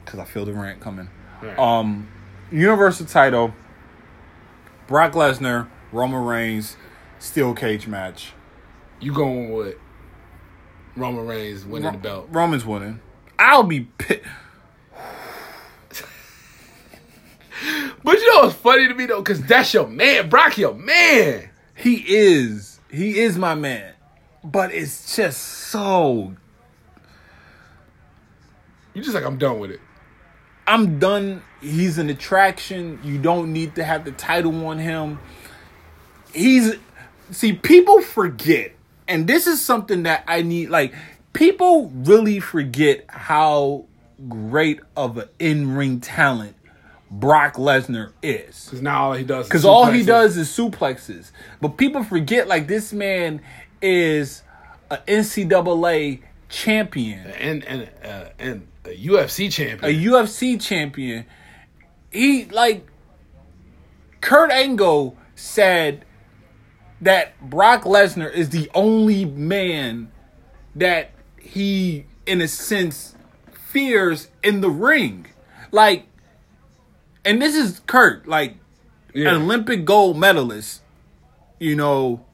because 0.05 0.21
I 0.21 0.25
feel 0.25 0.45
the 0.45 0.53
rant 0.53 0.81
coming. 0.81 1.09
Right. 1.43 1.59
Um, 1.59 2.09
Universal 2.51 3.07
title. 3.07 3.55
Brock 4.87 5.13
Lesnar, 5.13 5.69
Roman 5.91 6.25
Reigns, 6.25 6.77
steel 7.19 7.55
cage 7.55 7.87
match. 7.87 8.33
You 9.01 9.13
going 9.13 9.53
with 9.53 9.77
Roman 10.97 11.27
Reigns 11.27 11.65
winning 11.65 11.93
the 11.93 11.99
belt. 11.99 12.29
Roman's 12.31 12.65
winning. 12.65 13.01
I'll 13.39 13.63
be 13.63 13.81
pissed. 13.81 14.23
But 18.05 18.19
you 18.19 18.35
know 18.35 18.47
what's 18.47 18.57
funny 18.57 18.89
to 18.89 18.95
me 18.95 19.07
though, 19.07 19.21
because 19.21 19.41
that's 19.43 19.73
your 19.73 19.87
man, 19.87 20.29
Brock, 20.29 20.59
your 20.59 20.75
man. 20.75 21.49
He 21.77 21.95
is. 21.95 22.81
He 22.91 23.21
is 23.21 23.39
my 23.39 23.55
man. 23.55 23.95
But 24.43 24.75
it's 24.75 25.15
just 25.15 25.41
so. 25.41 26.35
You 28.95 29.03
just 29.03 29.15
like 29.15 29.25
I'm 29.25 29.39
done 29.39 29.59
with 29.59 29.71
it. 29.71 29.81
I'm 30.67 30.99
done. 30.99 31.43
He's 31.61 31.99
an 31.99 32.09
attraction. 32.11 33.01
You 33.03 33.19
don't 33.19 33.53
need 33.53 33.75
to 33.77 33.85
have 33.85 34.05
the 34.05 34.13
title 34.13 34.67
on 34.67 34.79
him. 34.79 35.19
He's. 36.33 36.77
See, 37.31 37.53
people 37.53 38.01
forget. 38.01 38.73
And 39.09 39.27
this 39.27 39.47
is 39.47 39.61
something 39.61 40.05
that 40.05 40.25
I 40.29 40.43
need. 40.43 40.71
Like, 40.71 40.95
people 41.33 41.91
really 41.91 42.41
forget 42.41 43.05
how 43.09 43.87
great 44.29 44.81
of 44.97 45.19
an 45.19 45.29
in 45.39 45.75
ring 45.75 46.01
talent 46.01 46.55
Brock 47.11 47.55
Lesnar 47.55 48.13
is. 48.23 48.65
Because 48.65 48.83
now 48.83 49.07
all 49.07 49.13
he 49.15 49.25
does, 49.25 49.49
Because 49.49 49.65
all 49.65 49.87
he 49.87 50.05
does 50.05 50.37
is 50.37 50.49
suplexes. 50.49 51.31
But 51.61 51.77
people 51.77 52.05
forget, 52.05 52.49
like, 52.49 52.69
this 52.69 52.93
man 52.93 53.41
is 53.81 54.43
a 54.91 54.99
NCAA 54.99 56.23
champion, 56.49 57.27
and 57.27 57.65
and 57.65 57.89
uh, 58.05 58.25
and 58.39 58.69
a 58.85 58.97
UFC 58.97 59.51
champion. 59.51 59.91
a 59.91 60.05
UFC 60.05 60.61
champion. 60.61 61.27
He, 62.11 62.47
like, 62.47 62.87
Kurt 64.21 64.51
Angle 64.51 65.17
said 65.35 66.05
that 67.01 67.39
Brock 67.41 67.83
Lesnar 67.83 68.33
is 68.33 68.51
the 68.51 68.71
only 68.75 69.25
man 69.25 70.11
that 70.75 71.11
he, 71.41 72.07
in 72.27 72.41
a 72.41 72.49
sense, 72.49 73.15
fears 73.53 74.29
in 74.43 74.61
the 74.61 74.71
ring. 74.71 75.27
Like, 75.71 76.07
and 77.25 77.41
this 77.41 77.55
is 77.55 77.81
Kurt, 77.87 78.29
like, 78.29 78.57
yeah. 79.15 79.35
an 79.35 79.43
Olympic 79.43 79.85
gold 79.85 80.19
medalist, 80.19 80.83
you 81.59 81.77
know, 81.77 82.25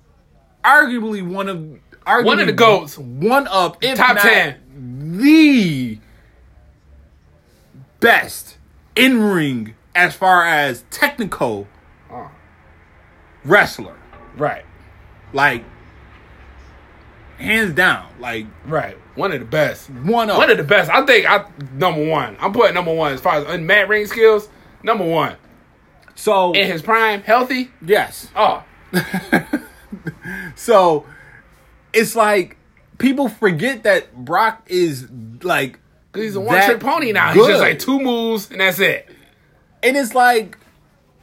arguably 0.65 1.27
one 1.27 1.49
of 1.49 1.59
arguably 2.07 2.25
One 2.25 2.41
of 2.41 2.47
the 2.47 2.53
GOATs. 2.53 2.99
one 2.99 3.47
of 3.49 3.77
if 3.81 3.99
Top 3.99 4.19
10. 4.19 5.19
the 5.19 5.99
best 8.01 8.57
in 8.97 9.23
ring 9.23 9.75
as 9.95 10.15
far 10.15 10.45
as 10.47 10.85
technical 10.91 11.67
Oh, 12.11 12.31
wrestler, 13.45 13.97
right, 14.37 14.65
like 15.33 15.65
hands 17.39 17.75
down, 17.75 18.09
like 18.19 18.47
right. 18.67 18.97
One 19.15 19.33
of 19.33 19.41
the 19.41 19.47
best. 19.47 19.91
one 19.91 20.31
of 20.31 20.37
One 20.37 20.49
of 20.51 20.57
the 20.59 20.65
best. 20.65 20.91
I 20.91 21.05
think 21.05 21.27
I 21.29 21.45
number 21.75 22.05
one. 22.09 22.37
I'm 22.41 22.53
putting 22.53 22.75
number 22.75 22.95
one 22.95 23.13
as 23.13 23.21
far 23.21 23.35
as 23.37 23.53
in 23.55 23.67
mat 23.67 23.89
ring 23.89 24.07
skills. 24.07 24.49
Number 24.83 25.05
one 25.05 25.37
so 26.15 26.53
in 26.53 26.67
his 26.67 26.83
prime, 26.83 27.23
healthy. 27.23 27.71
yes, 27.85 28.29
Oh, 28.35 28.65
So 30.57 31.07
it's 31.93 32.15
like 32.17 32.57
people 32.99 33.29
forget 33.29 33.83
that 33.85 34.15
Brock 34.25 34.63
is 34.67 35.09
like 35.43 35.79
'cause 36.13 36.23
he's 36.23 36.37
a 36.37 36.41
one 36.41 36.63
trick 36.65 36.81
pony 36.81 37.13
now. 37.13 37.33
He's 37.33 37.47
just 37.47 37.61
like 37.61 37.79
two 37.79 38.01
moves 38.01 38.51
and 38.51 38.61
that's 38.61 38.79
it. 38.81 39.09
and 39.83 39.97
it's 39.97 40.15
like 40.15 40.59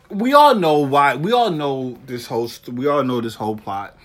we 0.10 0.34
all 0.34 0.56
know 0.56 0.80
why 0.80 1.16
we 1.16 1.32
all 1.32 1.50
know 1.52 1.98
this 2.06 2.28
whole 2.28 2.50
we 2.72 2.88
all 2.88 3.04
know 3.04 3.22
this 3.22 3.36
whole 3.36 3.56
plot 3.58 3.98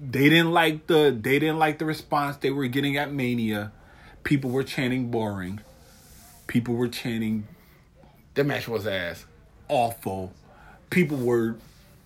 they 0.00 0.28
didn't 0.28 0.50
like 0.52 0.86
the 0.86 1.16
they 1.20 1.38
didn't 1.38 1.58
like 1.58 1.78
the 1.78 1.84
response 1.84 2.36
they 2.38 2.50
were 2.50 2.66
getting 2.66 2.96
at 2.96 3.12
mania 3.12 3.72
people 4.24 4.50
were 4.50 4.62
chanting 4.64 5.10
boring 5.10 5.60
people 6.46 6.74
were 6.74 6.88
chanting 6.88 7.46
That 8.34 8.44
match 8.44 8.68
was 8.68 8.86
ass. 8.86 9.24
awful 9.68 10.32
people 10.90 11.16
were 11.18 11.56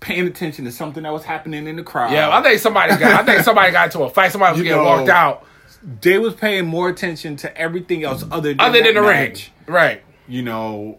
paying 0.01 0.27
attention 0.27 0.65
to 0.65 0.73
something 0.73 1.03
that 1.05 1.13
was 1.13 1.25
happening 1.25 1.67
in 1.67 1.77
the 1.77 1.83
crowd 1.83 2.13
Yeah, 2.13 2.29
I 2.37 2.43
think 2.43 2.59
somebody 2.61 2.97
got. 2.97 3.21
I 3.21 3.25
think 3.25 3.45
somebody 3.45 3.71
got 3.71 3.87
into 3.87 4.03
a 4.03 4.11
fight. 4.11 4.33
Somebody 4.33 4.53
was 4.53 4.59
You 4.59 4.65
getting 4.65 4.83
know, 4.83 4.89
walked 4.91 5.09
out. 5.09 5.47
They 6.01 6.19
was 6.19 6.35
paying 6.35 6.67
more 6.67 6.89
attention 6.89 7.37
to 7.37 7.57
everything 7.57 8.05
else 8.05 8.25
other 8.31 8.51
than 8.51 8.61
Other 8.61 8.83
than 8.83 8.95
the 8.95 9.03
ring, 9.03 9.37
right? 9.67 10.03
you 10.29 10.43
know, 10.43 10.99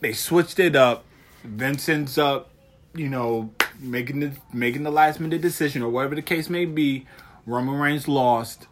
they 0.00 0.12
switched 0.12 0.58
it 0.60 0.76
up. 0.76 1.04
Vince 1.44 1.88
ends 1.88 2.16
up, 2.18 2.50
you 2.94 3.08
know, 3.08 3.52
making 3.80 4.20
the 4.20 4.32
making 4.52 4.82
the 4.84 4.90
last 4.90 5.20
minute 5.20 5.40
decision 5.40 5.82
or 5.82 5.88
whatever 5.88 6.14
the 6.14 6.22
case 6.22 6.48
may 6.48 6.64
be. 6.64 7.06
Roman 7.46 7.78
Reigns 7.78 8.08
lost. 8.08 8.66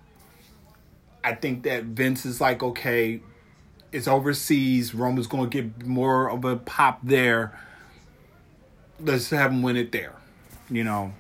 I 1.23 1.35
think 1.35 1.63
that 1.65 1.85
Vince 1.85 2.27
is 2.27 2.41
like, 2.41 2.63
okay, 2.63 3.21
it's 3.93 4.07
overseas. 4.09 4.95
Roman's 4.95 5.27
gonna 5.27 5.49
get 5.49 5.85
more 5.87 6.31
of 6.31 6.45
a 6.45 6.57
pop 6.57 7.01
there. 7.03 7.59
Let's 9.01 9.31
have 9.31 9.51
him 9.51 9.63
win 9.63 9.77
it 9.77 9.91
there. 9.93 10.15
You 10.71 10.85
know, 10.85 11.13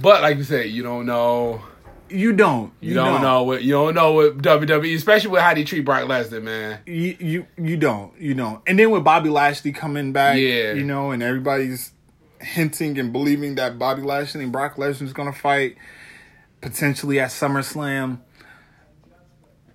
But 0.00 0.22
like 0.22 0.36
you 0.36 0.44
said, 0.44 0.70
you 0.70 0.82
don't 0.82 1.06
know. 1.06 1.62
You 2.08 2.32
don't. 2.32 2.72
You, 2.80 2.94
don't, 2.94 3.20
know 3.22 3.42
what 3.42 3.62
you 3.62 3.72
don't 3.72 3.94
know 3.94 4.12
what 4.12 4.38
WWE, 4.38 4.94
especially 4.94 5.30
with 5.30 5.40
how 5.42 5.54
they 5.54 5.64
treat 5.64 5.80
Brock 5.80 6.04
Lesnar, 6.04 6.42
man. 6.42 6.80
you 6.86 7.16
you 7.18 7.46
you 7.58 7.76
don't 7.76 8.18
you 8.20 8.34
don't 8.34 8.62
and 8.66 8.78
then 8.78 8.90
with 8.90 9.02
bobby 9.04 9.28
lashley 9.28 9.72
coming 9.72 10.12
back 10.12 10.36
Yeah. 10.36 10.72
you 10.72 10.84
know 10.84 11.10
and 11.10 11.22
everybody's 11.22 11.92
hinting 12.40 12.98
and 12.98 13.12
believing 13.12 13.54
that 13.56 13.78
bobby 13.78 14.02
lashley 14.02 14.42
and 14.42 14.52
brock 14.52 14.76
lesnar's 14.76 15.12
gonna 15.12 15.32
fight 15.32 15.76
potentially 16.60 17.18
at 17.18 17.30
summerslam 17.30 18.20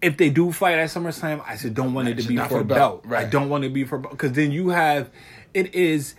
if 0.02 0.18
they 0.18 0.30
do 0.30 0.52
fight 0.52 0.78
at 0.78 0.90
summerslam 0.90 1.44
i 1.48 1.56
said 1.56 1.74
don't 1.74 1.94
want 1.94 2.08
it 2.08 2.18
to 2.18 2.28
be 2.28 2.38
for 2.38 2.60
a 2.60 2.64
belt, 2.64 3.04
belt, 3.04 3.06
i 3.08 3.10
right. 3.10 3.30
don't 3.30 3.50
want 3.50 3.64
it 3.64 3.70
to 3.70 3.74
be 3.74 3.84
for 3.84 3.98
Belt. 3.98 4.12
because 4.12 4.34
then 4.34 4.52
you 4.52 4.70
have 4.70 5.10
it 5.54 5.74
is 5.74 6.16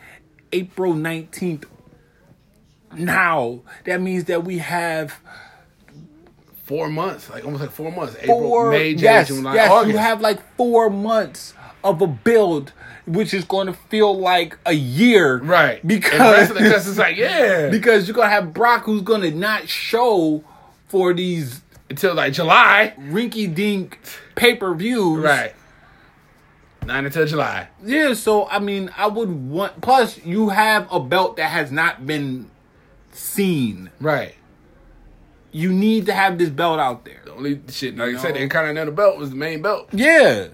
april 0.53 0.95
19th 0.95 1.65
now 2.97 3.61
that 3.85 4.01
means 4.01 4.25
that 4.25 4.45
we 4.45 4.59
have 4.59 5.21
Four 6.73 6.89
months, 6.89 7.29
like 7.29 7.45
almost 7.45 7.61
like 7.61 7.71
four 7.73 7.93
months. 7.93 8.17
April, 8.23 8.39
four 8.41 8.71
May, 8.71 8.95
June, 8.95 9.03
yes, 9.05 9.29
July, 9.29 9.55
yes, 9.57 9.71
August. 9.71 9.93
you 9.93 9.99
have 9.99 10.23
like 10.23 10.41
four 10.57 10.89
months 10.89 11.53
of 11.85 12.01
a 12.01 12.07
build, 12.07 12.73
which 13.07 13.35
is 13.35 13.45
going 13.45 13.67
to 13.67 13.75
feel 13.75 14.19
like 14.19 14.57
a 14.65 14.73
year, 14.73 15.37
right 15.41 15.87
Because 15.87 16.13
And 16.15 16.23
wrestling, 16.23 16.71
'cause 16.71 16.89
it's 16.89 16.97
like 16.99 17.17
yeah, 17.19 17.69
because 17.69 18.09
you're 18.09 18.15
gonna 18.15 18.31
have 18.31 18.55
Brock 18.55 18.85
who's 18.85 19.03
gonna 19.03 19.31
not 19.31 19.69
show 19.69 20.43
for 20.89 21.13
these 21.13 21.61
until 21.91 22.15
like 22.15 22.33
July, 22.33 22.95
rinky 22.99 23.55
dink 23.55 23.99
pay 24.35 24.55
per 24.55 24.73
views, 24.73 25.23
right? 25.23 25.55
Nine 26.87 27.05
until 27.05 27.27
July. 27.27 27.69
Yeah, 27.85 28.15
so 28.15 28.49
I 28.49 28.61
mean, 28.61 28.91
I 28.97 29.09
would 29.09 29.29
want. 29.29 29.83
Plus, 29.83 30.25
you 30.25 30.49
have 30.49 30.89
a 30.91 30.99
belt 31.01 31.37
that 31.37 31.51
has 31.51 31.71
not 31.71 32.07
been 32.07 32.51
seen. 33.13 33.91
Right. 34.01 34.35
You 35.53 35.71
need 35.73 36.07
to 36.07 36.15
have 36.15 36.39
this 36.39 36.49
belt 36.49 36.81
out 36.81 37.05
there. 37.05 37.21
The 37.25 37.33
only 37.35 37.61
shit, 37.69 37.97
like 37.97 38.15
I 38.15 38.19
said, 38.19 38.29
No. 38.31 38.35
the 38.35 38.41
Intercontinental 38.43 38.95
belt 38.95 39.19
was 39.19 39.31
the 39.31 39.37
main 39.37 39.61
belt. 39.63 39.89
Yeah, 39.93 40.49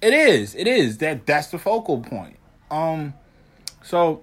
it 0.00 0.14
is. 0.14 0.54
It 0.54 0.66
is 0.68 0.98
that. 0.98 1.26
That's 1.26 1.48
the 1.48 1.58
focal 1.58 2.00
point. 2.00 2.36
Um, 2.70 3.14
so 3.82 4.22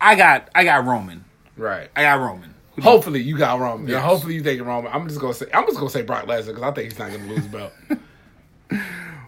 I 0.00 0.14
got 0.16 0.48
I 0.54 0.64
got 0.64 0.84
Roman. 0.84 1.24
Right. 1.56 1.88
I 1.94 2.02
got 2.02 2.14
Roman. 2.20 2.54
Who 2.76 2.82
Hopefully 2.82 3.20
you 3.20 3.36
got 3.38 3.58
Roman. 3.60 3.88
Yeah, 3.88 4.00
hopefully 4.00 4.34
you 4.34 4.42
taking 4.42 4.64
Roman. 4.64 4.92
I'm 4.92 5.06
just 5.08 5.20
gonna 5.20 5.34
say 5.34 5.46
I'm 5.54 5.64
just 5.66 5.76
gonna 5.78 5.90
say 5.90 6.02
Brock 6.02 6.26
Lesnar 6.26 6.46
because 6.48 6.62
I 6.62 6.70
think 6.72 6.90
he's 6.90 6.98
not 6.98 7.10
gonna 7.12 7.26
lose 7.26 7.46
the 7.46 7.48
belt. 7.58 7.72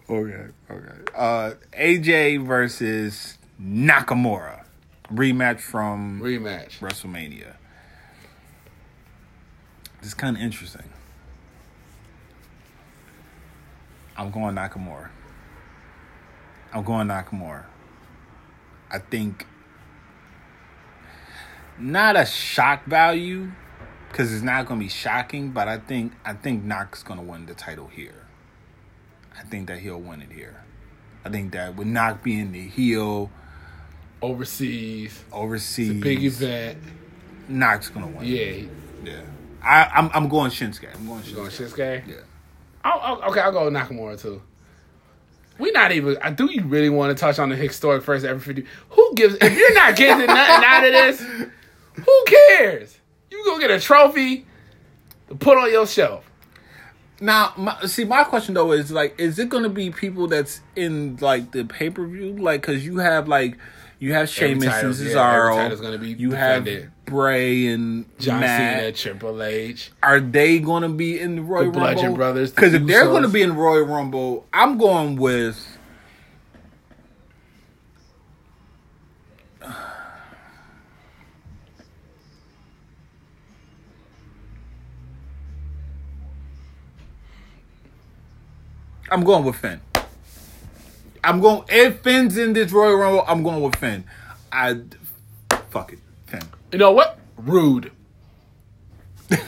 Okay. 0.09 0.45
Okay. 0.69 1.11
Uh, 1.15 1.53
AJ 1.73 2.45
versus 2.45 3.37
Nakamura 3.61 4.65
rematch 5.11 5.61
from 5.61 6.19
Rematch. 6.21 6.79
WrestleMania. 6.79 7.55
This 10.03 10.09
is 10.09 10.15
kind 10.15 10.35
of 10.35 10.43
interesting. 10.43 10.83
I'm 14.17 14.31
going 14.31 14.53
Nakamura. 14.53 15.07
I'm 16.73 16.83
going 16.83 17.07
Nakamura. 17.07 17.63
I 18.91 18.99
think 18.99 19.47
not 21.79 22.17
a 22.17 22.25
shock 22.25 22.83
value 22.83 23.49
because 24.11 24.33
it's 24.33 24.43
not 24.43 24.65
going 24.65 24.81
to 24.81 24.85
be 24.85 24.89
shocking, 24.89 25.51
but 25.51 25.69
I 25.69 25.77
think 25.77 26.11
I 26.25 26.33
think 26.33 26.65
Knox 26.65 27.01
going 27.01 27.17
to 27.21 27.25
win 27.25 27.45
the 27.45 27.53
title 27.53 27.87
here. 27.87 28.25
I 29.39 29.43
think 29.43 29.67
that 29.69 29.79
he'll 29.79 30.01
win 30.01 30.21
it 30.21 30.33
here. 30.33 30.65
I 31.23 31.29
think 31.29 31.53
that 31.53 31.77
with 31.77 31.87
Knox 31.87 32.21
being 32.21 32.51
the 32.51 32.67
heel 32.67 33.31
Overseas. 34.21 35.23
overseas, 35.31 36.03
Big 36.03 36.25
event. 36.25 36.77
Knox 37.47 37.87
going 37.87 38.11
to 38.11 38.17
win. 38.19 38.27
Yeah. 38.27 38.45
he- 38.51 38.69
Yeah. 39.05 39.21
I, 39.63 39.89
I'm 39.95 40.09
I'm 40.13 40.27
going 40.29 40.51
Shinsuke. 40.51 40.93
I'm 40.95 41.07
going 41.07 41.23
You 41.25 41.35
going 41.35 41.49
Shinsuke. 41.49 41.75
Shinsuke? 42.03 42.07
Yeah. 42.07 42.15
I'll, 42.83 42.99
I'll- 42.99 43.29
okay, 43.31 43.39
I'll 43.39 43.51
go 43.51 43.65
with 43.65 43.73
Nakamura 43.73 44.19
too. 44.21 44.41
We 45.59 45.71
not 45.71 45.91
even. 45.91 46.17
I 46.21 46.31
do. 46.31 46.51
You 46.51 46.63
really 46.63 46.89
want 46.89 47.15
to 47.15 47.19
touch 47.19 47.37
on 47.39 47.49
the 47.49 47.55
historic 47.55 48.03
first 48.03 48.25
ever 48.25 48.39
fifty? 48.39 48.65
Who 48.89 49.13
gives? 49.15 49.35
If 49.39 49.55
you're 49.57 49.73
not 49.75 49.95
getting 49.95 50.25
nothing 50.25 50.65
out 50.65 50.83
of 50.85 50.91
this, 50.91 51.21
who 52.05 52.23
cares? 52.25 52.97
You 53.29 53.43
go 53.45 53.59
get 53.59 53.69
a 53.71 53.79
trophy 53.79 54.45
to 55.29 55.35
put 55.35 55.57
on 55.57 55.71
your 55.71 55.85
shelf. 55.87 56.29
Now, 57.21 57.53
my, 57.55 57.79
see, 57.85 58.03
my 58.03 58.23
question 58.23 58.55
though 58.55 58.71
is 58.73 58.91
like, 58.91 59.17
is 59.19 59.37
it 59.39 59.47
going 59.49 59.63
to 59.63 59.69
be 59.69 59.91
people 59.91 60.27
that's 60.27 60.59
in 60.75 61.17
like 61.21 61.51
the 61.51 61.63
pay 61.63 61.89
per 61.91 62.05
view? 62.05 62.33
Like, 62.35 62.61
because 62.61 62.83
you 62.85 62.97
have 62.97 63.27
like 63.27 63.57
you 64.03 64.11
have 64.11 64.27
Sheamus 64.27 64.65
and 64.65 64.73
yeah, 64.73 64.79
every 64.79 64.93
Cesaro, 64.95 65.81
gonna 65.81 65.97
be 65.97 66.09
you 66.09 66.31
defended. 66.31 66.83
have 66.83 67.05
Bray 67.05 67.67
and 67.67 68.05
John 68.19 68.41
Matt. 68.41 68.79
Cena, 68.81 68.91
Triple 68.91 69.41
H. 69.41 69.91
Are 70.03 70.19
they 70.19 70.59
going 70.59 70.83
to 70.83 70.89
be 70.89 71.17
in 71.17 71.37
the 71.37 71.41
Royal 71.41 71.71
The 71.71 71.71
Bludgeon 71.71 72.03
Rumble? 72.03 72.17
Brothers, 72.17 72.51
the 72.51 72.55
Because 72.55 72.73
if 72.73 72.85
they're 72.85 73.05
going 73.05 73.23
to 73.23 73.29
be 73.29 73.41
in 73.41 73.55
Royal 73.55 73.85
Rumble, 73.85 74.45
I'm 74.51 74.77
going 74.77 75.15
with. 75.15 75.77
I'm 89.09 89.23
going 89.23 89.45
with 89.45 89.55
Finn. 89.55 89.79
I'm 91.23 91.39
going 91.39 91.63
if 91.69 92.01
Finn's 92.01 92.37
in 92.37 92.53
this 92.53 92.71
Royal 92.71 92.95
Rumble. 92.95 93.23
I'm 93.27 93.43
going 93.43 93.61
with 93.61 93.75
Finn. 93.75 94.03
I 94.51 94.81
fuck 95.69 95.93
it, 95.93 95.99
Finn. 96.27 96.43
You 96.71 96.79
know 96.79 96.91
what? 96.91 97.19
Rude. 97.37 97.91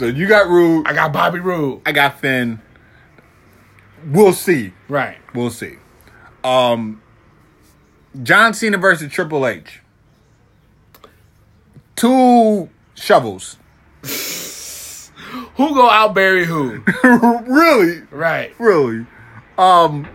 So 0.00 0.06
you 0.06 0.26
got 0.26 0.48
Roode. 0.48 0.86
I 0.86 0.94
got 0.94 1.12
Bobby 1.12 1.40
Roode. 1.40 1.82
I 1.84 1.92
got 1.92 2.20
Finn. 2.20 2.60
We'll 4.06 4.32
see. 4.32 4.72
Right. 4.88 5.18
We'll 5.34 5.50
see. 5.50 5.76
Um, 6.42 7.02
John 8.22 8.54
Cena 8.54 8.78
versus 8.78 9.12
Triple 9.12 9.46
H. 9.46 9.80
Two 11.96 12.70
shovels. 12.94 13.58
Who 15.56 15.74
go 15.74 15.90
out 15.90 16.14
bury 16.14 16.46
who? 16.46 16.82
really, 17.04 18.00
right. 18.10 18.58
really. 18.58 19.04
Um, 19.58 20.08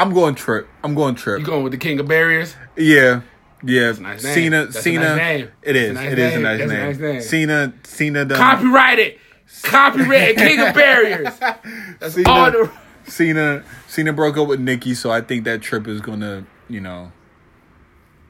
I'm 0.00 0.14
going 0.14 0.34
trip. 0.34 0.66
I'm 0.82 0.94
going 0.94 1.14
trip. 1.14 1.40
You 1.40 1.44
going 1.46 1.62
with 1.62 1.72
the 1.72 1.78
king 1.78 2.00
of 2.00 2.08
barriers? 2.08 2.56
Yeah, 2.76 3.20
yeah. 3.62 3.92
nice. 4.00 4.22
Cena, 4.22 4.64
That's 4.64 4.76
a 4.76 4.82
Cena. 4.82 5.00
nice 5.00 5.16
name. 5.18 5.48
It 5.62 5.76
is. 5.76 5.90
a 5.90 5.92
nice 5.92 6.12
it 6.12 6.18
is 6.18 6.32
a 6.32 6.34
name. 6.36 6.42
nice 6.42 6.58
That's 6.58 6.70
a 6.70 6.74
name. 6.74 6.86
nice 6.86 6.98
name. 6.98 7.20
Cena, 7.20 7.74
Cena 7.84 8.24
done. 8.24 8.38
Copyrighted. 8.38 9.18
Copyrighted. 9.62 10.36
king 10.38 10.60
of 10.60 10.74
barriers. 10.74 11.38
That's 12.00 12.14
Cena, 12.14 12.30
all 12.30 12.50
the. 12.50 12.72
Cena, 13.04 13.62
Cena 13.88 14.12
broke 14.12 14.38
up 14.38 14.48
with 14.48 14.60
Nikki, 14.60 14.94
so 14.94 15.10
I 15.10 15.20
think 15.20 15.44
that 15.44 15.60
trip 15.60 15.86
is 15.86 16.00
gonna, 16.00 16.46
you 16.68 16.80
know. 16.80 17.12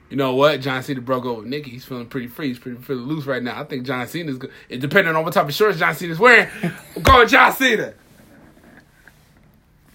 You 0.09 0.17
know 0.17 0.35
what? 0.35 0.61
John 0.61 0.83
Cena 0.83 1.01
broke 1.01 1.25
up 1.25 1.37
with 1.37 1.47
Nikki. 1.47 1.71
He's 1.71 1.85
feeling 1.85 2.07
pretty 2.07 2.27
free. 2.27 2.49
He's 2.49 2.59
pretty 2.59 2.83
feeling 2.83 3.05
loose 3.05 3.27
right 3.27 3.43
now. 3.43 3.61
I 3.61 3.65
think 3.65 3.87
John 3.87 4.09
Cena's 4.09 4.39
good. 4.39 4.51
It 4.69 4.81
depending 4.81 5.15
on 5.15 5.23
what 5.23 5.35
type 5.35 5.47
of 5.47 5.55
shorts 5.55 5.79
John 5.79 5.95
Cena's 5.95 6.19
wearing. 6.19 6.49
I'm 6.97 7.03
going 7.03 7.29
John 7.29 7.53
Cena. 7.53 7.95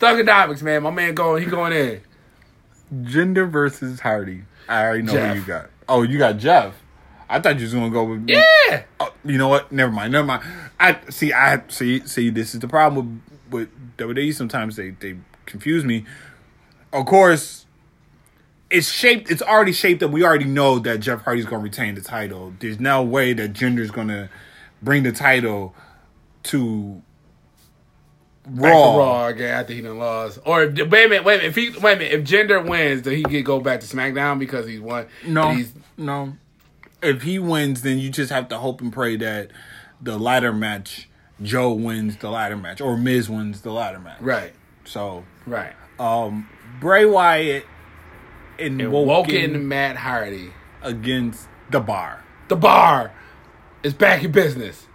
Thuganomics, 0.05 0.61
man. 0.61 0.83
My 0.83 0.91
man 0.91 1.15
going. 1.15 1.43
He 1.43 1.49
going 1.49 1.73
in. 1.73 2.01
Jinder 3.03 3.49
versus 3.49 3.99
Hardy. 3.99 4.43
I 4.67 4.83
already 4.83 5.01
know 5.03 5.13
Jeff. 5.13 5.33
who 5.33 5.39
you 5.41 5.47
got. 5.47 5.69
Oh, 5.89 6.01
you 6.03 6.17
got 6.17 6.37
Jeff. 6.37 6.75
I 7.27 7.39
thought 7.39 7.57
you 7.57 7.63
was 7.63 7.73
gonna 7.73 7.89
go 7.89 8.03
with 8.03 8.29
Yeah. 8.29 8.83
Oh, 8.99 9.11
you 9.23 9.37
know 9.37 9.47
what? 9.47 9.71
Never 9.71 9.91
mind. 9.91 10.11
Never 10.13 10.27
mind. 10.27 10.43
I 10.79 10.99
see. 11.09 11.33
I 11.33 11.61
see. 11.69 12.05
See. 12.05 12.29
This 12.29 12.53
is 12.53 12.59
the 12.59 12.67
problem 12.67 13.23
with, 13.49 13.69
with 13.69 13.97
WWE. 13.97 14.33
Sometimes 14.33 14.75
they 14.75 14.91
they 14.91 15.15
confuse 15.45 15.83
me. 15.83 16.05
Of 16.93 17.05
course, 17.07 17.65
it's 18.69 18.89
shaped. 18.91 19.31
It's 19.31 19.41
already 19.41 19.71
shaped 19.71 20.03
up. 20.03 20.11
We 20.11 20.23
already 20.23 20.45
know 20.45 20.79
that 20.79 20.99
Jeff 20.99 21.23
Hardy's 21.23 21.45
gonna 21.45 21.63
retain 21.63 21.95
the 21.95 22.01
title. 22.01 22.53
There's 22.59 22.79
no 22.79 23.03
way 23.03 23.33
that 23.33 23.53
Jinder's 23.53 23.91
gonna 23.91 24.29
bring 24.81 25.03
the 25.03 25.11
title 25.11 25.73
to 26.43 27.01
Raw. 28.47 28.97
Raw 28.97 29.27
again 29.27 29.51
after 29.59 29.73
he 29.73 29.81
done 29.81 29.97
lost. 29.97 30.39
Or 30.45 30.63
if, 30.63 30.73
wait 30.77 31.05
a 31.05 31.09
minute, 31.09 31.23
wait 31.23 31.35
a 31.35 31.37
minute. 31.37 31.43
If 31.45 31.55
he 31.55 31.69
wait 31.79 31.93
a 31.93 31.97
minute, 31.97 32.11
if 32.13 32.23
Jinder 32.27 32.67
wins, 32.67 33.01
then 33.03 33.15
he 33.15 33.23
could 33.23 33.43
go 33.45 33.59
back 33.59 33.79
to 33.81 33.87
SmackDown 33.87 34.37
because 34.39 34.67
he's 34.67 34.79
won. 34.81 35.07
No, 35.25 35.49
he's 35.51 35.73
no. 35.97 36.33
If 37.01 37.21
he 37.23 37.39
wins, 37.39 37.81
then 37.81 37.97
you 37.99 38.09
just 38.09 38.31
have 38.31 38.47
to 38.49 38.57
hope 38.57 38.81
and 38.81 38.91
pray 38.93 39.15
that 39.17 39.51
the 40.01 40.17
ladder 40.17 40.51
match, 40.53 41.07
Joe 41.41 41.71
wins 41.73 42.17
the 42.17 42.29
ladder 42.29 42.57
match, 42.57 42.81
or 42.81 42.97
Miz 42.97 43.29
wins 43.29 43.61
the 43.61 43.71
ladder 43.71 43.99
match. 43.99 44.21
right, 44.21 44.53
So, 44.85 45.23
right. 45.45 45.73
um, 45.99 46.49
Bray 46.79 47.05
Wyatt 47.05 47.65
and, 48.59 48.81
And 48.81 48.91
Woken, 48.91 49.07
Woken 49.07 49.67
Matt 49.67 49.97
Hardy, 49.97 50.51
against 50.81 51.47
the 51.69 51.79
Bar. 51.79 52.23
the 52.47 52.55
bar 52.55 53.11
is 53.83 53.93
back 53.93 54.23
in 54.23 54.31
business. 54.31 54.87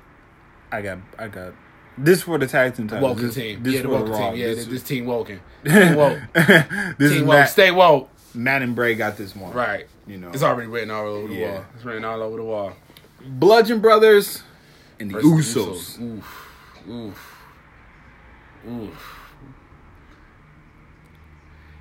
I 0.73 0.83
got, 0.83 0.99
I 1.19 1.29
got. 1.29 1.55
This 1.99 2.23
for 2.23 2.39
the 2.39 2.47
tag 2.47 2.75
team 2.77 2.89
title. 2.89 3.09
Woken 3.09 3.27
This, 3.27 3.35
team, 3.35 3.63
This 3.63 3.75
yeah, 3.75 3.83
the 3.83 3.89
Woken 3.89 4.13
team, 4.13 4.35
yeah, 4.37 4.47
this, 4.55 4.67
this, 4.67 4.83
team 4.83 5.07
Woken, 5.07 5.41
team 5.67 5.95
woke, 5.97 6.19
this 6.35 6.97
is 7.01 7.13
team 7.13 7.27
woke, 7.27 7.37
Matt, 7.39 7.49
stay 7.51 7.71
woke. 7.71 8.09
Matt 8.35 8.63
and 8.63 8.75
Bray 8.75 8.95
got 8.95 9.17
this 9.17 9.35
one. 9.37 9.53
Right, 9.53 9.87
You 10.07 10.17
know, 10.17 10.31
it's 10.31 10.43
already 10.43 10.69
written 10.69 10.91
all 10.91 11.07
over 11.07 11.29
the 11.29 11.35
Yeah. 11.35 11.53
wall. 11.55 11.65
It's 11.75 11.85
written 11.85 12.05
all 12.05 12.23
over 12.23 12.37
the 12.37 12.45
wall. 12.45 12.73
Bludgeon 13.27 13.81
Brothers 13.81 14.43
and 14.99 15.11
the 15.11 15.15
Versus 15.21 15.55
the 15.55 15.61
Usos. 15.61 16.01
Oof, 16.01 16.49
oof, 16.89 17.37
oof. 18.69 19.17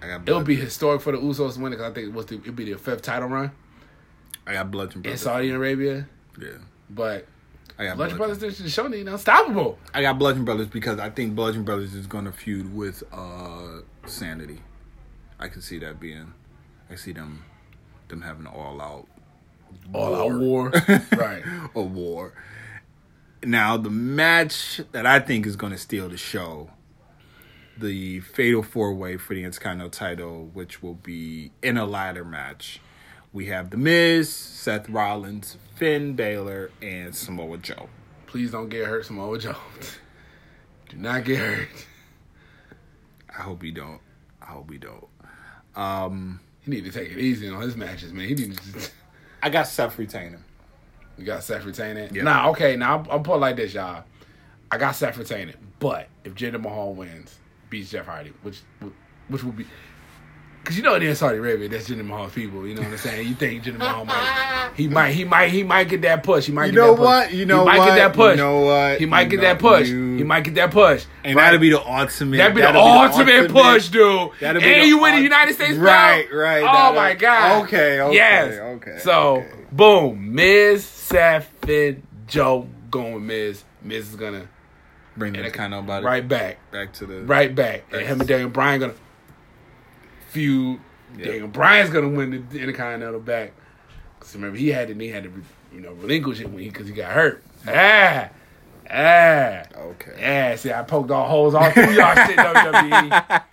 I 0.02 0.08
got. 0.08 0.22
It'll 0.28 0.42
be 0.44 0.56
historic 0.56 1.02
for 1.02 1.12
the 1.12 1.18
Usos 1.18 1.56
to 1.56 1.60
win 1.62 1.72
because 1.72 1.92
I 1.92 1.94
think 1.94 2.08
it 2.08 2.14
was 2.14 2.26
the, 2.26 2.36
it'd 2.36 2.56
be 2.56 2.66
their 2.66 2.78
fifth 2.78 3.02
title 3.04 3.28
run 3.30 3.52
I 4.48 4.54
got 4.54 4.72
Bludgeon 4.72 4.98
in 5.00 5.02
Brothers. 5.04 5.22
Saudi 5.22 5.50
Arabia. 5.52 6.08
Yeah, 6.42 6.48
But 6.90 7.28
I 7.80 7.86
got 7.86 7.96
Bludgeon. 7.96 8.18
Brothers 8.18 8.44
is 8.44 8.74
showing 8.74 9.08
unstoppable. 9.08 9.80
I 9.94 10.02
got 10.02 10.20
Bludgeon 10.20 10.44
Brothers 10.44 10.68
because 10.68 11.00
I 11.00 11.10
think 11.10 11.34
Bludgeon 11.34 11.64
Brothers 11.64 11.96
is 11.96 12.08
going 12.08 12.26
to 12.26 12.32
feud 12.34 12.76
with 12.76 13.04
uh, 13.14 13.80
Sanity. 14.06 14.60
I 15.40 15.48
can 15.48 15.62
see 15.62 15.80
that 15.80 15.98
being. 15.98 16.34
I 16.90 16.96
see 16.96 17.14
them, 17.14 17.46
them 18.10 18.22
having 18.22 18.46
an 18.46 18.52
all 18.52 18.82
out, 18.82 19.08
All 19.94 20.14
out 20.14 20.38
war. 20.38 20.70
right. 21.18 21.42
a 21.74 21.82
war. 21.82 22.34
Now 23.44 23.78
the 23.78 23.90
match 23.90 24.82
that 24.92 25.06
I 25.06 25.22
think 25.22 25.46
is 25.46 25.56
going 25.56 25.72
to 25.72 25.78
steal 25.78 26.10
the 26.10 26.18
show, 26.18 26.72
the 27.78 28.20
Fatal 28.20 28.62
Four 28.62 28.94
Way 28.94 29.16
for 29.16 29.34
the 29.34 29.46
Intercontinental 29.46 29.92
Title, 29.92 30.50
which 30.52 30.84
will 30.84 30.96
be 30.96 31.52
in 31.64 31.78
a 31.78 31.86
ladder 31.86 32.26
match. 32.26 32.82
We 33.32 33.46
have 33.46 33.70
The 33.70 33.78
Miz, 33.78 34.34
Seth 34.34 34.90
Rollins, 34.90 35.56
Finn 35.80 36.14
Balor, 36.14 36.72
and 36.82 37.16
Samoa 37.16 37.58
Joe. 37.58 37.88
Please 38.28 38.52
don't 38.52 38.68
get 38.70 38.86
hurt, 38.86 39.06
Samoa 39.06 39.40
Joe. 39.40 39.56
Do 40.90 40.98
not 40.98 41.24
get 41.24 41.40
hurt. 41.40 41.68
I 43.30 43.42
hope 43.44 43.64
he 43.64 43.72
don't. 43.72 44.02
I 44.42 44.48
hope 44.48 44.70
he 44.70 44.78
don't. 44.78 45.08
Um, 45.76 46.42
He 46.62 46.72
need 46.72 46.84
to 46.86 46.92
take 46.92 47.10
it 47.12 47.18
easy 47.18 47.48
on 47.48 47.62
his 47.62 47.78
matches, 47.78 48.12
man. 48.12 48.28
He 48.28 48.34
need 48.36 48.58
to 48.58 48.74
just, 48.74 48.92
I 49.42 49.50
got 49.50 49.68
Seth 49.68 49.98
retaining. 49.98 50.44
you 51.18 51.24
got 51.24 51.44
Seth 51.44 51.64
retaining. 51.64 52.14
Yeah. 52.14 52.24
Nah, 52.24 52.50
okay. 52.50 52.76
Now 52.76 53.00
I'm, 53.00 53.10
I'm 53.10 53.24
put 53.24 53.40
like 53.40 53.56
this, 53.56 53.74
y'all. 53.74 54.04
I 54.72 54.78
got 54.78 54.96
Seth 54.96 55.18
retaining, 55.18 55.56
but 55.80 56.10
if 56.26 56.36
Jinder 56.36 56.62
Mahal 56.62 56.94
wins, 56.94 57.40
beats 57.70 57.92
Jeff 57.92 58.06
Hardy, 58.06 58.34
which 58.42 58.60
which 59.30 59.44
will 59.44 59.54
be. 59.54 59.66
Cause 60.70 60.78
you 60.78 60.84
know 60.84 60.94
in 60.94 61.16
Saudi 61.16 61.38
Arabia, 61.38 61.68
that's 61.68 61.90
Jinder 61.90 62.06
Mahal's 62.06 62.32
people. 62.32 62.68
You 62.68 62.76
know 62.76 62.84
what 62.84 62.92
I'm 62.92 62.98
saying? 63.00 63.28
You 63.28 63.34
think 63.34 63.64
Jinder 63.64 63.80
Mahal 63.80 64.06
might, 64.06 64.72
he 64.76 64.88
might, 64.88 65.10
he 65.14 65.26
might, 65.26 65.50
he 65.50 65.64
might 65.64 65.86
get 65.86 66.04
that 66.04 66.22
push. 66.22 66.46
He 66.46 66.52
might. 66.52 66.68
You 66.68 66.72
get 66.74 66.78
know 66.78 66.92
that 66.92 66.98
push. 66.98 67.06
what? 67.06 67.34
You 67.34 67.46
know 67.48 67.60
he 67.62 67.66
might 67.66 67.78
what? 67.80 67.86
get 67.88 67.96
that 67.96 68.14
push. 68.14 68.38
You 68.38 68.44
know 68.44 68.60
what? 68.62 69.00
He 69.00 69.06
might 69.08 69.22
You 69.24 69.30
get 69.30 69.42
that 69.42 69.58
push. 69.60 69.90
you- 69.90 70.18
He 70.18 70.24
might 70.24 70.44
get 70.44 70.54
that 70.54 70.70
push. 70.70 71.06
And 71.24 71.36
Right? 71.36 71.46
that'll 71.46 71.60
be 71.60 71.72
the 71.72 71.84
ultimate. 71.84 72.38
That'd 72.38 72.54
be 72.56 72.62
the 72.62 72.68
that'll 72.68 72.82
ultimate, 72.84 73.52
push, 73.52 73.88
dude. 73.88 74.30
That'll 74.40 74.62
and 74.62 74.76
be 74.76 74.80
the 74.82 74.86
you 74.86 75.00
win 75.02 75.16
the 75.16 75.22
United 75.22 75.56
States. 75.56 75.76
Right, 75.76 76.28
right. 76.32 76.62
Oh 76.62 76.66
That'll- 76.66 76.94
my 76.94 77.14
god. 77.16 77.64
Okay, 77.64 78.00
okay, 78.02 78.14
yes. 78.14 78.54
okay, 78.60 79.00
So 79.00 79.38
okay. 79.38 79.48
boom, 79.72 80.36
Miz, 80.36 80.86
Seth, 80.86 81.50
Finn, 81.64 82.04
Joe 82.28 82.68
going 82.92 83.16
with 83.16 83.24
Miz. 83.24 83.64
Miz 83.82 84.08
is 84.10 84.16
gonna 84.16 84.48
Bring 85.18 85.34
the 85.34 85.50
kind 85.50 85.74
of 85.74 85.84
about 85.86 86.04
right 86.04 86.26
back, 86.26 86.58
back 86.72 86.94
to 86.94 87.08
the 87.08 87.22
right 87.24 87.54
back, 87.54 87.86
and 87.92 88.04
him 88.04 88.20
and 88.20 88.30
Daniel 88.30 88.50
Bryan 88.50 88.80
gonna 88.80 88.94
feud. 90.30 90.80
Yeah. 91.18 91.26
Daniel 91.26 91.48
Bryan's 91.48 91.90
gonna 91.90 92.10
win 92.10 92.48
the 92.52 92.60
Intercontinental 92.60 93.20
back. 93.20 93.54
Cause 94.20 94.36
remember 94.36 94.58
he 94.58 94.70
had 94.70 94.88
to 94.90 94.94
he 94.94 95.10
had 95.10 95.24
to 95.24 95.32
you 95.74 95.82
know 95.82 95.94
relinquish 95.94 96.40
it 96.40 96.50
when 96.50 96.60
he 96.60 96.70
because 96.70 96.88
he 96.88 96.94
got 96.94 97.12
hurt. 97.12 97.44
Ah, 97.68 98.30
ah. 98.90 99.64
Okay. 99.76 100.16
Yeah, 100.20 100.56
see, 100.56 100.72
I 100.72 100.84
poked 100.84 101.12
all 101.12 101.28
holes 101.28 101.56
all 101.56 101.70
through 101.72 101.92
y'all 101.92 102.16
shit. 102.16 102.38
WWE. 102.38 103.44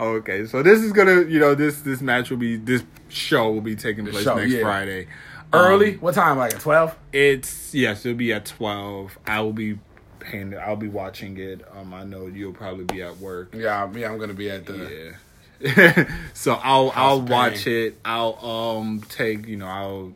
Okay, 0.00 0.46
so 0.46 0.62
this 0.62 0.80
is 0.80 0.92
gonna, 0.92 1.22
you 1.22 1.38
know, 1.38 1.54
this 1.54 1.82
this 1.82 2.00
match 2.00 2.30
will 2.30 2.36
be 2.36 2.56
this 2.56 2.82
show 3.08 3.50
will 3.52 3.60
be 3.60 3.76
taking 3.76 4.06
place 4.06 4.24
show, 4.24 4.36
next 4.36 4.52
yeah. 4.52 4.62
Friday. 4.62 5.08
Early? 5.52 5.94
Um, 5.94 6.00
what 6.00 6.14
time? 6.14 6.36
Like 6.38 6.54
at 6.54 6.60
12? 6.60 6.96
it's 7.12 7.74
yes, 7.74 8.04
it'll 8.04 8.18
be 8.18 8.32
at 8.32 8.44
twelve. 8.44 9.18
I 9.26 9.40
will 9.40 9.52
be 9.52 9.78
paying. 10.20 10.56
I'll 10.56 10.76
be 10.76 10.88
watching 10.88 11.38
it. 11.38 11.64
Um, 11.76 11.94
I 11.94 12.04
know 12.04 12.26
you'll 12.26 12.52
probably 12.52 12.84
be 12.84 13.02
at 13.02 13.16
work. 13.18 13.54
Yeah, 13.54 13.90
yeah, 13.94 14.10
I'm 14.10 14.18
gonna 14.18 14.34
be 14.34 14.50
at 14.50 14.66
the. 14.66 14.76
Yeah. 14.76 15.16
so 16.34 16.54
I'll 16.62 16.92
I'll 16.94 17.20
watch 17.20 17.66
it. 17.66 17.98
I'll 18.04 18.38
um 18.44 19.00
take 19.08 19.46
you 19.46 19.56
know 19.56 19.66
I'll 19.66 20.12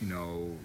you 0.00 0.06
know 0.08 0.58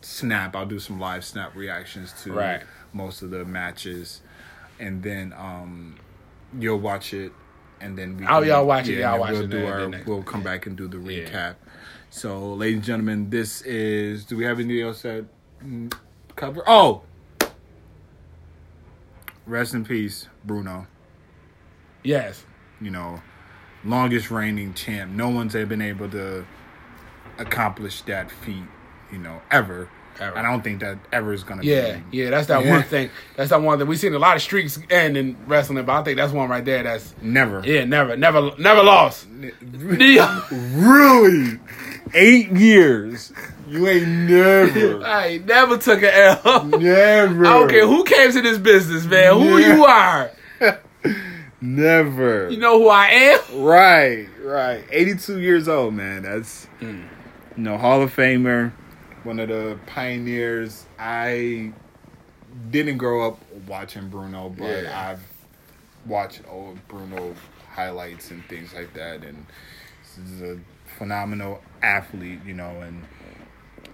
snap. 0.00 0.54
I'll 0.54 0.66
do 0.66 0.78
some 0.78 1.00
live 1.00 1.24
snap 1.24 1.54
reactions 1.56 2.12
to 2.24 2.32
Right. 2.32 2.62
most 2.92 3.22
of 3.22 3.30
the 3.30 3.44
matches, 3.44 4.20
and 4.78 5.02
then 5.02 5.32
um, 5.36 5.96
you'll 6.58 6.78
watch 6.78 7.14
it, 7.14 7.32
and 7.80 7.96
then 7.96 8.16
we. 8.18 8.26
Oh, 8.26 8.42
y'all 8.42 8.66
watch 8.66 8.86
yeah, 8.88 8.96
it. 8.96 9.00
Y'all 9.00 9.20
watch 9.20 9.32
we'll 9.32 9.42
it, 9.44 9.50
Do 9.50 9.66
our, 9.66 9.90
we'll 10.06 10.22
come 10.22 10.40
yeah. 10.42 10.44
back 10.44 10.66
and 10.66 10.76
do 10.76 10.86
the 10.88 10.98
Yeah. 10.98 11.24
recap. 11.28 11.54
So, 12.10 12.52
ladies 12.54 12.76
and 12.76 12.84
gentlemen, 12.84 13.30
this 13.30 13.62
is. 13.62 14.24
Do 14.26 14.36
we 14.36 14.44
have 14.44 14.60
anything 14.60 14.82
else 14.82 15.02
that 15.02 15.24
cover? 16.36 16.62
Oh, 16.66 17.02
rest 19.46 19.74
in 19.74 19.84
peace, 19.84 20.28
Bruno. 20.44 20.86
Yes. 22.02 22.44
You 22.84 22.90
know, 22.90 23.22
longest 23.84 24.30
reigning 24.30 24.74
champ. 24.74 25.10
No 25.10 25.30
one's 25.30 25.56
ever 25.56 25.66
been 25.66 25.82
able 25.82 26.08
to 26.10 26.44
accomplish 27.38 28.02
that 28.02 28.30
feat. 28.30 28.62
You 29.10 29.18
know, 29.18 29.40
ever. 29.50 29.88
Ever. 30.20 30.36
And 30.36 30.46
I 30.46 30.50
don't 30.52 30.62
think 30.62 30.78
that 30.80 30.98
ever 31.12 31.32
is 31.32 31.42
gonna 31.42 31.62
Yeah, 31.64 31.96
be. 32.10 32.18
yeah, 32.18 32.30
that's 32.30 32.46
that 32.46 32.64
Yeah. 32.64 32.70
one 32.70 32.82
thing. 32.84 33.10
That's 33.36 33.50
that 33.50 33.60
one 33.60 33.80
that 33.80 33.86
we've 33.86 33.98
seen 33.98 34.14
a 34.14 34.18
lot 34.20 34.36
of 34.36 34.42
streaks 34.42 34.78
end 34.88 35.16
in 35.16 35.36
wrestling, 35.48 35.84
but 35.84 35.92
I 35.92 36.02
think 36.04 36.18
that's 36.18 36.32
one 36.32 36.48
right 36.48 36.64
there. 36.64 36.84
That's 36.84 37.12
Never. 37.20 37.62
yeah, 37.64 37.84
never, 37.84 38.16
never, 38.16 38.52
never 38.58 38.82
lost. 38.84 39.26
Really? 40.52 41.58
Eight 42.14 42.50
years. 42.52 43.32
You 43.68 43.88
ain't 43.88 44.06
never. 44.08 45.02
I 45.04 45.38
never 45.44 45.78
took 45.78 46.02
an 46.02 46.10
L. 46.44 46.64
never. 46.66 47.46
I 47.46 47.52
don't 47.58 47.68
care 47.68 47.86
who 47.86 48.04
came 48.04 48.30
to 48.32 48.40
this 48.40 48.58
business, 48.58 49.04
man. 49.06 49.32
Who 49.34 49.58
Yeah. 49.58 49.74
you 49.76 49.84
are, 49.84 50.30
Never. 51.60 52.50
you 52.50 52.58
know 52.58 52.78
who 52.78 52.88
I 52.88 53.06
am. 53.06 53.40
Right, 53.62 54.28
right. 54.42 54.84
82 54.90 55.40
years 55.40 55.68
old, 55.68 55.94
man. 55.94 56.22
That's, 56.22 56.66
Mm. 56.80 57.04
you 57.56 57.62
know, 57.62 57.78
Hall 57.78 58.02
of 58.02 58.14
Famer, 58.14 58.72
one 59.22 59.40
of 59.40 59.48
the 59.48 59.78
pioneers. 59.86 60.86
I 60.98 61.72
didn't 62.70 62.98
grow 62.98 63.26
up 63.26 63.38
watching 63.66 64.08
Bruno, 64.08 64.48
but 64.56 64.84
Yeah. 64.84 65.10
I've 65.10 65.20
watched 66.06 66.42
old 66.48 66.78
Bruno 66.88 67.34
highlights 67.74 68.30
and 68.30 68.44
things 68.48 68.74
like 68.74 68.92
that. 68.94 69.24
And 69.24 69.46
this 70.02 70.30
is 70.32 70.42
a 70.42 70.58
phenomenal 70.98 71.62
athlete, 71.82 72.40
you 72.46 72.54
know, 72.54 72.80
and 72.82 73.02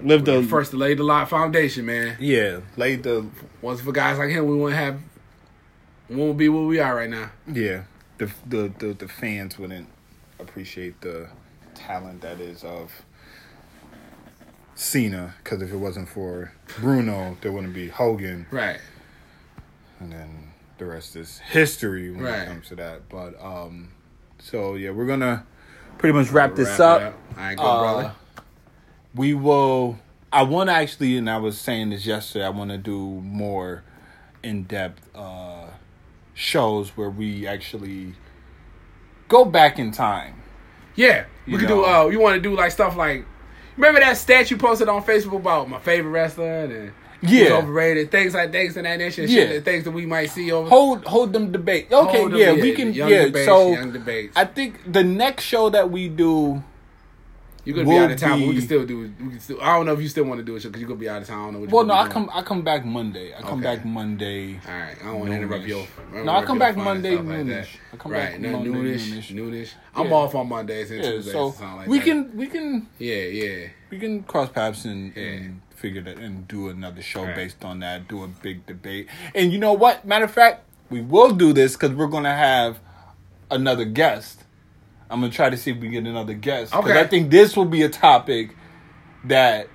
lived 0.03 0.25
the 0.27 0.43
First 0.43 0.75
laid 0.75 0.99
the 0.99 1.05
lot 1.05 1.29
foundation, 1.31 1.87
man. 1.87 2.17
yeah, 2.19 2.61
laid 2.77 3.03
the 3.05 3.27
Once 3.63 3.81
for 3.81 3.93
guys 3.93 4.19
like 4.19 4.31
him, 4.31 4.47
we 4.47 4.57
wouldn't 4.57 4.79
have, 4.81 4.99
we 6.11 6.17
won't 6.17 6.37
be 6.37 6.49
where 6.49 6.65
we 6.65 6.79
are 6.81 6.95
right 6.97 7.09
now. 7.09 7.31
Yeah, 7.51 7.85
the 8.19 8.31
the 8.47 8.73
the, 8.79 8.93
the 8.93 9.09
fans 9.09 9.59
wouldn't 9.59 9.89
appreciate 10.39 11.01
the 11.01 11.29
talent 11.75 12.21
that 12.23 12.41
is 12.41 12.65
of 12.65 12.91
Cena 14.75 15.35
because 15.43 15.63
if 15.63 15.73
it 15.73 15.77
wasn't 15.77 16.09
for 16.09 16.53
Bruno, 16.79 17.37
there 17.41 17.53
wouldn't 17.53 17.75
be 17.75 17.89
Hogan, 17.89 18.47
Right. 18.51 18.81
and 20.01 20.13
then 20.13 20.49
the 20.79 20.87
rest 20.87 21.17
is 21.17 21.39
history 21.39 22.11
when 22.11 22.25
Right. 22.25 22.41
it 22.43 22.47
comes 22.49 22.69
to 22.69 22.77
that. 22.77 23.09
But 23.09 23.41
um, 23.43 23.89
so 24.39 24.75
yeah, 24.75 24.91
we're 24.91 25.07
gonna 25.07 25.45
pretty 25.99 26.15
much 26.19 26.31
wrap 26.31 26.55
this 26.57 26.69
Wrap 26.69 26.81
up. 26.81 27.03
up. 27.03 27.19
All 27.37 27.43
right, 27.45 27.57
good 27.57 27.65
Uh, 27.65 27.79
brother. 27.81 28.13
We 29.15 29.35
will. 29.35 29.99
I 30.33 30.45
want 30.45 30.71
to 30.71 30.75
actually, 30.75 31.17
and 31.17 31.29
I 31.29 31.39
was 31.39 31.59
saying 31.61 31.91
this 31.91 32.07
yesterday. 32.07 32.45
I 32.47 32.51
want 32.51 32.71
to 32.71 32.79
do 32.79 32.97
more 33.21 33.83
in 34.45 34.63
depth 34.63 35.03
uh, 35.15 35.60
shows 36.41 36.97
where 36.97 37.11
we 37.11 37.47
actually 37.47 38.15
go 39.29 39.45
back 39.45 39.79
in 39.79 39.93
time. 39.93 40.35
Yeah, 40.97 41.27
we 41.47 41.59
could 41.59 41.69
do. 41.69 41.85
Uh, 41.85 42.07
you 42.09 42.19
want 42.19 42.35
to 42.37 42.41
do 42.41 42.57
like 42.57 42.73
stuff 42.73 42.97
like. 42.97 43.25
Remember 43.77 44.01
that 44.01 44.17
stat 44.17 44.51
you 44.51 44.57
posted 44.57 44.89
on 44.89 45.03
Facebook 45.03 45.37
about 45.37 45.69
my 45.69 45.79
favorite 45.79 46.11
wrestler 46.11 46.65
and 46.65 46.93
Yeah. 47.23 47.53
overrated 47.59 48.11
things 48.11 48.35
like 48.35 48.51
things 48.53 48.77
and 48.77 48.85
that 48.87 48.99
nature, 48.99 49.23
Yeah. 49.23 49.47
shit, 49.47 49.65
things 49.65 49.85
that 49.85 49.93
we 49.93 50.05
might 50.07 50.31
see 50.31 50.51
over. 50.51 50.69
Hold 50.69 51.05
hold 51.05 51.33
them 51.33 51.53
debate. 51.53 51.87
Okay, 51.93 52.19
Hold 52.19 52.33
them, 52.33 52.39
yeah, 52.41 52.53
yeah, 52.53 52.63
we 52.63 52.73
can. 52.73 52.93
yeah, 52.93 53.25
debates, 53.27 53.47
so. 53.47 53.77
I 54.37 54.45
think 54.47 54.93
the 54.93 55.05
next 55.05 55.45
show 55.45 55.69
that 55.71 55.91
we 55.91 56.09
do, 56.09 56.63
You're 57.65 57.77
gonna 57.77 57.89
be 57.89 57.95
will 57.95 58.05
out 58.05 58.11
of 58.11 58.19
town, 58.19 58.41
but 58.41 58.49
we 58.49 58.55
can 58.55 58.63
still 58.63 58.87
do. 58.87 59.03
it. 59.05 59.11
We 59.23 59.31
can 59.31 59.41
still. 59.41 59.61
I 59.61 59.77
don't 59.77 59.85
know 59.87 59.93
if 59.93 60.01
you 60.01 60.09
still 60.09 60.25
want 60.25 60.39
to 60.39 60.45
do 60.45 60.57
it 60.57 60.63
because 60.63 60.81
you're 60.81 60.89
gonna 60.89 60.99
be 61.01 61.09
out 61.09 61.21
of 61.23 61.29
town. 61.29 61.39
I 61.41 61.43
don't 61.45 61.53
know. 61.53 61.59
What 61.61 61.71
well, 61.71 61.83
you're 61.83 61.87
no, 61.89 61.95
gonna 61.95 62.09
I 62.09 62.13
come 62.13 62.23
doing. 62.25 62.37
I 62.37 62.43
come 62.43 62.63
back 62.63 62.85
Monday. 62.87 63.35
I 63.35 63.41
come 63.43 63.59
Okay. 63.59 63.77
back 63.77 63.85
Monday. 63.85 64.61
All 64.67 64.73
right, 64.73 64.97
I 65.01 65.05
don't 65.05 65.19
want 65.21 65.31
to 65.31 65.37
interrupt 65.37 65.65
Noonish. 65.65 65.69
your. 66.13 66.25
No, 66.25 66.33
I 66.33 66.45
come 66.45 66.59
back 66.59 66.77
your 66.77 66.85
Monday 66.85 67.15
stuff 67.15 67.27
like 67.27 67.37
noonish. 67.37 67.69
I 67.93 67.97
come 67.97 68.13
right, 68.13 68.31
back 68.33 68.41
no, 68.41 68.53
Monday 68.53 68.71
noonish, 68.71 68.99
noonish. 69.13 69.35
noonish. 69.35 69.69
I'm 69.95 70.07
Yeah. 70.07 70.13
off 70.15 70.35
on 70.35 70.49
Mondays 70.49 70.91
and 70.91 71.05
Yeah, 71.05 71.11
Tuesdays. 71.11 71.33
so 71.35 71.47
like 71.77 71.87
we 71.89 71.99
that. 71.99 72.05
can 72.05 72.37
we 72.37 72.47
can 72.47 72.87
Yeah, 72.99 73.15
yeah. 73.17 73.69
we 73.91 73.99
can 73.99 74.23
cross 74.23 74.49
paths 74.49 74.85
and, 74.87 75.13
Yeah. 75.15 75.23
and 75.25 75.61
figure 75.77 76.01
that 76.03 76.19
and 76.19 76.49
do 76.49 76.69
another 76.69 77.03
show 77.03 77.25
Right. 77.25 77.35
based 77.37 77.63
on 77.65 77.81
that. 77.81 78.09
Do 78.09 78.25
a 78.25 78.29
big 78.29 78.65
debate, 78.67 79.09
and 79.35 79.53
you 79.53 79.59
know 79.59 79.75
what? 79.75 80.07
Matter 80.07 80.25
of 80.25 80.31
fact, 80.31 80.63
we 80.89 81.03
will 81.03 81.33
do 81.33 81.53
this 81.53 81.75
because 81.75 81.91
we're 81.95 82.07
gonna 82.07 82.35
have 82.35 82.79
another 83.51 83.85
guest. 83.85 84.45
I'm 85.11 85.21
gonna 85.21 85.33
try 85.33 85.51
to 85.51 85.57
see 85.57 85.73
if 85.73 85.79
we 85.79 85.89
get 85.89 86.05
another 86.05 86.35
guest. 86.35 86.75
Okay. 86.75 86.99
I 86.99 87.07
think 87.07 87.31
this 87.31 87.57
will 87.57 87.65
be 87.65 87.83
a 87.83 87.89
topic 87.89 88.57
that 89.25 89.69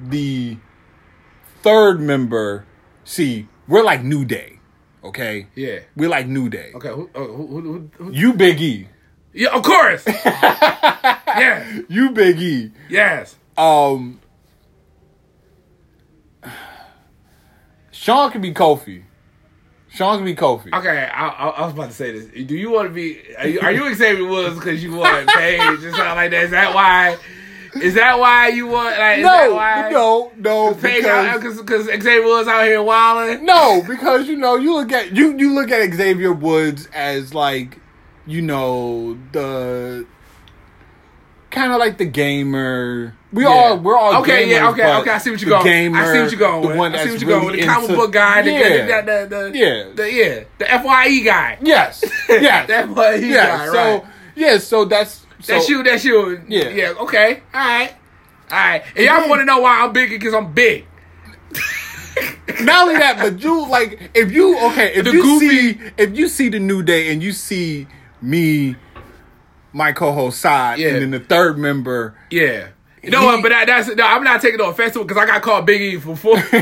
the 0.00 0.56
third 1.62 2.00
member. 2.00 2.66
See, 3.04 3.48
we're 3.68 3.82
like 3.82 4.02
New 4.02 4.24
Day, 4.24 4.60
okay? 5.04 5.46
Yeah. 5.54 5.80
We're 5.96 6.08
like 6.08 6.26
New 6.26 6.48
Day. 6.48 6.72
Okay. 6.74 6.88
Who, 6.88 7.10
uh, 7.14 7.18
who, 7.18 7.46
who, 7.46 7.60
who, 7.60 7.90
who? 8.04 8.12
You 8.12 8.32
Big 8.32 8.60
E. 8.60 8.88
Yeah, 9.32 9.50
of 9.50 9.62
course. 9.62 10.04
yes. 10.06 11.82
You 11.88 12.10
Big 12.10 12.40
E. 12.40 12.72
Yes. 12.88 13.36
Um, 13.56 14.20
Sean 17.90 18.30
could 18.30 18.42
be 18.42 18.54
Kofi. 18.54 19.04
Sean 19.92 20.18
could 20.18 20.24
be 20.24 20.34
Kofi. 20.36 20.72
Okay, 20.72 21.10
I, 21.12 21.28
I, 21.28 21.48
I 21.48 21.64
was 21.64 21.72
about 21.74 21.88
to 21.88 21.94
say 21.94 22.12
this. 22.12 22.46
Do 22.46 22.54
you 22.56 22.70
want 22.70 22.88
to 22.88 22.94
be? 22.94 23.20
Are 23.36 23.46
you, 23.48 23.60
are 23.60 23.72
you 23.72 23.94
Xavier 23.94 24.24
Woods 24.26 24.54
because 24.56 24.82
you 24.82 24.94
want 24.94 25.28
Paige 25.28 25.60
or 25.60 25.90
something 25.90 25.98
like 25.98 26.30
that? 26.30 26.44
Is 26.44 26.50
that 26.52 26.74
why? 26.74 27.16
Is 27.82 27.94
that 27.94 28.18
why 28.18 28.48
you 28.48 28.66
want? 28.66 28.98
Like, 28.98 29.20
No, 29.20 29.54
why? 29.54 29.90
no, 29.90 30.32
no, 30.36 30.74
Paige 30.74 31.02
because, 31.34 31.56
because 31.60 31.86
Xavier 31.86 32.24
Woods 32.24 32.48
out 32.48 32.64
here 32.64 32.82
wilding. 32.82 33.44
no, 33.44 33.82
because 33.86 34.26
you 34.28 34.36
know 34.36 34.56
you 34.56 34.74
look 34.74 34.90
at 34.92 35.14
you 35.16 35.36
you 35.38 35.54
look 35.54 35.70
at 35.70 35.92
Xavier 35.94 36.32
Woods 36.32 36.88
as 36.92 37.32
like 37.34 37.78
you 38.26 38.42
know 38.42 39.18
the 39.32 40.06
kind 41.50 41.72
of 41.72 41.78
like 41.78 41.98
the 41.98 42.06
gamer. 42.06 43.16
We 43.32 43.44
Yeah. 43.44 43.48
all 43.50 43.78
we're 43.78 43.96
all 43.96 44.20
okay. 44.22 44.44
gamers, 44.46 44.50
yeah. 44.50 44.68
Okay. 44.70 44.92
Okay. 44.96 45.10
I 45.10 45.18
see 45.18 45.30
what 45.30 45.40
you're 45.40 45.50
going. 45.50 45.64
Gamer, 45.64 45.98
I 45.98 46.12
see 46.12 46.20
what 46.22 46.30
you're 46.32 46.38
going 46.40 46.68
the 46.68 46.74
one 46.76 46.94
I 46.94 47.04
see 47.04 47.10
what 47.12 47.20
you're 47.20 47.30
going 47.30 47.44
with. 47.46 47.54
really 47.54 47.60
The 47.66 47.72
comic 47.72 47.90
into- 47.90 48.00
book 48.02 48.12
guy. 48.12 48.42
The, 48.42 48.50
yeah, 48.50 49.00
the, 49.02 49.26
the, 49.28 49.50
the, 49.50 49.58
Yeah. 49.58 49.84
The, 49.94 50.12
yeah. 50.12 50.44
The 50.58 50.64
Fye 50.84 51.18
guy. 51.20 51.58
yes, 51.62 52.04
yes, 52.28 52.66
the 52.66 52.94
Fye 52.94 53.14
yeah. 53.16 53.46
guy. 53.46 53.66
so 53.66 53.72
right. 53.72 54.04
yeah, 54.34 54.58
so 54.58 54.84
that's 54.84 55.26
so, 55.40 55.54
That's 55.54 55.68
you. 55.68 55.82
That's 55.82 56.04
you. 56.04 56.42
Yeah. 56.48 56.68
Yeah. 56.68 56.92
Okay. 56.98 57.42
All 57.54 57.60
right. 57.60 57.94
All 58.50 58.58
right. 58.58 58.82
And 58.96 59.06
y'all 59.06 59.28
want 59.28 59.40
to 59.40 59.44
know 59.46 59.60
why 59.60 59.80
I'm 59.80 59.92
big? 59.92 60.10
Because 60.10 60.34
I'm 60.34 60.52
big. 60.52 60.86
Not 62.60 62.88
only 62.88 62.98
that, 62.98 63.16
but 63.18 63.42
you 63.42 63.66
like 63.68 64.10
if 64.12 64.32
you 64.32 64.58
okay 64.70 64.92
if 64.94 65.04
The 65.04 65.12
you 65.12 65.22
goofy- 65.22 65.48
see 65.48 65.80
if 65.96 66.16
you 66.18 66.28
see 66.28 66.48
the 66.50 66.58
new 66.58 66.82
day 66.82 67.10
and 67.12 67.22
you 67.22 67.32
see 67.32 67.86
me, 68.20 68.76
my 69.72 69.92
co-host 69.92 70.40
side, 70.40 70.78
Yeah. 70.78 70.88
and 70.88 71.02
then 71.02 71.10
the 71.12 71.20
third 71.20 71.56
member. 71.58 72.14
Yeah. 72.30 72.68
You 73.02 73.10
know 73.10 73.24
what? 73.24 73.42
But 73.42 73.48
that, 73.50 73.66
that's 73.66 73.88
no. 73.96 74.04
I'm 74.04 74.22
not 74.24 74.40
taking 74.42 74.58
no 74.58 74.70
offense 74.70 74.92
to 74.94 75.00
it 75.00 75.06
because 75.08 75.22
I 75.22 75.26
got 75.26 75.42
called 75.42 75.66
Big 75.66 75.80
E 75.80 75.96
before. 75.96 76.36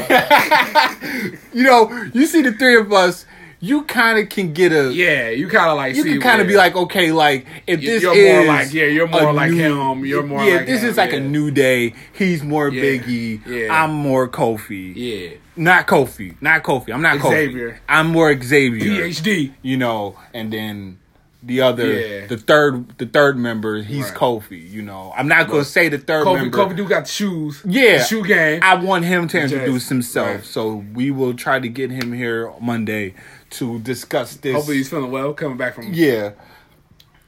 You 1.53 1.64
know, 1.64 1.91
you 2.14 2.26
see 2.26 2.43
the 2.43 2.53
three 2.53 2.76
of 2.76 2.93
us. 2.93 3.26
You 3.61 3.82
kind 3.82 4.20
of 4.20 4.28
can 4.28 4.53
get 4.53 4.70
a. 4.70 4.93
yeah. 4.93 5.30
You 5.30 5.49
kind 5.49 5.68
of 5.68 5.76
like. 5.76 5.97
You 5.97 6.05
can 6.05 6.20
kind 6.20 6.41
of 6.41 6.47
be 6.47 6.55
like, 6.57 6.76
okay, 6.76 7.11
like 7.11 7.45
if 7.66 7.82
You- 7.82 7.89
this 7.91 8.03
you're 8.05 8.14
is 8.14 8.32
more 8.47 8.55
like- 8.55 8.72
yeah, 8.72 8.84
you're 8.84 9.09
more 9.09 9.32
like 9.32 9.51
him, 9.53 10.05
you're 10.07 10.22
more 10.22 10.45
yeah. 10.45 10.57
like 10.59 10.66
this 10.66 10.82
him, 10.82 10.91
is 10.91 10.97
like 10.97 11.12
a 11.12 11.18
new 11.18 11.51
day. 11.51 11.95
He's 12.12 12.45
more 12.45 12.68
Yeah, 12.68 12.82
Biggie. 12.82 13.45
yeah. 13.47 13.82
I'm 13.82 13.91
more 13.93 14.28
Kofi. 14.28 14.93
Yeah. 14.95 15.30
Not 15.57 15.89
Kofi. 15.89 16.41
Not 16.41 16.62
Kofi. 16.62 16.95
I'm 16.95 17.03
not 17.03 17.20
Xavier. 17.20 17.72
Kofi. 17.72 17.78
I'm 17.89 18.07
more 18.09 18.41
Xavier. 18.41 19.09
PhD. 19.09 19.53
you 19.62 19.76
know, 19.76 20.16
and 20.32 20.53
then 20.53 20.97
the 21.43 21.61
other, 21.61 21.86
Yeah. 21.93 22.26
the 22.26 22.36
third, 22.36 22.99
the 22.99 23.07
third 23.07 23.39
member, 23.39 23.80
he's 23.82 24.07
Right. 24.07 24.14
Kofi. 24.14 24.70
You 24.70 24.82
know, 24.82 25.12
I'm 25.16 25.28
not 25.28 25.49
gonna 25.49 25.64
say 25.64 25.89
the 25.89 25.99
third 25.99 26.26
Kofi. 26.26 26.36
member. 26.36 26.59
Kofi 26.59 26.76
do 26.76 26.89
got 26.89 27.05
the 27.05 27.11
shoes. 27.11 27.62
Yeah, 27.64 27.99
The 27.99 28.05
shoe 28.05 28.24
game. 28.24 28.61
I 28.62 28.74
want 28.74 29.05
him 29.05 29.28
to 29.28 29.41
introduce 29.41 29.89
himself, 29.89 30.26
Right. 30.28 30.45
so 30.45 30.84
we 30.95 31.11
will 31.11 31.34
try 31.34 31.61
to 31.61 31.68
get 31.68 31.91
him 31.91 32.12
here 32.12 32.53
Monday 32.61 33.14
to 33.51 33.78
discuss 33.78 34.34
this. 34.36 34.55
Hopefully 34.55 34.78
he's 34.78 34.89
feeling 34.89 35.11
well 35.12 35.32
coming 35.32 35.57
back 35.57 35.74
from. 35.74 35.93
Yeah. 35.93 36.30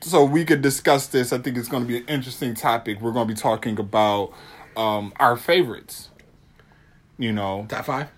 So 0.03 0.25
we 0.25 0.45
could 0.45 0.63
discuss 0.63 1.07
this. 1.09 1.33
I 1.33 1.39
think 1.39 1.57
it's 1.59 1.69
going 1.69 1.83
to 1.83 1.89
be 1.89 1.99
an 1.99 2.05
interesting 2.09 2.55
topic. 2.55 3.01
We're 3.03 3.13
going 3.13 3.29
to 3.29 3.35
be 3.35 3.39
talking 3.39 3.79
about 3.79 4.33
um, 4.77 5.13
our 5.21 5.37
favorites. 5.37 6.09
You 7.19 7.33
know, 7.33 7.67
Top 7.69 7.85
five. 7.85 8.09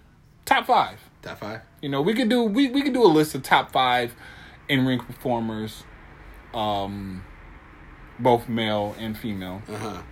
top 0.45 0.67
five. 0.67 0.99
Top 1.23 1.39
five. 1.41 1.61
You 1.81 1.89
know, 1.89 2.01
we 2.01 2.15
could 2.15 2.29
do 2.29 2.45
we, 2.45 2.69
we 2.71 2.83
could 2.83 2.93
do 2.95 3.03
a 3.05 3.09
list 3.11 3.35
of 3.35 3.43
top 3.43 3.73
five 3.73 4.15
in 4.69 4.87
ring 4.87 4.99
performers, 5.01 5.85
um, 6.55 7.25
both 8.19 8.49
male 8.49 8.95
and 8.99 9.17
female. 9.17 9.63
Uh 9.69 9.77
huh. 9.77 10.03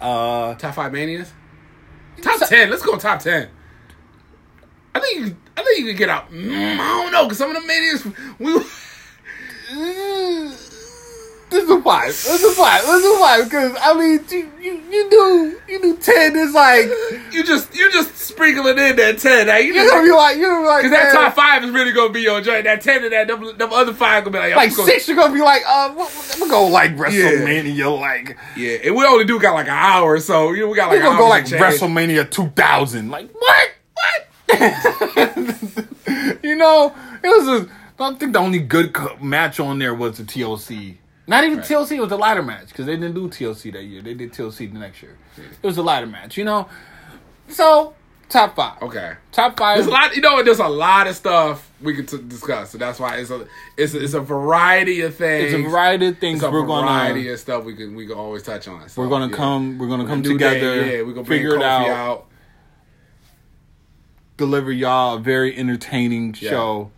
Uh, 0.00 0.54
Top 0.54 0.74
five 0.74 0.92
manias. 0.92 1.32
Top 2.22 2.40
ten. 2.48 2.70
Let's 2.70 2.82
go 2.82 2.96
top 2.96 3.20
ten. 3.20 3.48
I 4.94 5.00
think 5.00 5.18
you, 5.20 5.36
I 5.56 5.62
think 5.62 5.78
you 5.80 5.86
can 5.86 5.96
get 5.96 6.08
out. 6.08 6.30
Mm, 6.30 6.78
I 6.78 7.02
don't 7.02 7.12
know 7.12 7.24
because 7.24 7.38
some 7.38 7.54
of 7.54 7.60
the 7.60 7.66
manias 7.66 8.04
we. 8.38 8.64
This 11.54 11.62
is 11.62 11.70
a 11.70 11.82
five. 11.82 12.08
This 12.08 12.42
is 12.42 12.44
a 12.44 12.52
five. 12.60 12.82
This 12.82 13.04
is 13.04 13.14
a 13.14 13.18
five. 13.20 13.44
Because 13.44 13.76
I 13.80 13.94
mean, 13.94 14.24
you 14.28 14.50
you 14.60 14.82
you 14.90 15.10
do 15.10 15.60
you 15.68 15.80
do 15.80 15.96
ten. 15.98 16.34
It's 16.34 16.52
like 16.52 16.86
You 17.32 17.44
just 17.44 17.72
you 17.76 17.92
just 17.92 18.16
sprinkling 18.16 18.76
in 18.76 18.96
that 18.96 19.18
ten. 19.18 19.46
Now 19.46 19.58
you 19.58 19.72
you're 19.72 19.84
just 19.84 19.94
gonna 19.94 20.04
be 20.04 20.10
like 20.12 20.36
you're 20.36 20.50
gonna 20.50 20.62
be 20.62 20.66
like 20.66 20.82
because 20.82 20.98
that 20.98 21.12
top 21.12 21.34
five 21.36 21.62
is 21.62 21.70
really 21.70 21.92
gonna 21.92 22.12
be 22.12 22.22
your 22.22 22.40
joint. 22.40 22.64
That 22.64 22.80
ten 22.80 23.04
and 23.04 23.12
that 23.12 23.28
them, 23.28 23.56
them 23.56 23.72
other 23.72 23.94
five 23.94 24.24
gonna 24.24 24.36
be 24.36 24.38
like, 24.40 24.56
like 24.56 24.76
gonna- 24.76 24.88
six. 24.88 25.06
You're 25.06 25.16
gonna 25.16 25.32
be 25.32 25.42
like 25.42 25.62
uh, 25.64 25.94
we're 26.40 26.48
gonna 26.48 26.66
like 26.72 26.96
WrestleMania. 26.96 28.00
Like 28.00 28.36
Yeah, 28.56 28.78
and 28.84 28.96
we 28.96 29.04
only 29.04 29.24
do 29.24 29.38
got 29.38 29.54
like 29.54 29.68
an 29.68 29.74
hour, 29.74 30.18
so 30.18 30.50
you 30.54 30.62
know 30.62 30.68
we 30.70 30.76
got 30.76 30.88
like 30.88 30.98
we're 30.98 31.04
gonna 31.04 31.18
go 31.18 31.28
like. 31.28 31.44
WrestleMania 31.44 32.28
2000. 32.28 33.10
Like 33.10 33.30
what? 33.32 33.70
What? 33.94 34.26
you 36.42 36.56
know, 36.56 36.92
it 37.22 37.28
was 37.28 37.46
a. 37.62 37.68
I 38.00 38.12
think 38.14 38.32
the 38.32 38.40
only 38.40 38.58
good 38.58 38.92
match 39.22 39.60
on 39.60 39.78
there 39.78 39.94
was 39.94 40.18
the 40.18 40.24
TLC. 40.24 40.96
Not 41.26 41.44
even 41.44 41.58
Right. 41.58 41.66
TLC. 41.66 41.96
It 41.96 42.00
was 42.00 42.12
a 42.12 42.16
ladder 42.16 42.42
match 42.42 42.68
because 42.68 42.86
they 42.86 42.96
didn't 42.96 43.14
do 43.14 43.28
TLC 43.28 43.70
that 43.72 43.84
year. 43.84 44.02
They 44.02 44.14
did 44.14 44.32
TLC 44.32 44.66
the 44.72 44.78
next 44.78 45.02
year. 45.02 45.16
It 45.38 45.66
was 45.66 45.78
a 45.78 45.82
ladder 45.82 46.06
match. 46.06 46.36
You 46.36 46.44
know, 46.44 46.68
so 47.48 47.94
top 48.28 48.56
five. 48.56 48.82
Okay. 48.82 49.14
Top 49.32 49.56
five. 49.58 49.76
There's 49.78 49.86
a 49.86 49.90
lot, 49.90 50.14
you 50.14 50.20
know. 50.20 50.42
There's 50.42 50.58
a 50.58 50.68
lot 50.68 51.06
of 51.06 51.16
stuff 51.16 51.70
we 51.80 51.94
could 51.94 52.08
t- 52.08 52.18
discuss, 52.28 52.70
so 52.72 52.78
that's 52.78 53.00
why 53.00 53.16
it's 53.16 53.30
a 53.30 53.46
it's 53.78 53.94
a, 53.94 54.02
it's 54.04 54.12
a 54.14 54.20
variety 54.20 55.00
of 55.00 55.14
things. 55.16 55.52
It's 55.52 55.66
a 55.66 55.70
variety 55.70 56.08
of 56.08 56.18
things 56.18 56.36
It's 56.40 56.44
a 56.46 56.50
we're 56.50 56.64
variety 56.66 57.22
gonna 57.22 57.32
of 57.32 57.40
stuff 57.40 57.64
we 57.64 57.74
can 57.74 57.94
we 57.96 58.06
can 58.06 58.16
always 58.16 58.42
touch 58.42 58.68
on. 58.68 58.86
So, 58.90 59.00
we're 59.00 59.08
gonna 59.08 59.28
yeah. 59.28 59.36
come 59.36 59.78
we're 59.78 59.88
gonna 59.88 60.06
come 60.06 60.20
Do 60.20 60.36
that, 60.38 60.54
together. 60.54 60.84
yeah, 60.84 61.02
we're 61.02 61.12
gonna 61.14 61.26
figure 61.26 61.54
it 61.54 61.62
out, 61.62 61.88
out. 61.88 62.26
Deliver 64.36 64.72
y'all 64.72 65.16
a 65.16 65.20
very 65.20 65.56
entertaining 65.56 66.34
Yeah. 66.38 66.50
show. 66.50 66.90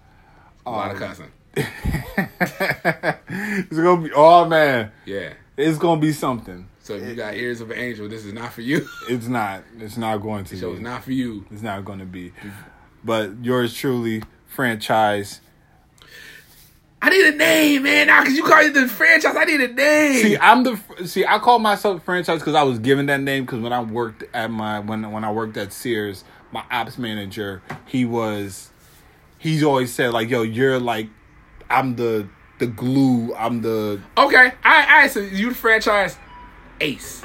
A 0.65 0.71
lot 0.71 0.91
Um, 0.91 0.97
of 0.97 1.03
cussing. 1.03 1.31
it's 2.49 3.77
gonna 3.77 4.03
be 4.03 4.13
oh 4.15 4.45
man, 4.47 4.93
Yeah. 5.05 5.33
it's 5.57 5.79
gonna 5.79 6.01
be 6.01 6.13
something. 6.13 6.69
So 6.83 6.95
if 6.95 7.09
you 7.09 7.15
got 7.17 7.35
ears 7.35 7.61
of 7.61 7.71
an 7.71 7.79
angel, 7.79 8.09
this 8.09 8.25
is 8.25 8.33
not 8.33 8.53
for 8.53 8.61
you. 8.61 8.87
It's 9.09 9.27
not. 9.27 9.65
It's 9.79 9.97
not 9.97 10.19
going 10.19 10.45
to 10.45 10.55
be. 10.55 10.61
it's 10.71 10.81
not 10.81 11.03
for 11.03 11.11
you. 11.13 11.45
It's 11.51 11.63
not 11.63 11.85
going 11.85 11.99
to 11.99 12.05
be. 12.05 12.33
But 13.03 13.45
yours 13.45 13.75
truly, 13.75 14.23
franchise. 14.47 15.41
I 17.03 17.11
need 17.11 17.27
a 17.27 17.37
name, 17.37 17.83
man. 17.83 18.07
Now, 18.07 18.23
cause 18.23 18.33
you 18.35 18.45
call 18.45 18.65
it 18.65 18.73
the 18.73 18.87
franchise, 18.89 19.35
I 19.37 19.45
need 19.45 19.61
a 19.61 19.73
name. 19.73 20.23
See, 20.23 20.37
I'm 20.39 20.63
the 20.63 20.81
see. 21.07 21.25
I 21.27 21.39
call 21.41 21.59
myself 21.59 22.05
franchise 22.05 22.39
because 22.39 22.55
I 22.55 22.63
was 22.63 22.79
given 22.79 23.07
that 23.07 23.21
name 23.21 23.45
because 23.45 23.61
when 23.61 23.73
I 23.73 23.83
worked 23.83 24.23
at 24.33 24.51
my 24.51 24.79
when 24.81 25.11
when 25.11 25.25
I 25.25 25.31
worked 25.33 25.57
at 25.57 25.73
Sears, 25.73 26.23
my 26.53 26.65
ops 26.71 26.99
manager, 26.99 27.63
he 27.85 28.05
was, 28.05 28.71
he's 29.39 29.63
always 29.65 29.93
said 29.93 30.13
like, 30.13 30.31
"Yo, 30.31 30.43
you're 30.43 30.79
like, 30.81 31.09
I'm 31.71 31.97
the 31.97 32.29
the 32.59 32.67
glue. 32.67 33.35
I'm 33.35 33.61
the 33.63 34.01
okay, 34.17 34.53
I 34.65 35.03
I 35.03 35.07
so 35.09 35.21
you 35.21 35.51
the 35.51 35.55
franchise 35.55 36.17
ace, 36.81 37.23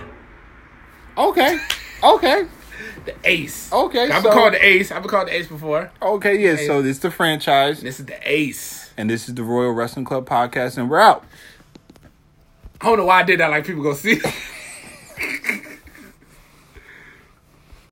okay, 1.18 1.58
okay, 2.04 2.48
the 3.06 3.16
ace. 3.24 3.72
Okay, 3.72 4.04
I've 4.10 4.24
been 4.24 4.32
so- 4.32 4.38
called 4.38 4.54
the 4.54 4.66
ace. 4.66 4.92
I've 4.92 5.02
been 5.04 5.10
called 5.10 5.28
the 5.28 5.36
ace 5.36 5.48
before. 5.48 5.92
okay. 6.02 6.38
Yeah. 6.38 6.56
So 6.68 6.82
this 6.82 6.98
is 6.98 7.02
the 7.02 7.12
franchise, 7.12 7.82
This 7.82 8.00
is 8.00 8.06
the 8.06 8.18
ace. 8.24 8.92
and 8.98 9.10
this 9.10 9.28
is 9.30 9.36
the 9.36 9.44
Royal 9.44 9.72
Wrestling 9.72 10.06
Club 10.06 10.28
podcast, 10.28 10.78
and 10.78 10.90
we're 10.90 11.00
out. 11.00 11.24
I 12.82 12.86
don't 12.88 12.98
know 12.98 13.06
why 13.06 13.20
I 13.20 13.24
did 13.24 13.40
that. 13.40 13.52
Like 13.52 13.66
people 13.66 13.84
go 13.84 13.94
see. 13.94 14.20